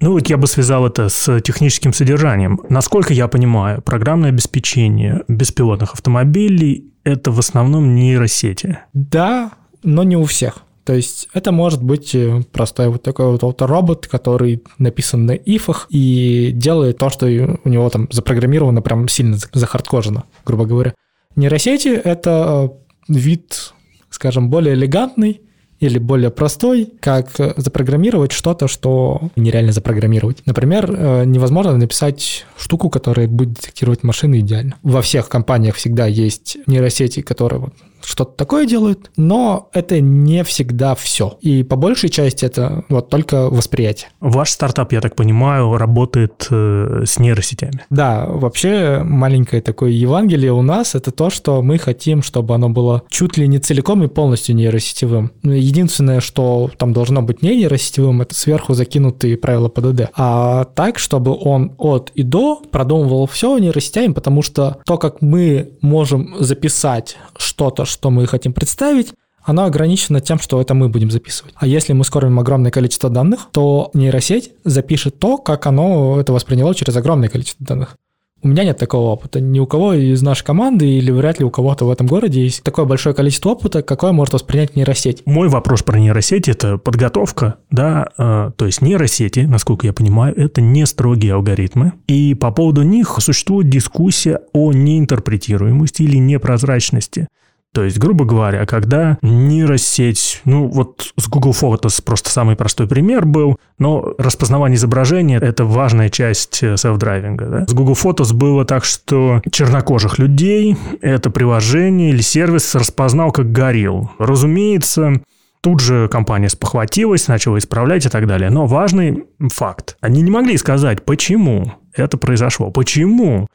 Ну 0.00 0.12
вот 0.12 0.28
я 0.28 0.38
бы 0.38 0.46
связал 0.46 0.86
это 0.86 1.10
с 1.10 1.40
техническим 1.42 1.92
содержанием. 1.92 2.60
Насколько 2.70 3.12
я 3.12 3.28
понимаю, 3.28 3.82
программное 3.82 4.30
обеспечение 4.30 5.24
беспилотных 5.28 5.92
автомобилей– 5.92 6.86
это 7.04 7.30
в 7.30 7.38
основном 7.38 7.94
нейросети. 7.94 8.78
Да, 8.94 9.52
но 9.82 10.02
не 10.02 10.16
у 10.16 10.24
всех. 10.24 10.62
То 10.84 10.94
есть 10.94 11.28
это 11.34 11.52
может 11.52 11.82
быть 11.82 12.14
э, 12.14 12.42
простой 12.50 12.88
вот 12.88 13.02
такой 13.02 13.36
вот, 13.36 13.62
робот, 13.62 14.06
который 14.06 14.62
написан 14.78 15.26
на 15.26 15.32
ифах 15.32 15.86
и 15.90 16.50
делает 16.54 16.96
то, 16.96 17.10
что 17.10 17.26
у 17.26 17.68
него 17.68 17.90
там 17.90 18.08
запрограммировано 18.10 18.80
прям 18.80 19.06
сильно 19.06 19.36
захардкожено, 19.52 20.24
грубо 20.46 20.64
говоря. 20.64 20.94
Нейросети— 21.36 21.88
это 22.04 22.72
э, 23.08 23.12
вид, 23.12 23.74
скажем, 24.08 24.48
более 24.48 24.74
элегантный, 24.74 25.42
или 25.80 25.98
более 25.98 26.30
простой, 26.30 26.92
как 27.00 27.30
запрограммировать 27.56 28.32
что-то, 28.32 28.68
что 28.68 29.30
нереально 29.34 29.72
запрограммировать. 29.72 30.42
Например, 30.46 30.90
э, 30.90 31.24
невозможно 31.24 31.76
написать 31.76 32.44
штуку, 32.58 32.90
которая 32.90 33.26
будет 33.28 33.54
детектировать 33.54 34.02
машины 34.02 34.40
идеально. 34.40 34.76
Во 34.82 35.02
всех 35.02 35.28
компаниях 35.28 35.76
всегда 35.76 36.06
есть 36.06 36.58
нейросети, 36.66 37.22
которые 37.22 37.60
вот 37.60 37.74
что-то 38.10 38.32
такое 38.32 38.66
делают, 38.66 39.10
но 39.16 39.70
это 39.72 40.00
не 40.00 40.42
всегда 40.44 40.94
все. 40.94 41.38
И 41.40 41.62
по 41.62 41.76
большей 41.76 42.08
части 42.08 42.44
это 42.44 42.84
вот 42.88 43.08
только 43.08 43.48
восприятие. 43.48 44.10
Ваш 44.20 44.50
стартап, 44.50 44.92
я 44.92 45.00
так 45.00 45.14
понимаю, 45.14 45.76
работает 45.76 46.46
э, 46.50 47.04
с 47.06 47.18
нейросетями. 47.18 47.84
Да, 47.88 48.26
вообще 48.26 49.02
маленькое 49.04 49.62
такое 49.62 49.90
Евангелие 49.90 50.52
у 50.52 50.62
нас 50.62 50.94
это 50.94 51.12
то, 51.12 51.30
что 51.30 51.62
мы 51.62 51.78
хотим, 51.78 52.22
чтобы 52.22 52.54
оно 52.54 52.68
было 52.68 53.02
чуть 53.08 53.36
ли 53.36 53.46
не 53.46 53.58
целиком 53.58 54.02
и 54.02 54.08
полностью 54.08 54.56
нейросетевым. 54.56 55.30
Единственное, 55.44 56.20
что 56.20 56.70
там 56.76 56.92
должно 56.92 57.22
быть 57.22 57.42
не 57.42 57.56
нейросетевым, 57.56 58.22
это 58.22 58.34
сверху 58.34 58.74
закинутые 58.74 59.36
правила 59.36 59.68
ПДД. 59.68 60.10
А 60.16 60.64
так, 60.64 60.98
чтобы 60.98 61.36
он 61.38 61.72
от 61.78 62.10
и 62.14 62.24
до 62.24 62.56
продумывал 62.56 63.26
все 63.26 63.56
нейросетями, 63.58 64.12
потому 64.12 64.42
что 64.42 64.78
то, 64.84 64.98
как 64.98 65.22
мы 65.22 65.70
можем 65.80 66.34
записать 66.40 67.16
что-то, 67.36 67.84
что 67.84 67.99
мы 68.08 68.26
хотим 68.26 68.54
представить, 68.54 69.12
оно 69.42 69.64
ограничено 69.64 70.20
тем, 70.20 70.38
что 70.38 70.60
это 70.60 70.74
мы 70.74 70.88
будем 70.88 71.10
записывать. 71.10 71.54
А 71.56 71.66
если 71.66 71.92
мы 71.92 72.04
скормим 72.04 72.38
огромное 72.38 72.70
количество 72.70 73.10
данных, 73.10 73.48
то 73.52 73.90
нейросеть 73.92 74.52
запишет 74.64 75.18
то, 75.18 75.36
как 75.38 75.66
оно 75.66 76.18
это 76.20 76.32
восприняло 76.32 76.74
через 76.74 76.96
огромное 76.96 77.28
количество 77.28 77.66
данных. 77.66 77.96
У 78.42 78.48
меня 78.48 78.64
нет 78.64 78.78
такого 78.78 79.10
опыта. 79.10 79.38
Ни 79.38 79.58
у 79.60 79.66
кого 79.66 79.92
из 79.92 80.22
нашей 80.22 80.44
команды 80.44 80.88
или 80.88 81.10
вряд 81.10 81.38
ли 81.40 81.44
у 81.44 81.50
кого-то 81.50 81.84
в 81.84 81.90
этом 81.90 82.06
городе 82.06 82.42
есть 82.42 82.62
такое 82.62 82.86
большое 82.86 83.14
количество 83.14 83.50
опыта, 83.50 83.82
какое 83.82 84.12
может 84.12 84.32
воспринять 84.32 84.76
нейросеть. 84.76 85.22
Мой 85.26 85.48
вопрос 85.48 85.82
про 85.82 85.98
нейросети– 85.98 86.50
это 86.52 86.78
подготовка, 86.78 87.56
да, 87.70 88.08
э, 88.16 88.50
то 88.56 88.64
есть 88.64 88.80
нейросети, 88.80 89.40
насколько 89.40 89.86
я 89.86 89.92
понимаю, 89.92 90.34
это 90.38 90.62
не 90.62 90.86
строгие 90.86 91.34
алгоритмы. 91.34 91.92
И 92.06 92.34
по 92.34 92.50
поводу 92.50 92.82
них 92.82 93.18
существует 93.20 93.68
дискуссия 93.68 94.40
о 94.54 94.72
неинтерпретируемости 94.72 96.02
или 96.02 96.16
непрозрачности. 96.16 97.28
То 97.72 97.84
есть, 97.84 97.98
грубо 97.98 98.24
говоря, 98.24 98.66
когда 98.66 99.16
нейросеть, 99.22 100.40
ну 100.44 100.66
вот 100.66 101.12
с 101.16 101.28
Google 101.28 101.52
Photos 101.52 102.02
просто 102.04 102.30
самый 102.30 102.56
простой 102.56 102.88
пример 102.88 103.26
был, 103.26 103.58
но 103.78 104.14
распознавание 104.18 104.76
изображения– 104.76 105.38
это 105.42 105.64
важная 105.64 106.08
часть 106.08 106.64
э, 106.64 106.76
селф-драйвинга. 106.76 107.46
Да? 107.46 107.66
С 107.68 107.72
Google 107.72 107.94
Photos 107.94 108.34
было 108.34 108.64
так, 108.64 108.84
что 108.84 109.40
чернокожих 109.52 110.18
людей 110.18 110.76
это 111.00 111.30
приложение 111.30 112.10
или 112.10 112.22
сервис 112.22 112.74
распознал 112.74 113.30
как 113.30 113.52
горилл. 113.52 114.10
Разумеется, 114.18 115.20
Тут 115.62 115.80
же 115.80 116.08
компания 116.08 116.48
спохватилась, 116.48 117.28
начала 117.28 117.58
исправлять 117.58 118.06
и 118.06 118.08
так 118.08 118.26
далее. 118.26 118.48
Но 118.48 118.64
важный 118.64 119.24
факт. 119.52 119.98
Они 120.00 120.22
не 120.22 120.30
могли 120.30 120.56
сказать, 120.56 121.04
почему 121.04 121.72
это 121.94 122.16
произошло. 122.16 122.70
Почему 122.70 123.46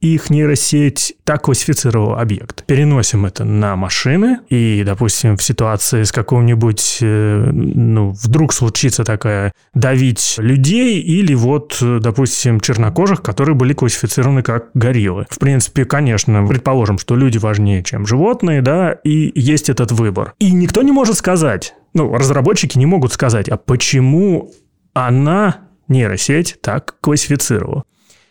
их 0.00 0.30
нейросеть 0.30 1.14
так 1.24 1.42
классифицировала 1.42 2.20
объект. 2.20 2.64
Переносим 2.64 3.26
это 3.26 3.44
на 3.44 3.76
машины, 3.76 4.38
и, 4.48 4.82
допустим, 4.84 5.36
в 5.36 5.42
ситуации 5.42 6.04
с 6.04 6.12
какого-нибудь, 6.12 6.98
э, 7.02 7.50
ну, 7.52 8.10
вдруг 8.10 8.52
случится 8.52 9.04
такая 9.04 9.52
давить 9.74 10.36
людей, 10.38 11.00
или 11.00 11.34
вот, 11.34 11.78
допустим, 11.80 12.60
чернокожих, 12.60 13.22
которые 13.22 13.54
были 13.54 13.74
классифицированы 13.74 14.42
как 14.42 14.70
гориллы. 14.74 15.26
В 15.28 15.38
принципе, 15.38 15.84
конечно, 15.84 16.46
предположим, 16.46 16.98
что 16.98 17.14
люди 17.14 17.38
важнее, 17.38 17.82
чем 17.82 18.06
животные, 18.06 18.62
да, 18.62 18.92
и 18.92 19.32
есть 19.38 19.68
этот 19.68 19.92
выбор. 19.92 20.34
И 20.38 20.52
никто 20.52 20.82
не 20.82 20.92
может 20.92 21.16
сказать, 21.16 21.74
ну, 21.92 22.14
разработчики 22.14 22.78
не 22.78 22.86
могут 22.86 23.12
сказать, 23.12 23.48
а 23.48 23.56
почему 23.56 24.50
она 24.94 25.58
нейросеть 25.88 26.58
так 26.62 26.96
классифицировала. 27.00 27.84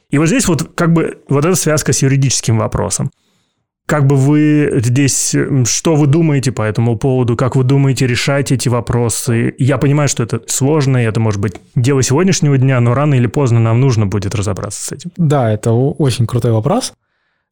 И 0.10 0.18
вот 0.18 0.28
здесь 0.28 0.48
вот 0.48 0.72
как 0.76 0.94
бы 0.94 1.20
вот 1.30 1.46
эта 1.46 1.56
связка 1.56 1.94
с 1.94 2.02
юридическим 2.02 2.58
вопросом. 2.58 3.12
Как 3.86 4.06
бы 4.06 4.16
вы 4.16 4.72
здесь, 4.84 5.36
что 5.66 5.96
вы 5.96 6.06
думаете 6.06 6.52
по 6.52 6.62
этому 6.62 6.96
поводу, 6.96 7.36
как 7.36 7.56
вы 7.56 7.64
думаете 7.64 8.06
решать 8.06 8.52
эти 8.52 8.70
вопросы? 8.70 9.56
Я 9.58 9.80
понимаю, 9.80 10.08
что 10.08 10.22
это 10.22 10.42
сложно, 10.46 10.98
и 10.98 11.08
это 11.08 11.20
может 11.20 11.42
быть 11.42 11.54
дело 11.76 12.04
сегодняшнего 12.04 12.58
дня, 12.60 12.80
но 12.82 12.94
рано 12.94 13.16
или 13.16 13.26
поздно 13.26 13.60
нам 13.60 13.80
нужно 13.80 14.06
будет 14.06 14.36
разобраться 14.36 14.86
с 14.86 14.92
этим. 14.92 15.12
Да, 15.18 15.52
это 15.52 15.72
очень 15.72 16.28
крутой 16.28 16.52
вопрос. 16.52 16.94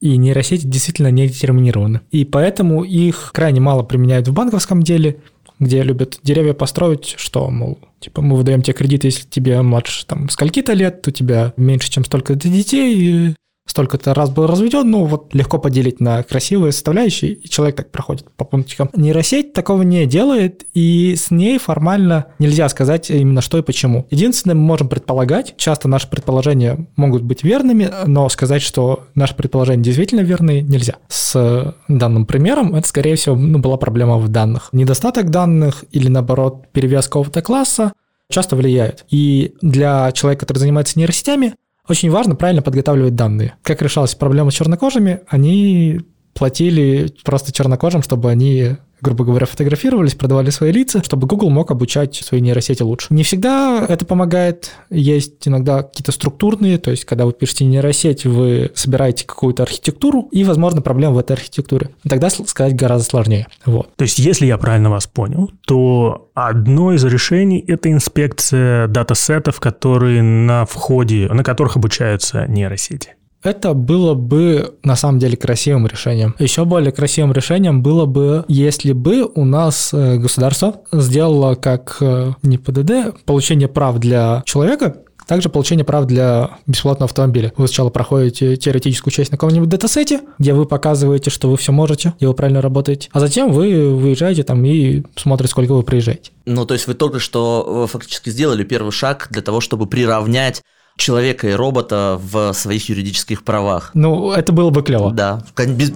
И 0.00 0.16
нейросети 0.16 0.64
действительно 0.64 1.10
не 1.10 1.26
детерминированы. 1.26 2.02
И 2.12 2.24
поэтому 2.24 2.84
их 2.84 3.32
крайне 3.34 3.60
мало 3.60 3.82
применяют 3.82 4.28
в 4.28 4.32
банковском 4.32 4.84
деле, 4.84 5.16
где 5.58 5.82
любят 5.82 6.18
деревья 6.22 6.52
построить, 6.52 7.14
что, 7.16 7.50
мол, 7.50 7.78
типа 8.00 8.22
мы 8.22 8.36
выдаем 8.36 8.62
тебе 8.62 8.74
кредит, 8.74 9.04
если 9.04 9.26
тебе 9.26 9.60
младше 9.62 10.06
там 10.06 10.28
скольки-то 10.28 10.72
лет, 10.72 11.06
у 11.06 11.10
тебя 11.10 11.52
меньше, 11.56 11.90
чем 11.90 12.04
столько-то 12.04 12.48
детей, 12.48 13.34
столько-то 13.68 14.14
раз 14.14 14.30
был 14.30 14.46
разведен, 14.46 14.90
ну 14.90 15.04
вот 15.04 15.34
легко 15.34 15.58
поделить 15.58 16.00
на 16.00 16.22
красивые 16.22 16.72
составляющие, 16.72 17.32
и 17.32 17.48
человек 17.48 17.76
так 17.76 17.90
проходит 17.90 18.26
по 18.36 18.44
пунктикам. 18.44 18.90
Нейросеть 18.94 19.52
такого 19.52 19.82
не 19.82 20.06
делает, 20.06 20.64
и 20.74 21.14
с 21.16 21.30
ней 21.30 21.58
формально 21.58 22.26
нельзя 22.38 22.68
сказать 22.68 23.10
именно 23.10 23.40
что 23.40 23.58
и 23.58 23.62
почему. 23.62 24.06
Единственное, 24.10 24.54
мы 24.54 24.62
можем 24.62 24.88
предполагать, 24.88 25.54
часто 25.56 25.88
наши 25.88 26.08
предположения 26.08 26.86
могут 26.96 27.22
быть 27.22 27.44
верными, 27.44 27.90
но 28.06 28.28
сказать, 28.28 28.62
что 28.62 29.04
наши 29.14 29.34
предположения 29.34 29.82
действительно 29.82 30.20
верные, 30.20 30.62
нельзя. 30.62 30.96
С 31.08 31.74
данным 31.88 32.26
примером 32.26 32.74
это, 32.74 32.88
скорее 32.88 33.16
всего, 33.16 33.36
ну, 33.36 33.58
была 33.58 33.76
проблема 33.76 34.18
в 34.18 34.28
данных. 34.28 34.70
Недостаток 34.72 35.30
данных 35.30 35.84
или, 35.92 36.08
наоборот, 36.08 36.66
перевес 36.72 37.06
какого-то 37.06 37.42
класса 37.42 37.92
часто 38.30 38.56
влияет. 38.56 39.04
И 39.10 39.54
для 39.62 40.10
человека, 40.12 40.40
который 40.40 40.58
занимается 40.58 40.98
нейросетями, 40.98 41.54
очень 41.88 42.10
важно 42.10 42.34
правильно 42.34 42.62
подготавливать 42.62 43.14
данные. 43.14 43.54
Как 43.62 43.82
решалась 43.82 44.14
проблема 44.14 44.50
с 44.50 44.54
чернокожими, 44.54 45.20
они 45.28 46.00
платили 46.34 47.12
просто 47.24 47.52
чернокожим, 47.52 48.02
чтобы 48.02 48.30
они 48.30 48.76
грубо 49.00 49.24
говоря, 49.24 49.46
фотографировались, 49.46 50.14
продавали 50.14 50.50
свои 50.50 50.72
лица, 50.72 51.02
чтобы 51.02 51.26
Google 51.26 51.50
мог 51.50 51.70
обучать 51.70 52.14
свои 52.16 52.40
нейросети 52.40 52.82
лучше. 52.82 53.06
Не 53.10 53.22
всегда 53.22 53.84
это 53.88 54.04
помогает. 54.04 54.72
Есть 54.90 55.46
иногда 55.46 55.82
какие-то 55.82 56.12
структурные, 56.12 56.78
то 56.78 56.90
есть 56.90 57.04
когда 57.04 57.26
вы 57.26 57.32
пишете 57.32 57.64
нейросеть, 57.64 58.24
вы 58.24 58.70
собираете 58.74 59.26
какую-то 59.26 59.62
архитектуру, 59.62 60.28
и, 60.32 60.44
возможно, 60.44 60.82
проблема 60.82 61.14
в 61.14 61.18
этой 61.18 61.32
архитектуре. 61.32 61.90
Тогда 62.08 62.30
сказать 62.30 62.74
гораздо 62.74 63.08
сложнее. 63.08 63.46
Вот. 63.64 63.94
То 63.96 64.02
есть, 64.02 64.18
если 64.18 64.46
я 64.46 64.58
правильно 64.58 64.90
вас 64.90 65.06
понял, 65.06 65.50
то 65.66 66.30
одно 66.34 66.92
из 66.92 67.04
решений– 67.04 67.64
это 67.66 67.90
инспекция 67.90 68.86
датасетов, 68.86 69.60
которые 69.60 70.22
на 70.22 70.64
входе, 70.64 71.28
на 71.28 71.42
которых 71.42 71.76
обучаются 71.76 72.46
нейросети. 72.46 73.14
Это 73.42 73.74
было 73.74 74.14
бы 74.14 74.74
на 74.82 74.96
самом 74.96 75.18
деле 75.18 75.36
красивым 75.36 75.86
решением. 75.86 76.34
Еще 76.38 76.64
более 76.64 76.92
красивым 76.92 77.32
решением 77.32 77.82
было 77.82 78.04
бы, 78.04 78.44
если 78.48 78.92
бы 78.92 79.30
у 79.32 79.44
нас 79.44 79.90
э, 79.92 80.16
государство 80.16 80.80
сделало 80.92 81.54
как 81.54 81.98
э, 82.00 82.32
не 82.42 82.58
ПДД, 82.58 83.24
получение 83.24 83.68
прав 83.68 83.98
для 83.98 84.42
человека, 84.44 84.96
также 85.28 85.50
получение 85.50 85.84
прав 85.84 86.06
для 86.06 86.58
бесплатного 86.66 87.04
автомобиля. 87.04 87.52
Вы 87.56 87.68
сначала 87.68 87.90
проходите 87.90 88.56
теоретическую 88.56 89.12
часть 89.12 89.30
на 89.30 89.36
каком-нибудь 89.36 89.68
датасете, 89.68 90.22
где 90.38 90.54
вы 90.54 90.64
показываете, 90.64 91.30
что 91.30 91.50
вы 91.50 91.58
все 91.58 91.70
можете, 91.70 92.14
где 92.16 92.26
вы 92.26 92.34
правильно 92.34 92.62
работаете, 92.62 93.10
а 93.12 93.20
затем 93.20 93.52
вы 93.52 93.94
выезжаете 93.94 94.42
там 94.42 94.64
и 94.64 95.02
смотрите, 95.16 95.50
сколько 95.50 95.74
вы 95.74 95.82
приезжаете. 95.82 96.32
Ну, 96.46 96.64
то 96.64 96.72
есть 96.74 96.86
вы 96.86 96.94
только 96.94 97.18
что 97.20 97.84
э, 97.84 97.92
фактически 97.92 98.30
сделали 98.30 98.64
первый 98.64 98.90
шаг 98.90 99.28
для 99.30 99.42
того, 99.42 99.60
чтобы 99.60 99.86
приравнять 99.86 100.62
человека 100.98 101.48
и 101.48 101.52
робота 101.52 102.20
в 102.20 102.52
своих 102.52 102.88
юридических 102.88 103.44
правах. 103.44 103.92
Ну, 103.94 104.32
это 104.32 104.52
было 104.52 104.70
бы 104.70 104.82
клево. 104.82 105.12
Да, 105.12 105.42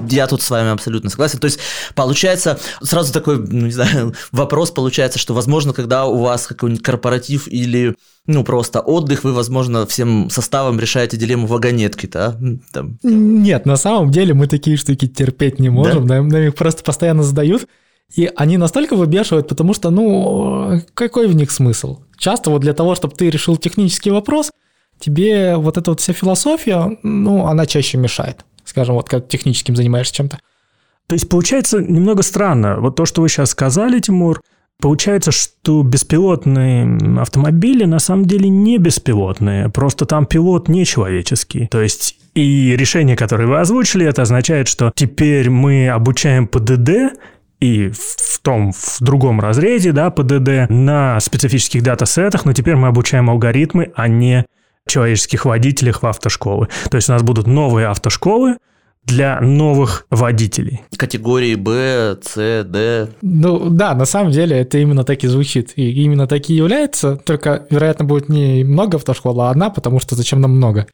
я 0.09 0.27
тут 0.27 0.41
с 0.41 0.49
вами 0.49 0.71
абсолютно 0.71 1.11
согласен. 1.11 1.39
То 1.39 1.47
есть, 1.47 1.59
получается, 1.95 2.59
сразу 2.83 3.13
такой, 3.13 3.39
ну, 3.39 3.67
не 3.67 3.73
знаю, 3.73 4.15
вопрос 4.33 4.71
получается, 4.71 5.19
что, 5.19 5.35
возможно, 5.35 5.73
когда 5.73 6.07
у 6.07 6.19
вас 6.19 6.47
какой-нибудь 6.47 6.83
корпоратив 6.83 7.49
или 7.49 7.95
ну, 8.27 8.45
просто 8.45 8.81
отдых, 8.81 9.25
вы, 9.25 9.33
возможно, 9.33 9.85
всем 9.85 10.31
составом 10.31 10.79
решаете 10.79 11.17
дилемму 11.17 11.49
вагонетки, 11.49 12.07
да? 12.07 12.37
Там. 12.73 12.99
Нет, 13.03 13.67
на 13.67 13.77
самом 13.77 14.13
деле 14.13 14.33
мы 14.33 14.47
такие 14.47 14.77
штуки 14.77 15.09
терпеть 15.09 15.59
не 15.59 15.71
можем, 15.71 16.07
да? 16.07 16.17
нам, 16.17 16.29
нам 16.29 16.43
их 16.43 16.55
просто 16.55 16.85
постоянно 16.85 17.25
задают, 17.25 17.67
и 18.15 18.31
они 18.37 18.59
настолько 18.59 18.95
выбешивают, 18.95 19.49
потому 19.49 19.75
что, 19.75 19.91
ну, 19.91 20.81
какой 20.95 21.27
в 21.27 21.35
них 21.35 21.51
смысл? 21.51 22.01
Часто 22.17 22.51
вот 22.51 22.61
для 22.61 22.75
того, 22.75 22.95
чтобы 22.95 23.17
ты 23.17 23.29
решил 23.31 23.57
технический 23.57 24.11
вопрос, 24.11 24.53
тебе 25.03 25.57
вот 25.57 25.77
эта 25.77 25.91
вот 25.91 26.01
вся 26.01 26.13
философия, 26.13 26.97
ну, 27.03 27.47
она 27.47 27.67
чаще 27.67 27.99
мешает, 27.99 28.45
скажем, 28.65 28.95
вот 28.95 29.09
как 29.09 29.29
техническим 29.29 29.77
занимаешься 29.77 30.15
чем-то. 30.15 30.39
То 31.09 31.15
есть 31.15 31.29
получается 31.29 31.81
немного 31.81 32.23
странно. 32.23 32.79
Вот 32.81 32.97
то, 32.97 33.05
что 33.05 33.21
вы 33.21 33.29
сейчас 33.29 33.51
сказали, 33.51 34.01
Тимур, 34.01 34.41
Получается, 34.83 35.31
что 35.31 35.85
беспилотные 35.85 37.21
автомобили 37.21 37.85
на 37.85 38.01
самом 38.01 38.25
деле 38.25 38.49
не 38.49 38.79
беспилотные, 38.79 39.69
просто 39.69 40.07
там 40.07 40.27
пилот 40.27 40.67
не 40.67 40.85
человеческий. 40.85 41.69
То 41.69 41.81
есть 41.81 42.19
и 42.35 42.75
решение, 42.77 43.15
которое 43.15 43.47
вы 43.47 43.61
озвучили, 43.61 44.05
это 44.05 44.23
означает, 44.23 44.67
что 44.67 44.91
теперь 44.93 45.51
мы 45.51 45.89
обучаем 45.89 46.49
ПДД 46.49 47.17
и 47.61 47.91
в 47.91 48.41
том, 48.43 48.73
в 48.73 48.97
другом 48.99 49.39
разрезе, 49.39 49.93
да, 49.93 50.11
ПДД 50.11 50.69
на 50.69 51.21
специфических 51.21 51.85
датасетах, 51.85 52.45
но 52.45 52.53
теперь 52.53 52.75
мы 52.75 52.89
обучаем 52.89 53.31
алгоритмы, 53.31 53.93
а 53.95 54.09
не 54.09 54.45
человеческих 54.87 55.45
водителях 55.45 56.03
в 56.03 56.07
автошколы. 56.07 56.69
То 56.91 56.97
есть 56.97 57.09
у 57.09 57.13
нас 57.13 57.23
будут 57.23 57.47
новые 57.47 57.87
автошколы, 57.89 58.57
для 59.05 59.41
новых 59.41 60.07
водителей. 60.11 60.83
Категории 60.97 61.55
Б, 61.57 62.19
С, 62.23 62.65
Д. 62.65 63.09
Ну 63.21 63.69
да, 63.71 63.95
на 63.95 64.05
самом 64.05 64.31
деле 64.31 64.59
это 64.59 64.79
именно 64.79 65.05
так 65.05 65.25
и 65.25 65.29
звучит. 65.29 65.73
И 65.77 65.91
именно 66.05 66.27
так 66.27 66.49
и 66.49 66.55
является, 66.55 67.17
только, 67.17 67.67
вероятно, 67.71 68.05
будет 68.05 68.29
не 68.29 68.65
много 68.65 68.99
автошкол, 68.99 69.41
а 69.41 69.51
одна, 69.51 69.71
потому 69.71 69.99
что 69.99 70.15
зачем 70.15 70.41
нам 70.41 70.53
много? 70.53 70.87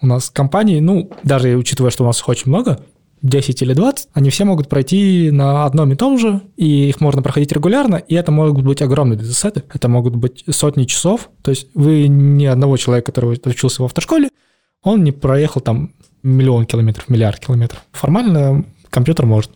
У 0.00 0.06
нас 0.06 0.30
компании, 0.30 0.80
ну, 0.80 1.10
даже 1.22 1.56
учитывая, 1.56 1.90
что 1.90 2.04
у 2.04 2.06
нас 2.06 2.20
их 2.20 2.28
очень 2.28 2.48
много, 2.48 2.80
10 3.22 3.62
или 3.62 3.72
20, 3.72 4.08
они 4.12 4.30
все 4.30 4.44
могут 4.44 4.68
пройти 4.68 5.30
на 5.30 5.64
одном 5.64 5.92
и 5.92 5.96
том 5.96 6.18
же, 6.18 6.42
и 6.56 6.88
их 6.88 7.00
можно 7.00 7.22
проходить 7.22 7.52
регулярно, 7.52 7.96
и 7.96 8.14
это 8.14 8.32
могут 8.32 8.64
быть 8.64 8.82
огромные 8.82 9.18
датасеты, 9.18 9.62
это 9.72 9.88
могут 9.88 10.16
быть 10.16 10.44
сотни 10.50 10.84
часов, 10.84 11.30
то 11.42 11.50
есть 11.50 11.68
вы 11.74 12.08
ни 12.08 12.44
одного 12.44 12.76
человека, 12.76 13.12
который 13.12 13.38
учился 13.44 13.82
в 13.82 13.86
автошколе, 13.86 14.28
он 14.82 15.04
не 15.04 15.12
проехал 15.12 15.60
там 15.60 15.92
миллион 16.22 16.66
километров, 16.66 17.08
миллиард 17.08 17.38
километров. 17.40 17.82
Формально 17.92 18.64
компьютер 18.90 19.26
может. 19.26 19.50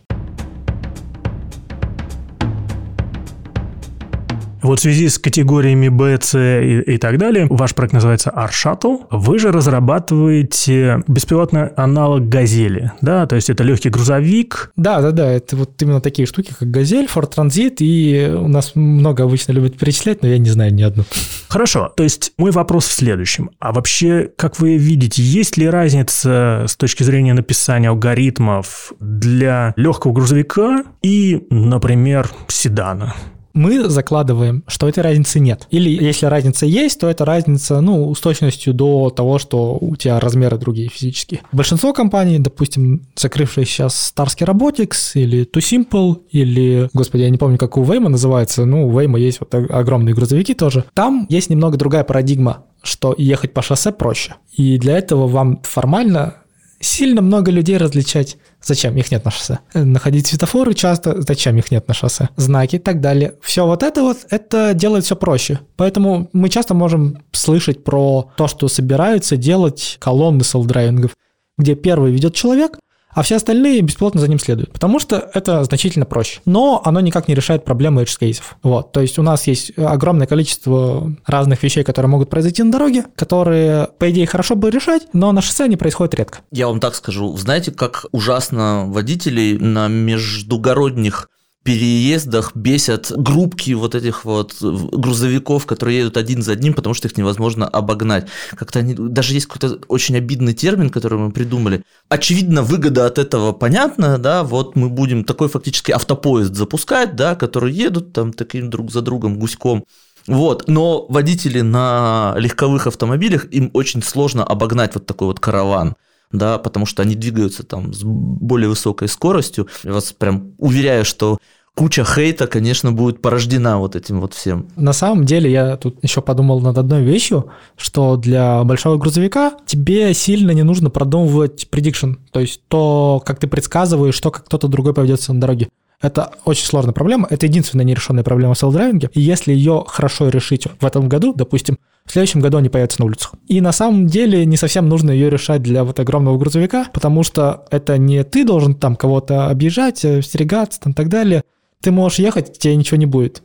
Вот 4.67 4.79
в 4.79 4.81
связи 4.81 5.07
с 5.07 5.17
категориями 5.17 5.87
B, 5.87 6.19
C 6.21 6.65
и, 6.65 6.95
и 6.95 6.97
так 6.97 7.17
далее, 7.17 7.47
ваш 7.49 7.73
проект 7.73 7.93
называется 7.93 8.33
R-Shuttle. 8.35 9.05
Вы 9.11 9.39
же 9.39 9.53
разрабатываете 9.53 11.03
беспилотный 11.07 11.67
аналог 11.67 12.27
«Газели», 12.27 12.91
да? 12.99 13.25
То 13.27 13.37
есть 13.37 13.49
это 13.49 13.63
легкий 13.63 13.87
грузовик. 13.87 14.73
Да, 14.75 14.99
да, 14.99 15.11
да, 15.11 15.31
это 15.31 15.55
вот 15.55 15.81
именно 15.81 16.01
такие 16.01 16.25
штуки, 16.25 16.53
как 16.59 16.69
«Газель», 16.69 17.07
«Форд 17.07 17.33
Транзит», 17.33 17.77
и 17.79 18.29
у 18.29 18.49
нас 18.49 18.73
много 18.75 19.23
обычно 19.23 19.53
любят 19.53 19.77
перечислять, 19.77 20.21
но 20.21 20.27
я 20.27 20.37
не 20.37 20.49
знаю 20.49 20.73
ни 20.73 20.81
одну. 20.81 21.05
Хорошо, 21.47 21.93
то 21.95 22.03
есть 22.03 22.33
мой 22.37 22.51
вопрос 22.51 22.87
в 22.87 22.91
следующем. 22.91 23.51
А 23.59 23.71
вообще, 23.71 24.29
как 24.35 24.59
вы 24.59 24.75
видите, 24.75 25.23
есть 25.23 25.55
ли 25.55 25.69
разница 25.69 26.65
с 26.67 26.75
точки 26.75 27.03
зрения 27.03 27.33
написания 27.33 27.87
алгоритмов 27.87 28.91
для 28.99 29.73
легкого 29.77 30.11
грузовика 30.11 30.83
и, 31.01 31.47
например, 31.49 32.29
седана? 32.49 33.15
Мы 33.57 33.89
закладываем, 33.89 34.63
что 34.67 34.87
этой 34.87 35.01
разницы 35.03 35.39
нет. 35.39 35.67
Или 35.71 35.89
если 35.89 36.27
разница 36.27 36.65
есть, 36.65 36.99
то 36.99 37.09
это 37.09 37.25
разница, 37.25 37.81
ну, 37.81 38.13
с 38.13 38.19
точностью 38.19 38.73
до 38.73 39.09
того, 39.09 39.39
что 39.39 39.77
у 39.79 39.95
тебя 39.95 40.19
размеры 40.19 40.57
другие 40.57 40.89
физические. 40.89 41.41
Большинство 41.51 41.93
компаний, 41.93 42.39
допустим, 42.39 43.01
закрывшие 43.15 43.65
сейчас 43.65 44.13
Starsky 44.15 44.45
Robotics 44.45 45.11
или 45.15 45.45
Too 45.45 45.89
Simple, 45.89 46.21
или, 46.31 46.89
господи, 46.93 47.23
я 47.23 47.29
не 47.29 47.37
помню, 47.37 47.57
как 47.57 47.77
у 47.77 47.83
Waymo 47.83 48.07
называется, 48.07 48.65
ну, 48.65 48.87
у 48.87 48.91
Waymo 48.91 49.19
есть 49.19 49.39
вот 49.39 49.53
огромные 49.53 50.15
грузовики 50.15 50.53
тоже. 50.53 50.85
Там 50.93 51.25
есть 51.29 51.49
немного 51.49 51.77
другая 51.77 52.03
парадигма, 52.03 52.63
что 52.83 53.15
ехать 53.17 53.53
по 53.53 53.61
шоссе 53.61 53.91
проще. 53.91 54.35
И 54.53 54.77
для 54.77 54.97
этого 54.97 55.27
вам 55.27 55.61
формально 55.63 56.35
сильно 56.79 57.21
много 57.21 57.51
людей 57.51 57.77
различать. 57.77 58.37
Зачем 58.63 58.95
их 58.97 59.11
нет 59.11 59.23
на 59.23 59.31
шоссе? 59.31 59.59
Находить 59.73 60.27
светофоры 60.27 60.73
часто, 60.73 61.21
зачем 61.21 61.57
их 61.57 61.71
нет 61.71 61.87
на 61.87 61.93
шоссе? 61.93 62.29
Знаки 62.35 62.77
и 62.77 62.79
так 62.79 63.01
далее. 63.01 63.35
Все 63.41 63.65
вот 63.65 63.83
это 63.83 64.01
вот, 64.01 64.17
это 64.29 64.73
делает 64.73 65.05
все 65.05 65.15
проще. 65.15 65.59
Поэтому 65.75 66.29
мы 66.33 66.49
часто 66.49 66.73
можем 66.73 67.23
слышать 67.31 67.83
про 67.83 68.31
то, 68.35 68.47
что 68.47 68.67
собираются 68.67 69.37
делать 69.37 69.97
колонны 69.99 70.41
селф-драйвингов, 70.41 71.11
где 71.57 71.75
первый 71.75 72.11
ведет 72.11 72.33
человек, 72.35 72.79
а 73.17 73.23
все 73.23 73.37
остальные 73.37 73.81
бесплатно 73.81 74.21
за 74.21 74.27
ним 74.27 74.37
следуют, 74.37 74.71
потому 74.71 74.99
что 74.99 75.31
это 75.33 75.63
значительно 75.63 76.05
проще. 76.05 76.39
Но 76.45 76.83
оно 76.85 76.99
никак 76.99 77.27
не 77.27 77.33
решает 77.33 77.65
проблему 77.65 78.03
edge 78.03 78.15
кейсов. 78.19 78.57
Вот, 78.61 78.91
то 78.91 79.01
есть 79.01 79.17
у 79.17 79.23
нас 79.23 79.47
есть 79.47 79.71
огромное 79.75 80.27
количество 80.27 81.11
разных 81.25 81.63
вещей, 81.63 81.83
которые 81.83 82.11
могут 82.11 82.29
произойти 82.29 82.61
на 82.61 82.71
дороге, 82.71 83.05
которые, 83.15 83.87
по 83.97 84.11
идее, 84.11 84.27
хорошо 84.27 84.55
бы 84.55 84.69
решать, 84.69 85.07
но 85.13 85.31
на 85.31 85.41
шоссе 85.41 85.63
они 85.63 85.77
происходят 85.77 86.13
редко. 86.13 86.41
Я 86.51 86.67
вам 86.67 86.79
так 86.79 86.93
скажу, 86.93 87.35
знаете, 87.37 87.71
как 87.71 88.05
ужасно 88.11 88.85
водителей 88.85 89.57
на 89.57 89.87
междугородних 89.87 91.27
переездах 91.67 92.55
бесят 92.55 93.11
группки 93.11 93.73
вот 93.73 93.93
этих 93.93 94.23
вот 94.23 94.55
грузовиков, 94.61 95.65
которые 95.65 95.97
едут 95.97 96.15
один 96.15 96.41
за 96.41 96.53
одним, 96.53 96.73
потому 96.73 96.93
что 96.93 97.09
их 97.09 97.17
невозможно 97.17 97.67
обогнать. 97.67 98.29
Как-то 98.55 98.79
они, 98.79 98.95
даже 98.97 99.33
есть 99.33 99.47
какой-то 99.47 99.77
очень 99.89 100.15
обидный 100.15 100.53
термин, 100.53 100.89
который 100.89 101.19
мы 101.19 101.31
придумали. 101.33 101.83
Очевидно, 102.07 102.63
выгода 102.63 103.05
от 103.05 103.17
этого 103.17 103.51
понятна, 103.51 104.17
да, 104.17 104.45
вот 104.45 104.77
мы 104.77 104.87
будем 104.87 105.25
такой 105.25 105.49
фактически 105.49 105.91
автопоезд 105.91 106.55
запускать, 106.55 107.17
да, 107.17 107.35
которые 107.35 107.75
едут 107.75 108.13
там 108.13 108.31
таким 108.31 108.69
друг 108.69 108.89
за 108.89 109.01
другом 109.01 109.37
гуськом. 109.37 109.83
Вот, 110.25 110.69
но 110.69 111.05
водители 111.09 111.59
на 111.59 112.33
легковых 112.37 112.87
автомобилях, 112.87 113.45
им 113.51 113.71
очень 113.73 114.01
сложно 114.01 114.45
обогнать 114.45 114.95
вот 114.95 115.05
такой 115.05 115.27
вот 115.27 115.41
караван 115.41 115.97
да, 116.31 116.57
потому 116.57 116.85
что 116.85 117.03
они 117.03 117.15
двигаются 117.15 117.63
там 117.63 117.93
с 117.93 118.01
более 118.03 118.69
высокой 118.69 119.07
скоростью. 119.07 119.67
Я 119.83 119.93
вас 119.93 120.11
прям 120.11 120.53
уверяю, 120.57 121.05
что 121.05 121.37
куча 121.77 122.03
хейта, 122.03 122.47
конечно, 122.47 122.91
будет 122.91 123.21
порождена 123.21 123.77
вот 123.77 123.95
этим 123.95 124.19
вот 124.19 124.33
всем. 124.33 124.67
На 124.75 124.93
самом 124.93 125.25
деле 125.25 125.51
я 125.51 125.77
тут 125.77 126.03
еще 126.03 126.21
подумал 126.21 126.59
над 126.59 126.75
одной 126.79 127.03
вещью, 127.03 127.51
что 127.77 128.17
для 128.17 128.63
большого 128.63 128.97
грузовика 128.97 129.53
тебе 129.67 130.11
сильно 130.15 130.51
не 130.51 130.63
нужно 130.63 130.89
продумывать 130.89 131.67
prediction, 131.71 132.15
то 132.31 132.39
есть 132.39 132.61
то, 132.67 133.21
как 133.23 133.39
ты 133.39 133.45
предсказываешь, 133.47 134.15
что 134.15 134.31
как 134.31 134.45
кто-то 134.45 134.67
другой 134.67 134.95
поведется 134.95 135.33
на 135.33 135.39
дороге. 135.39 135.69
Это 136.01 136.31
очень 136.45 136.65
сложная 136.65 136.93
проблема. 136.93 137.27
Это 137.29 137.45
единственная 137.45 137.85
нерешенная 137.85 138.23
проблема 138.23 138.55
в 138.55 138.57
селф-драйвинге. 138.57 139.09
И 139.13 139.21
если 139.21 139.51
ее 139.51 139.83
хорошо 139.87 140.29
решить 140.29 140.67
в 140.79 140.85
этом 140.85 141.09
году, 141.09 141.33
допустим, 141.35 141.77
в 142.05 142.11
следующем 142.11 142.39
году 142.39 142.57
они 142.57 142.69
появятся 142.69 143.01
на 143.01 143.05
улицах. 143.05 143.33
И 143.47 143.61
на 143.61 143.71
самом 143.71 144.07
деле 144.07 144.45
не 144.45 144.57
совсем 144.57 144.89
нужно 144.89 145.11
ее 145.11 145.29
решать 145.29 145.61
для 145.61 145.83
вот 145.83 145.99
огромного 145.99 146.37
грузовика, 146.37 146.87
потому 146.93 147.23
что 147.23 147.65
это 147.69 147.97
не 147.97 148.23
ты 148.23 148.45
должен 148.45 148.73
там 148.75 148.95
кого-то 148.95 149.49
объезжать, 149.49 149.99
стерегаться 149.99 150.79
там 150.79 150.93
и 150.93 150.95
так 150.95 151.09
далее 151.09 151.43
ты 151.81 151.91
можешь 151.91 152.19
ехать, 152.19 152.57
тебе 152.57 152.75
ничего 152.75 152.97
не 152.97 153.05
будет. 153.05 153.43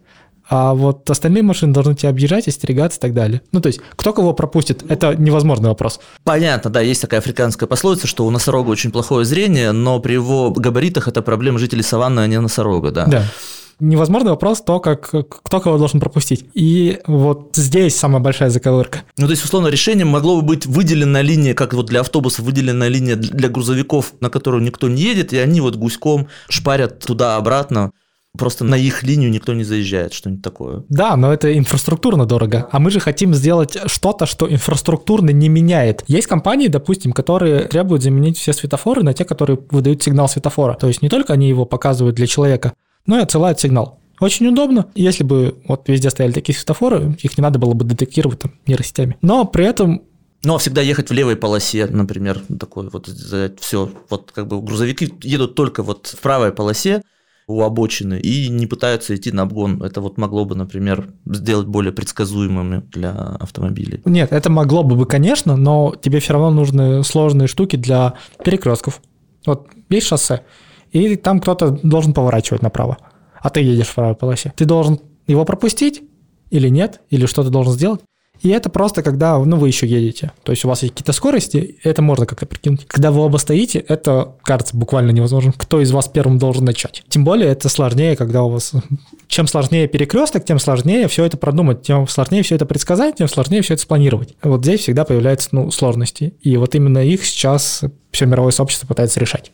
А 0.48 0.74
вот 0.74 1.08
остальные 1.08 1.42
машины 1.42 1.72
должны 1.72 1.94
тебя 1.94 2.10
объезжать, 2.10 2.48
остерегаться 2.48 2.98
и 2.98 3.00
так 3.00 3.14
далее. 3.14 3.42
Ну, 3.52 3.60
то 3.60 3.68
есть, 3.68 3.80
кто 3.96 4.12
кого 4.12 4.34
пропустит, 4.34 4.84
это 4.90 5.14
невозможный 5.14 5.68
вопрос. 5.68 6.00
Понятно, 6.24 6.70
да, 6.70 6.80
есть 6.80 7.00
такая 7.00 7.20
африканская 7.20 7.66
пословица, 7.66 8.06
что 8.06 8.26
у 8.26 8.30
носорога 8.30 8.70
очень 8.70 8.90
плохое 8.90 9.24
зрение, 9.24 9.72
но 9.72 9.98
при 10.00 10.14
его 10.14 10.50
габаритах 10.50 11.08
это 11.08 11.22
проблема 11.22 11.58
жителей 11.58 11.82
саванны, 11.82 12.20
а 12.20 12.26
не 12.26 12.40
носорога, 12.40 12.90
да. 12.90 13.06
Да 13.06 13.24
невозможный 13.80 14.30
вопрос 14.30 14.62
то, 14.62 14.80
как 14.80 15.10
кто 15.28 15.60
кого 15.60 15.76
должен 15.76 16.00
пропустить. 16.00 16.46
И 16.54 17.00
вот 17.06 17.50
здесь 17.54 17.96
самая 17.96 18.22
большая 18.22 18.48
заковырка. 18.48 19.02
Ну, 19.18 19.26
то 19.26 19.32
есть, 19.32 19.44
условно, 19.44 19.68
решением 19.68 20.08
могло 20.08 20.40
бы 20.40 20.46
быть 20.46 20.66
выделенная 20.66 21.22
линия, 21.22 21.54
как 21.54 21.74
вот 21.74 21.86
для 21.86 22.00
автобусов 22.00 22.44
выделенная 22.44 22.88
линия 22.88 23.16
для 23.16 23.48
грузовиков, 23.48 24.14
на 24.20 24.30
которую 24.30 24.62
никто 24.62 24.88
не 24.88 25.02
едет, 25.02 25.32
и 25.32 25.38
они 25.38 25.60
вот 25.60 25.76
гуськом 25.76 26.28
шпарят 26.48 27.00
туда-обратно. 27.00 27.92
Просто 28.36 28.64
на 28.64 28.76
их 28.76 29.02
линию 29.02 29.30
никто 29.30 29.52
не 29.52 29.62
заезжает, 29.62 30.14
что-нибудь 30.14 30.42
такое. 30.42 30.84
Да, 30.88 31.16
но 31.16 31.32
это 31.32 31.56
инфраструктурно 31.56 32.24
дорого. 32.24 32.66
А 32.72 32.78
мы 32.78 32.90
же 32.90 32.98
хотим 32.98 33.34
сделать 33.34 33.76
что-то, 33.86 34.24
что 34.24 34.50
инфраструктурно 34.50 35.30
не 35.30 35.50
меняет. 35.50 36.02
Есть 36.06 36.28
компании, 36.28 36.68
допустим, 36.68 37.12
которые 37.12 37.64
требуют 37.64 38.02
заменить 38.02 38.38
все 38.38 38.54
светофоры 38.54 39.02
на 39.02 39.12
те, 39.12 39.26
которые 39.26 39.58
выдают 39.70 40.02
сигнал 40.02 40.28
светофора. 40.28 40.74
То 40.74 40.88
есть 40.88 41.02
не 41.02 41.10
только 41.10 41.34
они 41.34 41.46
его 41.46 41.66
показывают 41.66 42.16
для 42.16 42.26
человека, 42.26 42.72
но 43.04 43.18
и 43.18 43.22
отсылают 43.22 43.60
сигнал. 43.60 44.00
Очень 44.18 44.46
удобно. 44.46 44.86
Если 44.94 45.24
бы 45.24 45.58
вот 45.68 45.88
везде 45.88 46.08
стояли 46.08 46.32
такие 46.32 46.56
светофоры, 46.56 47.16
их 47.22 47.36
не 47.36 47.42
надо 47.42 47.58
было 47.58 47.74
бы 47.74 47.84
детектировать 47.84 48.40
там 48.40 48.52
нейросетями. 48.66 49.18
Но 49.20 49.44
при 49.44 49.66
этом 49.66 50.04
но 50.44 50.58
всегда 50.58 50.80
ехать 50.80 51.08
в 51.08 51.12
левой 51.12 51.36
полосе, 51.36 51.86
например, 51.86 52.42
такой 52.58 52.88
вот 52.88 53.08
все, 53.60 53.90
вот 54.08 54.32
как 54.32 54.48
бы 54.48 54.60
грузовики 54.60 55.12
едут 55.22 55.54
только 55.54 55.84
вот 55.84 56.08
в 56.08 56.20
правой 56.20 56.50
полосе, 56.50 57.02
у 57.46 57.62
обочины 57.62 58.18
и 58.20 58.48
не 58.48 58.66
пытаются 58.66 59.14
идти 59.14 59.32
на 59.32 59.42
обгон. 59.42 59.82
Это 59.82 60.00
вот 60.00 60.18
могло 60.18 60.44
бы, 60.44 60.54
например, 60.54 61.08
сделать 61.26 61.66
более 61.66 61.92
предсказуемыми 61.92 62.82
для 62.92 63.10
автомобилей. 63.12 64.00
Нет, 64.04 64.32
это 64.32 64.50
могло 64.50 64.82
бы, 64.82 65.04
конечно, 65.06 65.56
но 65.56 65.94
тебе 66.00 66.20
все 66.20 66.34
равно 66.34 66.50
нужны 66.50 67.02
сложные 67.04 67.48
штуки 67.48 67.76
для 67.76 68.14
перекрестков. 68.44 69.00
Вот 69.46 69.68
есть 69.88 70.06
шоссе, 70.06 70.42
и 70.92 71.16
там 71.16 71.40
кто-то 71.40 71.78
должен 71.82 72.14
поворачивать 72.14 72.62
направо, 72.62 72.98
а 73.40 73.50
ты 73.50 73.60
едешь 73.60 73.88
в 73.88 73.94
правой 73.94 74.14
полосе. 74.14 74.52
Ты 74.56 74.64
должен 74.64 75.00
его 75.26 75.44
пропустить 75.44 76.02
или 76.50 76.68
нет, 76.68 77.00
или 77.10 77.26
что-то 77.26 77.50
должен 77.50 77.72
сделать. 77.72 78.00
И 78.42 78.48
это 78.48 78.68
просто 78.70 79.02
когда, 79.02 79.38
ну, 79.38 79.56
вы 79.56 79.68
еще 79.68 79.86
едете. 79.86 80.32
То 80.42 80.50
есть 80.50 80.64
у 80.64 80.68
вас 80.68 80.82
есть 80.82 80.94
какие-то 80.94 81.12
скорости, 81.12 81.76
это 81.84 82.02
можно 82.02 82.26
как-то 82.26 82.44
прикинуть. 82.44 82.86
Когда 82.88 83.12
вы 83.12 83.20
оба 83.20 83.36
стоите, 83.36 83.78
это 83.78 84.34
кажется 84.42 84.76
буквально 84.76 85.12
невозможно. 85.12 85.52
Кто 85.56 85.80
из 85.80 85.92
вас 85.92 86.08
первым 86.08 86.38
должен 86.38 86.64
начать? 86.64 87.04
Тем 87.08 87.24
более 87.24 87.48
это 87.50 87.68
сложнее, 87.68 88.16
когда 88.16 88.42
у 88.42 88.48
вас... 88.48 88.72
Чем 89.28 89.46
сложнее 89.46 89.86
перекресток, 89.86 90.44
тем 90.44 90.58
сложнее 90.58 91.06
все 91.08 91.24
это 91.24 91.36
продумать, 91.36 91.82
тем 91.82 92.06
сложнее 92.08 92.42
все 92.42 92.56
это 92.56 92.66
предсказать, 92.66 93.16
тем 93.16 93.28
сложнее 93.28 93.62
все 93.62 93.74
это 93.74 93.82
спланировать. 93.84 94.34
Вот 94.42 94.62
здесь 94.62 94.80
всегда 94.80 95.04
появляются 95.04 95.48
ну, 95.52 95.70
сложности. 95.70 96.34
И 96.42 96.56
вот 96.56 96.74
именно 96.74 96.98
их 96.98 97.24
сейчас 97.24 97.82
все 98.10 98.26
мировое 98.26 98.50
сообщество 98.50 98.86
пытается 98.86 99.20
решать. 99.20 99.52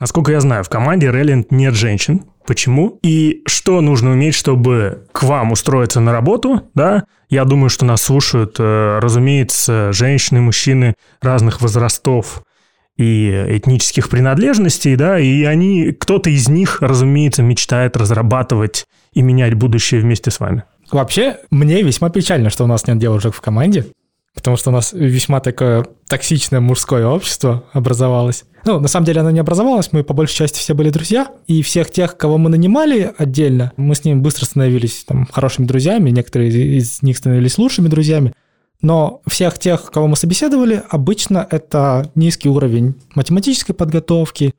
Насколько 0.00 0.32
я 0.32 0.40
знаю, 0.40 0.62
в 0.62 0.68
команде 0.68 1.10
Реллинд 1.10 1.50
нет 1.50 1.74
женщин. 1.74 2.24
Почему? 2.48 2.98
И 3.02 3.42
что 3.44 3.82
нужно 3.82 4.12
уметь, 4.12 4.34
чтобы 4.34 5.04
к 5.12 5.22
вам 5.22 5.52
устроиться 5.52 6.00
на 6.00 6.12
работу, 6.12 6.62
да? 6.74 7.04
Я 7.28 7.44
думаю, 7.44 7.68
что 7.68 7.84
нас 7.84 8.00
слушают, 8.00 8.56
э, 8.58 9.00
разумеется, 9.02 9.92
женщины, 9.92 10.40
мужчины 10.40 10.94
разных 11.20 11.60
возрастов 11.60 12.42
и 12.96 13.28
этнических 13.48 14.08
принадлежностей, 14.08 14.96
да, 14.96 15.20
и 15.20 15.44
они, 15.44 15.92
кто-то 15.92 16.30
из 16.30 16.48
них, 16.48 16.80
разумеется, 16.80 17.42
мечтает 17.42 17.98
разрабатывать 17.98 18.86
и 19.12 19.20
менять 19.20 19.52
будущее 19.52 20.00
вместе 20.00 20.30
с 20.30 20.40
вами. 20.40 20.62
Вообще, 20.90 21.36
мне 21.50 21.82
весьма 21.82 22.08
печально, 22.08 22.48
что 22.48 22.64
у 22.64 22.66
нас 22.66 22.86
нет 22.86 22.96
девушек 22.96 23.34
в 23.34 23.42
команде 23.42 23.84
потому 24.38 24.56
что 24.56 24.70
у 24.70 24.72
нас 24.72 24.92
весьма 24.92 25.40
такое 25.40 25.84
токсичное 26.06 26.60
мужское 26.60 27.04
общество 27.06 27.64
образовалось. 27.72 28.44
Ну, 28.68 28.78
на 28.80 28.88
самом 28.88 29.06
деле 29.06 29.22
оно 29.22 29.30
не 29.30 29.40
образовалось, 29.40 29.92
мы 29.92 30.04
по 30.04 30.12
большей 30.12 30.34
части 30.34 30.58
все 30.58 30.74
были 30.74 30.90
друзья, 30.90 31.28
и 31.46 31.62
всех 31.62 31.90
тех, 31.90 32.18
кого 32.18 32.36
мы 32.36 32.50
нанимали 32.50 33.14
отдельно, 33.16 33.72
мы 33.78 33.94
с 33.94 34.04
ними 34.04 34.20
быстро 34.20 34.44
становились 34.44 35.04
там 35.06 35.26
хорошими 35.32 35.64
друзьями, 35.64 36.10
некоторые 36.10 36.50
из 36.50 37.00
них 37.00 37.16
становились 37.16 37.56
лучшими 37.56 37.88
друзьями, 37.88 38.34
но 38.82 39.22
всех 39.26 39.58
тех, 39.58 39.90
кого 39.90 40.06
мы 40.06 40.16
собеседовали, 40.16 40.82
обычно 40.90 41.48
это 41.50 42.12
низкий 42.14 42.50
уровень 42.50 42.96
математической 43.14 43.72
подготовки 43.72 44.52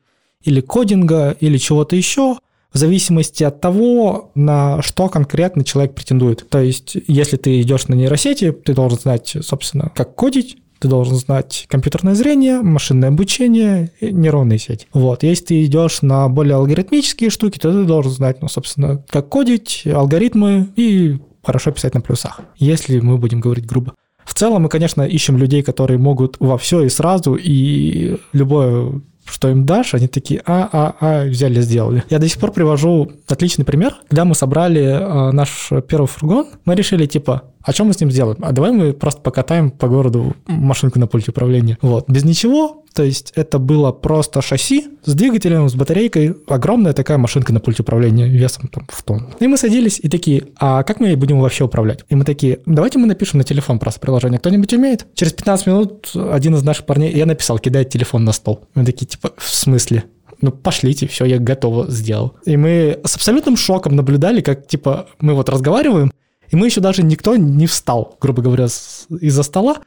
или 0.44 0.60
кодинга, 0.60 1.38
или 1.40 1.60
чего-то 1.60 1.96
еще, 1.96 2.38
в 2.74 2.78
зависимости 2.80 3.44
от 3.44 3.62
того, 3.62 4.32
на 4.34 4.82
что 4.82 5.08
конкретно 5.10 5.64
человек 5.64 5.94
претендует. 5.94 6.50
То 6.50 6.60
есть, 6.60 6.98
если 7.06 7.38
ты 7.38 7.62
идешь 7.62 7.88
на 7.88 7.94
нейросети, 7.94 8.54
ты 8.54 8.74
должен 8.74 8.98
знать, 8.98 9.38
собственно, 9.42 9.92
как 9.94 10.16
кодить, 10.16 10.58
ты 10.80 10.88
должен 10.88 11.16
знать 11.18 11.66
компьютерное 11.70 12.16
зрение, 12.16 12.62
машинное 12.62 13.10
обучение, 13.10 13.92
нейронные 14.02 14.60
сети. 14.60 14.88
Вот. 14.94 15.24
Если 15.24 15.46
ты 15.46 15.66
идешь 15.66 16.02
на 16.02 16.28
более 16.30 16.56
алгоритмические 16.56 17.30
штуки, 17.30 17.60
то 17.60 17.72
ты 17.72 17.84
должен 17.84 18.12
знать, 18.12 18.42
ну, 18.42 18.48
собственно, 18.48 19.04
как 19.10 19.30
кодить, 19.30 19.84
алгоритмы 19.86 20.70
и 20.76 21.20
хорошо 21.44 21.72
писать 21.72 21.94
на 21.94 22.02
плюсах, 22.02 22.42
если 22.58 23.00
мы 23.00 23.18
будем 23.18 23.40
говорить 23.40 23.66
грубо. 23.66 23.94
В 24.24 24.34
целом 24.36 24.64
мы, 24.64 24.70
конечно, 24.70 25.02
ищем 25.02 25.38
людей, 25.38 25.64
которые 25.64 25.98
могут 25.98 26.38
во 26.40 26.58
все 26.58 26.84
и 26.84 26.90
сразу, 26.90 27.36
и 27.36 28.18
любое 28.32 29.02
что 29.32 29.50
им 29.50 29.66
дашь, 29.66 29.94
они 29.94 30.08
такие, 30.08 30.42
а, 30.46 30.68
а, 30.72 30.96
а, 31.00 31.26
взяли, 31.26 31.62
сделали. 31.62 32.04
Я 32.10 32.20
до 32.20 32.28
сих 32.28 32.40
пор 32.40 32.52
привожу 32.52 33.12
отличный 33.28 33.66
пример. 33.66 33.96
Когда 34.08 34.26
мы 34.26 34.36
собрали 34.36 34.82
э, 34.82 35.32
наш 35.32 35.70
первый 35.88 36.08
фургон, 36.08 36.48
мы 36.66 36.76
решили, 36.76 37.06
типа, 37.06 37.44
а 37.70 37.72
что 37.72 37.86
мы 37.86 37.94
с 37.94 38.00
ним 38.00 38.10
сделаем? 38.10 38.38
А 38.42 38.52
давай 38.52 38.72
мы 38.72 38.94
просто 38.94 39.22
покатаем 39.22 39.70
по 39.70 39.88
городу 39.88 40.36
машинку 40.48 40.98
на 40.98 41.06
пульте 41.06 41.30
управления. 41.30 41.78
Вот. 41.84 42.10
Без 42.10 42.24
ничего. 42.24 42.84
То 42.96 43.04
есть 43.04 43.32
это 43.36 43.60
было 43.60 43.92
просто 43.92 44.42
шасси 44.42 44.88
с 45.06 45.14
двигателем, 45.14 45.70
с 45.70 45.76
батарейкой. 45.76 46.36
Огромная 46.48 46.94
такая 46.94 47.20
машинка 47.20 47.54
на 47.54 47.60
пульте 47.60 47.84
управления 47.84 48.28
весом 48.28 48.70
там, 48.70 48.88
в 48.90 49.04
тонн. 49.04 49.28
И 49.40 49.46
мы 49.46 49.56
садились 49.56 50.00
и 50.02 50.10
такие, 50.10 50.48
а 50.58 50.82
как 50.82 51.00
мы 51.00 51.16
будем 51.16 51.40
вообще 51.40 51.64
управлять? 51.64 52.04
И 52.10 52.16
мы 52.16 52.26
такие, 52.26 52.58
давайте 52.66 52.98
мы 52.98 53.06
напишем 53.06 53.38
на 53.38 53.44
телефон 53.44 53.78
просто 53.78 54.00
приложение. 54.00 54.40
Кто-нибудь 54.40 54.74
умеет? 54.74 55.06
Через 55.14 55.34
15 55.34 55.68
минут 55.68 56.12
один 56.16 56.56
из 56.56 56.64
наших 56.64 56.88
парней, 56.88 57.14
я 57.16 57.28
написал, 57.28 57.60
кидает 57.60 57.92
телефон 57.92 58.26
на 58.26 58.32
стол. 58.32 58.68
Мы 58.74 58.84
такие, 58.84 59.06
типа, 59.06 59.34
в 59.38 59.48
смысле? 59.48 60.06
ну, 60.42 60.52
пошлите, 60.52 61.06
все, 61.06 61.26
я 61.26 61.38
готово 61.38 61.92
сделал. 61.92 62.38
И 62.46 62.56
мы 62.56 63.00
с 63.04 63.16
абсолютным 63.16 63.58
шоком 63.58 63.96
наблюдали, 63.96 64.42
как, 64.42 64.68
типа, 64.68 65.08
мы 65.20 65.34
вот 65.34 65.50
разговариваем, 65.50 66.12
и 66.52 66.56
мы 66.56 66.68
еще 66.68 66.82
даже 66.82 67.04
никто 67.04 67.36
не 67.36 67.68
встал, 67.68 68.18
грубо 68.20 68.42
говоря, 68.42 68.66
из-за 68.66 69.44
стола. 69.44 69.78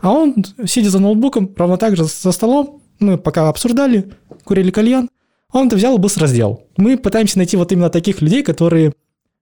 А 0.00 0.12
он, 0.12 0.34
сидя 0.66 0.90
за 0.90 1.00
ноутбуком, 1.00 1.52
ровно 1.56 1.76
так 1.76 1.96
же 1.96 2.04
за 2.04 2.32
столом, 2.32 2.82
мы 3.00 3.18
пока 3.18 3.48
обсуждали, 3.48 4.12
курили 4.44 4.70
кальян, 4.70 5.08
он 5.52 5.68
это 5.68 5.76
взял 5.76 5.96
и 5.96 6.00
быстро 6.00 6.26
сделал. 6.26 6.64
Мы 6.76 6.98
пытаемся 6.98 7.38
найти 7.38 7.56
вот 7.56 7.72
именно 7.72 7.90
таких 7.90 8.20
людей, 8.20 8.42
которые 8.42 8.92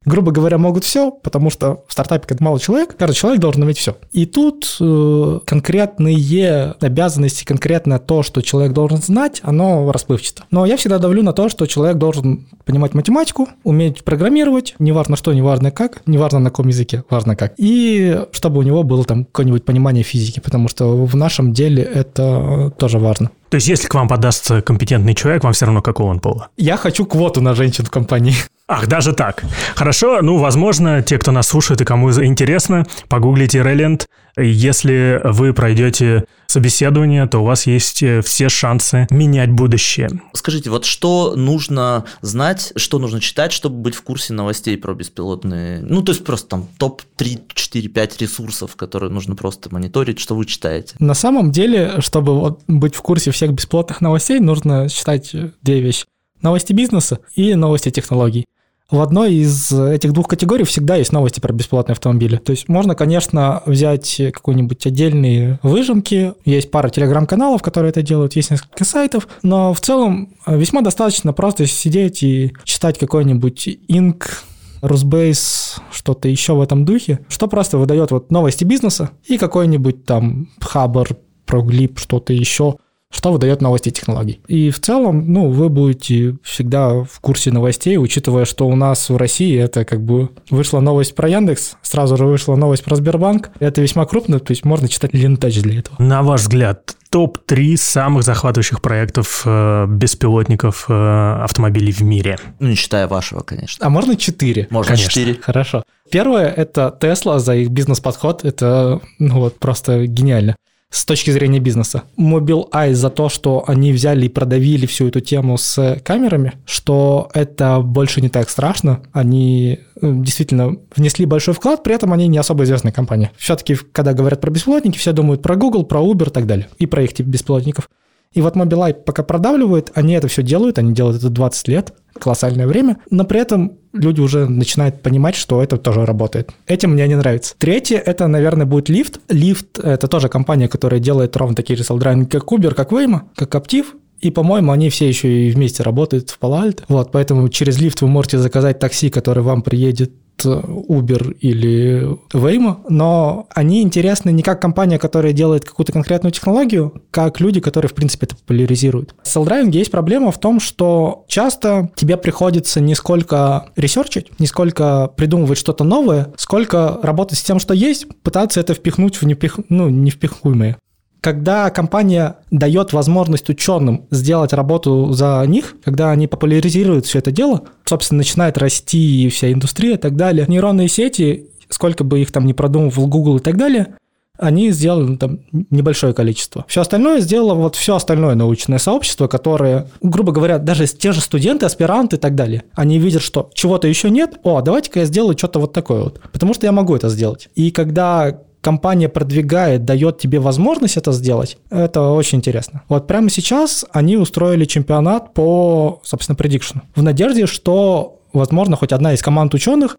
грубо 0.07 0.33
говоря, 0.33 0.57
могут 0.57 0.85
все, 0.85 1.11
потому 1.11 1.51
что 1.51 1.85
в 1.87 1.93
стартапе, 1.93 2.27
когда 2.27 2.45
мало 2.45 2.59
человек, 2.59 2.97
каждый 2.97 3.15
человек 3.15 3.41
должен 3.41 3.65
иметь 3.65 3.79
все. 3.79 3.97
И 4.13 4.25
тут 4.25 4.77
э, 4.81 5.41
конкретные 5.45 6.77
обязанности, 6.81 7.45
конкретно 7.45 7.99
то, 7.99 8.23
что 8.23 8.41
человек 8.41 8.73
должен 8.73 8.99
знать, 8.99 9.41
оно 9.43 9.91
расплывчато. 9.93 10.45
Но 10.51 10.65
я 10.65 10.77
всегда 10.77 10.99
давлю 10.99 11.23
на 11.23 11.33
то, 11.33 11.49
что 11.49 11.67
человек 11.67 11.99
должен 11.99 12.47
понимать 12.65 12.95
математику, 12.95 13.49
уметь 13.65 14.05
программировать, 14.05 14.75
неважно 14.79 15.17
что, 15.17 15.33
неважно 15.33 15.71
как, 15.71 16.03
неважно 16.07 16.39
на 16.39 16.51
каком 16.51 16.69
языке, 16.69 17.05
важно 17.11 17.37
как. 17.37 17.55
И 17.59 18.21
чтобы 18.31 18.61
у 18.61 18.63
него 18.63 18.85
было 18.85 19.05
там 19.05 19.25
какое-нибудь 19.25 19.65
понимание 19.65 20.05
физики, 20.05 20.41
потому 20.41 20.69
что 20.69 21.05
в 21.05 21.17
нашем 21.17 21.53
деле 21.53 21.83
это 21.83 22.73
тоже 22.79 22.99
важно. 22.99 23.31
То 23.49 23.57
есть, 23.57 23.69
если 23.69 23.87
к 23.87 23.95
вам 23.95 24.09
подастся 24.09 24.61
компетентный 24.61 25.15
человек, 25.15 25.45
вам 25.45 25.53
все 25.53 25.67
равно 25.67 25.81
какого 25.81 26.09
он 26.09 26.21
пола? 26.21 26.49
Я 26.57 26.77
хочу 26.77 27.07
квоту 27.07 27.41
на 27.41 27.55
женщин 27.55 27.85
в 27.85 27.91
компании. 27.91 28.35
Ах, 28.69 28.89
даже 28.89 29.13
так. 29.13 29.45
Хорошо, 29.77 30.23
ну, 30.23 30.39
возможно, 30.39 31.01
те, 31.01 31.19
кто 31.19 31.31
нас 31.31 31.47
слушает 31.47 31.81
и 31.81 31.85
кому 31.85 32.11
интересно, 32.11 32.85
погуглите 33.09 33.63
Релент. 33.63 34.09
Если 34.37 35.21
вы 35.23 35.53
пройдете 35.53 36.25
собеседование, 36.49 37.29
то 37.29 37.39
у 37.39 37.45
вас 37.45 37.69
есть 37.69 38.03
э, 38.03 38.23
все 38.23 38.49
шансы 38.49 39.07
менять 39.09 39.53
будущее. 39.53 40.11
Скажите, 40.33 40.71
вот 40.71 40.85
что 40.85 41.35
нужно 41.37 42.07
знать, 42.23 42.73
что 42.75 42.99
нужно 42.99 43.21
читать, 43.21 43.53
чтобы 43.53 43.77
быть 43.77 43.95
в 43.95 44.03
курсе 44.03 44.33
новостей 44.33 44.77
про 44.77 44.95
беспилотные... 44.95 45.81
Ну, 45.83 46.03
то 46.03 46.11
есть 46.11 46.25
просто 46.25 46.49
там 46.49 46.69
топ-3, 46.77 47.53
4, 47.55 47.89
5 47.89 48.21
ресурсов, 48.21 48.75
которые 48.75 49.11
нужно 49.11 49.37
просто 49.37 49.73
мониторить, 49.73 50.19
что 50.19 50.35
вы 50.35 50.45
читаете? 50.45 50.97
На 50.99 51.15
самом 51.15 51.53
деле, 51.53 52.01
чтобы 52.01 52.39
вот 52.39 52.63
быть 52.67 52.97
в 52.97 53.03
курсе 53.03 53.31
всех 53.31 53.53
бесплатных 53.53 54.01
новостей, 54.01 54.41
нужно 54.41 54.89
читать 54.89 55.37
две 55.63 55.81
вещи. 55.81 56.05
Новости 56.43 56.73
бизнеса 56.73 57.21
и 57.37 57.55
новости 57.55 57.91
технологий 57.91 58.45
в 58.91 59.01
одной 59.01 59.35
из 59.35 59.73
этих 59.73 60.13
двух 60.13 60.29
категорий 60.29 60.65
всегда 60.65 60.97
есть 60.97 61.13
новости 61.13 61.41
про 61.41 61.53
бесплатные 61.53 61.95
автомобили. 61.95 62.37
То 62.37 62.53
есть 62.53 62.69
можно, 62.69 62.95
конечно, 62.95 63.63
взять 63.67 64.21
какой-нибудь 64.33 64.87
отдельные 64.87 65.59
выжимки, 65.63 66.35
есть 66.45 66.71
пара 66.71 66.89
телеграм-каналов, 66.89 67.63
которые 67.63 67.91
это 67.91 68.03
делают, 68.03 68.37
есть 68.37 68.51
несколько 68.51 68.85
сайтов, 68.85 69.27
но 69.43 69.75
в 69.75 69.81
целом 69.81 70.35
весьма 70.47 70.83
достаточно 70.83 71.33
просто 71.33 71.67
сидеть 71.67 72.23
и 72.23 72.53
читать 72.65 72.99
какой-нибудь 72.99 73.69
инк, 73.89 74.45
Русбейс, 74.83 75.77
что-то 75.91 76.29
еще 76.29 76.55
в 76.55 76.61
этом 76.61 76.85
духе, 76.85 77.21
что 77.29 77.49
просто 77.49 77.79
выдает 77.79 78.11
вот 78.11 78.31
новости 78.31 78.63
бизнеса 78.63 79.11
и 79.25 79.39
какой-нибудь 79.39 80.05
там 80.05 80.49
хабар, 80.61 81.17
проглип, 81.47 81.99
что-то 81.99 82.33
еще, 82.33 82.77
что 83.11 83.33
выдает 83.33 83.63
новости 83.63 83.91
технологий. 83.91 84.41
И 84.49 84.71
в 84.71 84.81
целом, 84.81 85.33
ну, 85.33 85.49
вы 85.51 85.69
будете 85.69 86.37
всегда 86.43 87.05
в 87.05 87.21
курсе 87.21 87.51
новостей, 87.51 87.97
учитывая, 87.99 88.45
что 88.45 88.67
у 88.67 88.77
нас 88.77 89.09
в 89.09 89.17
России 89.17 89.59
это 89.59 89.85
как 89.85 90.03
бы 90.03 90.31
вышла 90.51 90.81
новость 90.81 91.15
про 91.15 91.29
Яндекс, 91.29 91.77
сразу 91.83 92.17
же 92.17 92.27
вышла 92.27 92.57
новость 92.57 92.85
про 92.85 92.97
Сбербанк. 92.97 93.51
Это 93.61 93.81
весьма 93.81 94.07
крупно, 94.07 94.41
то 94.41 94.51
есть 94.51 94.65
можно 94.65 94.89
читать 94.89 95.15
лентач 95.15 95.61
для 95.61 95.79
этого. 95.79 96.03
На 96.03 96.23
ваш 96.23 96.43
взгляд, 96.43 96.97
топ-3 97.11 97.77
самых 97.77 98.25
захватывающих 98.25 98.83
проектов 98.83 99.43
э, 99.47 99.87
беспилотников 99.89 100.87
э, 100.89 101.43
автомобилей 101.43 101.93
в 101.93 102.03
мире? 102.03 102.39
Ну, 102.59 102.69
не 102.69 102.75
считая 102.75 103.07
вашего, 103.07 103.41
конечно. 103.41 103.87
А 103.87 103.89
можно 103.89 104.17
4? 104.17 104.67
Можно 104.71 104.95
конечно. 104.95 105.13
4. 105.13 105.39
Хорошо. 105.41 105.85
Первое– 106.11 106.49
это 106.57 106.97
Tesla 107.01 107.39
за 107.39 107.55
их 107.55 107.71
бизнес-подход. 107.71 108.45
Это 108.45 109.01
ну, 109.19 109.41
вот 109.41 109.59
просто 109.59 110.07
гениально 110.07 110.57
с 110.91 111.05
точки 111.05 111.31
зрения 111.31 111.59
бизнеса. 111.59 112.05
Mobileye 112.19 112.95
за 112.95 113.11
то, 113.11 113.29
что 113.29 113.65
они 113.67 113.93
взяли 113.93 114.27
и 114.27 114.31
продавили 114.31 114.87
всю 114.87 115.09
эту 115.09 115.21
тему 115.21 115.59
с 115.59 116.01
камерами, 116.05 116.55
что 116.65 117.29
это 117.35 117.81
больше 117.81 118.21
не 118.21 118.29
так 118.29 118.49
страшно. 118.49 119.03
Они 119.13 119.81
э, 120.01 120.13
действительно 120.15 120.77
внесли 120.95 121.27
большой 121.27 121.55
вклад, 121.55 121.83
при 121.83 121.95
этом 121.95 122.13
они 122.13 122.29
не 122.29 122.39
особо 122.39 122.65
известная 122.65 122.93
компания. 122.93 123.33
Все-таки, 123.37 123.77
когда 123.93 124.13
говорят 124.13 124.41
про 124.41 124.51
беспилотники, 124.51 124.99
все 124.99 125.13
думают 125.13 125.43
про 125.43 125.57
Google, 125.57 125.85
про 125.85 126.01
Uber 126.01 126.29
и 126.29 126.33
так 126.33 126.47
далее. 126.47 126.69
И 126.79 126.87
про 126.87 127.03
их 127.03 127.13
тип 127.13 127.27
беспилотников. 127.27 127.89
И 128.37 128.43
вот 128.43 128.55
Mobileye 128.55 128.93
пока 128.93 129.23
продавливают, 129.23 129.91
они 129.95 130.13
это 130.13 130.29
все 130.29 130.43
делают, 130.43 130.79
они 130.79 130.93
делают 130.93 131.17
это 131.17 131.31
20 131.31 131.69
лет, 131.69 131.95
колоссальное 132.21 132.67
время, 132.67 132.99
но 133.11 133.25
при 133.25 133.41
этом 133.41 133.79
люди 133.95 134.21
уже 134.21 134.47
начинают 134.47 135.01
понимать, 135.01 135.35
что 135.35 135.63
это 135.63 135.79
тоже 135.79 136.05
работает. 136.05 136.51
Этим 136.67 136.91
мне 136.91 137.09
не 137.09 137.17
нравится. 137.17 137.55
Третье, 137.57 137.97
это, 137.97 138.27
наверное, 138.27 138.67
будет 138.67 138.91
Lyft. 138.91 139.21
Lyft– 139.29 139.83
это 139.83 140.07
тоже 140.07 140.29
компания, 140.29 140.69
которая 140.69 141.01
делает 141.01 141.35
ровно 141.35 141.57
такие 141.57 141.79
же 141.79 141.85
селдрайнинги, 141.85 142.29
как 142.29 142.45
Uber, 142.53 142.75
как 142.75 142.93
Waymo, 142.93 143.21
как 143.35 143.55
Captiv. 143.55 143.87
И, 144.21 144.31
по-моему, 144.31 144.71
они 144.73 144.91
все 144.91 145.09
еще 145.09 145.29
и 145.29 145.51
вместе 145.51 145.83
работают 145.83 146.29
в 146.29 146.39
Palo 146.39 146.79
Вот, 146.89 147.13
поэтому 147.13 147.49
через 147.49 147.81
лифт 147.81 148.03
вы 148.03 148.09
можете 148.09 148.37
заказать 148.37 148.79
такси, 148.79 149.09
который 149.09 149.43
вам 149.43 149.63
приедет 149.63 150.13
Uber 150.45 151.37
или 151.41 152.19
Waymo, 152.33 152.79
но 152.89 153.47
они 153.51 153.83
интересны 153.83 154.31
не 154.31 154.43
как 154.43 154.61
компания, 154.61 154.99
которая 154.99 155.33
делает 155.33 155.65
какую-то 155.65 155.93
конкретную 155.93 156.33
технологию, 156.33 157.03
как 157.11 157.41
люди, 157.41 157.61
которые, 157.61 157.89
в 157.89 157.95
принципе, 157.95 158.27
это 158.27 158.37
популяризируют. 158.37 159.15
В 159.23 159.29
селдрайвинге 159.29 159.79
есть 159.79 159.91
проблема 159.91 160.31
в 160.31 160.39
том, 160.39 160.61
что 160.61 161.25
часто 161.29 161.91
тебе 161.97 162.17
приходится 162.17 162.81
не 162.81 162.95
сколько 162.95 163.71
ресерчить, 163.77 164.39
не 164.39 164.47
сколько 164.47 165.11
придумывать 165.17 165.59
что-то 165.59 165.85
новое, 165.85 166.33
сколько 166.37 166.99
работать 167.03 167.39
с 167.39 167.43
тем, 167.43 167.59
что 167.59 167.75
есть, 167.75 168.07
пытаться 168.23 168.61
это 168.61 168.75
впихнуть 168.75 169.17
в 169.17 169.23
непих... 169.25 169.59
ну, 169.69 169.89
невпихуемое 169.89 170.79
когда 171.27 171.71
компания 171.71 172.37
дает 172.53 172.93
возможность 172.93 173.49
ученым 173.49 174.07
сделать 174.13 174.53
работу 174.53 175.11
за 175.11 175.43
них, 175.45 175.75
когда 175.83 176.13
они 176.13 176.29
популяризируют 176.29 177.05
все 177.05 177.19
это 177.19 177.33
дело, 177.33 177.65
собственно, 177.85 178.19
начинает 178.19 178.57
расти 178.59 179.29
вся 179.29 179.53
индустрия 179.53 179.95
и 179.95 179.97
так 179.97 180.15
далее, 180.15 180.45
нейронные 180.47 180.87
сети, 180.87 181.49
сколько 181.69 182.05
бы 182.05 182.23
их 182.23 182.31
там 182.31 182.47
ни 182.47 182.53
продумывал 182.53 183.09
Google 183.09 183.39
и 183.39 183.41
так 183.41 183.57
далее, 183.57 183.97
они 184.39 184.71
сделали 184.71 185.17
там 185.17 185.41
небольшое 185.53 186.15
количество. 186.15 186.65
Все 186.69 186.83
остальное 186.83 187.19
сделало 187.19 187.55
вот 187.55 187.75
все 187.75 187.97
остальное 187.97 188.37
научное 188.37 188.79
сообщество, 188.79 189.27
которое, 189.27 189.89
грубо 190.01 190.31
говоря, 190.31 190.59
даже 190.59 190.87
те 190.87 191.11
же 191.11 191.21
студенты, 191.21 191.67
аспиранты 191.67 192.15
и 192.15 192.21
так 192.21 192.37
далее, 192.37 192.63
они 192.77 193.01
видят, 193.01 193.23
что 193.23 193.51
чего-то 193.53 193.89
еще 193.89 194.11
нет, 194.11 194.39
о, 194.45 194.61
давайте-ка 194.61 195.01
я 195.01 195.07
сделаю 195.07 195.37
что-то 195.37 195.59
вот 195.59 195.73
такое 195.73 196.05
вот, 196.05 196.21
потому 196.33 196.55
что 196.55 196.67
я 196.67 196.71
могу 196.71 196.95
это 196.95 197.09
сделать. 197.09 197.49
И 197.57 197.73
когда 197.73 198.43
компания 198.67 199.09
продвигает, 199.09 199.85
дает 199.85 200.19
тебе 200.19 200.41
возможность 200.41 200.97
это 200.97 201.13
сделать, 201.13 201.57
это 201.71 202.11
очень 202.11 202.39
интересно. 202.39 202.83
Вот 202.89 203.07
прямо 203.07 203.31
сейчас 203.31 203.85
они 203.93 204.17
устроили 204.17 204.65
чемпионат 204.65 205.35
по, 205.35 206.01
собственно, 206.03 206.35
предикшену. 206.35 206.83
В 206.97 207.01
надежде, 207.01 207.47
что, 207.47 208.19
возможно, 208.33 208.75
хоть 208.75 208.91
одна 208.91 209.15
из 209.15 209.23
команд 209.23 209.55
ученых 209.55 209.99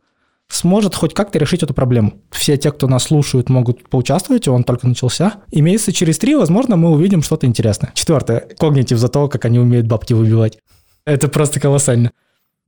сможет 0.49 0.95
хоть 0.95 1.13
как-то 1.13 1.39
решить 1.39 1.63
эту 1.63 1.73
проблему. 1.73 2.15
Все 2.29 2.57
те, 2.57 2.73
кто 2.73 2.89
нас 2.89 3.03
слушают, 3.03 3.47
могут 3.47 3.87
поучаствовать, 3.87 4.49
он 4.49 4.65
только 4.65 4.85
начался. 4.85 5.35
И 5.49 5.61
месяца 5.61 5.93
через 5.93 6.17
три, 6.17 6.35
возможно, 6.35 6.75
мы 6.75 6.89
увидим 6.89 7.23
что-то 7.23 7.47
интересное. 7.47 7.91
Четвертое. 7.93 8.49
Когнитив 8.59 8.97
за 8.97 9.07
то, 9.07 9.29
как 9.29 9.45
они 9.45 9.59
умеют 9.59 9.87
бабки 9.87 10.11
выбивать. 10.11 10.57
Это 11.05 11.29
просто 11.29 11.61
колоссально. 11.61 12.11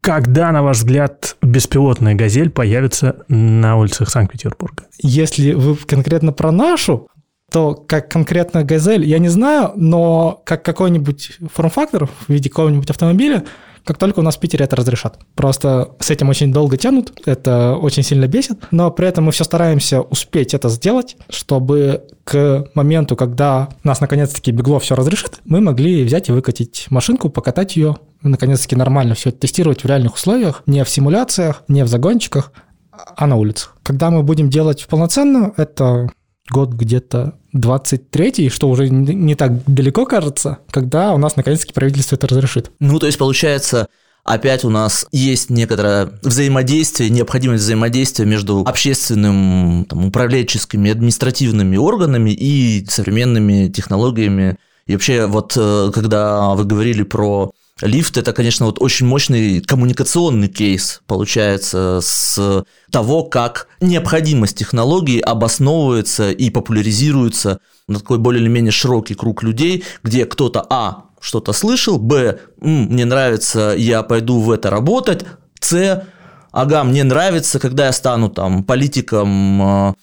Когда, 0.01 0.51
на 0.51 0.63
ваш 0.63 0.77
взгляд, 0.77 1.35
беспилотная 1.41 2.15
«Газель» 2.15 2.49
появится 2.49 3.25
на 3.27 3.77
улицах 3.77 4.09
Санкт-Петербурга? 4.09 4.85
Если 4.97 5.53
вы 5.53 5.75
конкретно 5.75 6.31
про 6.31 6.51
нашу, 6.51 7.09
то 7.51 7.75
как 7.75 8.09
конкретно 8.09 8.63
«Газель» 8.63 9.05
я 9.05 9.19
не 9.19 9.29
знаю, 9.29 9.73
но 9.75 10.41
как 10.45 10.63
какой-нибудь 10.63 11.39
форм-фактор 11.53 12.07
в 12.07 12.29
виде 12.29 12.49
какого-нибудь 12.49 12.89
автомобиля– 12.89 13.43
как 13.84 13.97
только 13.97 14.19
у 14.19 14.21
нас 14.21 14.38
в 14.38 14.39
Питере 14.39 14.65
это 14.65 14.75
разрешат. 14.75 15.19
Просто 15.36 15.89
с 15.99 16.09
этим 16.09 16.30
очень 16.30 16.51
долго 16.51 16.77
тянут, 16.77 17.13
это 17.25 17.75
очень 17.75 18.03
сильно 18.03 18.27
бесит, 18.27 18.59
но 18.71 18.91
при 18.91 19.07
этом 19.07 19.25
мы 19.25 19.32
все 19.32 19.43
стараемся 19.43 20.01
успеть 20.01 20.53
это 20.53 20.69
сделать, 20.69 21.17
чтобы 21.30 22.03
к 22.23 22.65
моменту, 22.73 23.15
когда 23.15 23.69
нас 23.84 24.01
наконец-таки 24.01 24.51
бегло 24.51 24.80
все 24.80 24.95
разрешит, 24.95 25.39
мы 25.45 25.61
могли 25.61 26.03
взять 26.03 26.30
и 26.30 26.32
выкатить 26.32 26.88
машинку, 26.89 27.30
покатать 27.30 27.75
ее, 27.75 27.97
наконец-таки 28.21 28.75
нормально 28.75 29.15
все 29.15 29.30
это 29.30 29.39
тестировать 29.39 29.84
в 29.84 29.88
реальных 29.88 30.15
условиях, 30.15 30.63
не 30.65 30.84
в 30.84 30.89
симуляциях, 30.89 31.63
не 31.67 31.84
в 31.84 31.88
загончиках, 31.88 32.51
а 32.91 33.27
на 33.27 33.36
улицах. 33.36 33.75
Когда 33.84 34.09
мы 34.09 34.23
будем 34.23 34.49
делать 34.49 34.86
полноценно, 34.88 35.53
это 35.57 36.09
год 36.49 36.71
где-то 36.71 37.35
23-й, 37.55 38.49
что 38.49 38.69
уже 38.69 38.89
не 38.89 39.35
так 39.35 39.63
далеко 39.65 40.05
кажется, 40.05 40.59
когда 40.71 41.13
у 41.13 41.17
нас 41.17 41.35
наконец-таки 41.35 41.73
правительство 41.73 42.15
это 42.15 42.27
разрешит. 42.27 42.71
Ну, 42.79 42.99
то 42.99 43.05
есть 43.05 43.17
получается, 43.17 43.87
опять 44.23 44.63
у 44.63 44.69
нас 44.69 45.07
есть 45.11 45.49
некоторое 45.49 46.11
взаимодействие, 46.21 47.09
необходимость 47.09 47.63
взаимодействия 47.63 48.25
между 48.25 48.59
общественным, 48.65 49.85
там, 49.89 50.05
управленческими, 50.05 50.91
административными 50.91 51.77
органами 51.77 52.31
и 52.31 52.85
современными 52.87 53.69
технологиями. 53.69 54.57
И 54.85 54.93
вообще, 54.93 55.25
вот 55.25 55.53
э, 55.55 55.91
когда 55.93 56.49
вы 56.55 56.65
говорили 56.65 57.03
про 57.03 57.51
Лифт– 57.82 58.17
это, 58.17 58.34
конечно, 58.34 58.65
вот 58.65 58.82
очень 58.82 59.05
мощный 59.05 59.61
коммуникационный 59.61 60.49
кейс, 60.49 61.01
получается, 61.07 61.99
с 62.01 62.65
того, 62.91 63.23
как 63.23 63.67
необходимость 63.80 64.57
технологии 64.57 65.19
обосновывается 65.19 66.32
и 66.32 66.49
популяризируется 66.49 67.59
на 67.88 67.99
такой 67.99 68.17
более 68.17 68.41
или 68.41 68.49
менее 68.49 68.71
широкий 68.71 69.15
круг 69.15 69.43
людей, 69.43 69.84
где 70.03 70.25
кто-то, 70.25 70.65
а, 70.69 71.05
что-то 71.21 71.53
слышал, 71.53 71.97
б, 71.97 72.39
мне 72.59 73.05
нравится, 73.05 73.73
я 73.77 74.03
пойду 74.03 74.39
в 74.39 74.51
это 74.51 74.69
работать, 74.69 75.25
с, 75.59 76.05
ага, 76.51 76.84
мне 76.84 77.03
нравится, 77.03 77.59
когда 77.59 77.86
я 77.86 77.93
стану 77.93 78.30
там 78.30 78.63
политиком 78.63 79.61
а, 79.61 79.93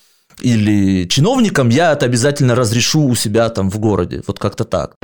или 0.40 1.06
чиновником, 1.08 1.68
я 1.68 1.92
это 1.92 2.06
обязательно 2.06 2.54
разрешу 2.54 3.06
у 3.06 3.14
себя 3.14 3.48
там 3.50 3.70
в 3.70 3.78
городе, 3.78 4.22
вот 4.26 4.38
как-то 4.38 4.64
так. 4.64 4.94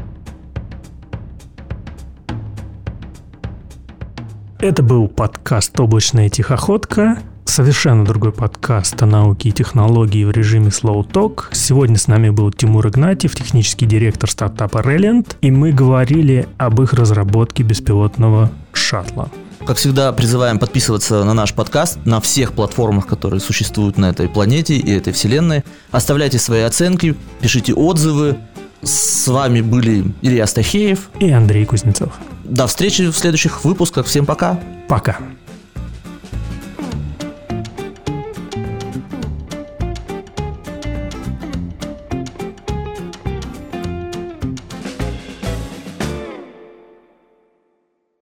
Это 4.62 4.84
был 4.84 5.08
подкаст 5.08 5.78
«Облачная 5.80 6.28
тихоходка». 6.28 7.18
Совершенно 7.44 8.04
другой 8.04 8.30
подкаст 8.30 9.02
о 9.02 9.06
науке 9.06 9.48
и 9.48 9.52
технологии 9.52 10.24
в 10.24 10.30
режиме 10.30 10.68
Slow 10.68 11.04
Talk. 11.04 11.46
Сегодня 11.50 11.98
с 11.98 12.06
нами 12.06 12.30
был 12.30 12.52
Тимур 12.52 12.86
Игнатьев, 12.86 13.34
технический 13.34 13.86
директор 13.86 14.30
стартапа 14.30 14.78
Reliant, 14.78 15.34
и 15.40 15.50
мы 15.50 15.72
говорили 15.72 16.46
об 16.58 16.80
их 16.80 16.92
разработке 16.92 17.64
беспилотного 17.64 18.52
шаттла. 18.72 19.32
Как 19.66 19.78
всегда, 19.78 20.12
призываем 20.12 20.60
подписываться 20.60 21.24
на 21.24 21.34
наш 21.34 21.54
подкаст 21.54 21.98
на 22.04 22.20
всех 22.20 22.52
платформах, 22.52 23.08
которые 23.08 23.40
существуют 23.40 23.98
на 23.98 24.10
этой 24.10 24.28
планете 24.28 24.76
и 24.76 24.92
этой 24.92 25.12
вселенной. 25.12 25.64
Оставляйте 25.90 26.38
свои 26.38 26.62
оценки, 26.62 27.16
пишите 27.40 27.74
отзывы, 27.74 28.38
с 28.82 29.28
вами 29.28 29.60
были 29.60 30.04
Илья 30.22 30.46
Стахеев 30.46 31.10
и 31.20 31.30
Андрей 31.30 31.64
Кузнецов. 31.64 32.12
До 32.44 32.66
встречи 32.66 33.10
в 33.10 33.16
следующих 33.16 33.64
выпусках. 33.64 34.06
Всем 34.06 34.26
пока. 34.26 34.60
Пока. 34.88 35.18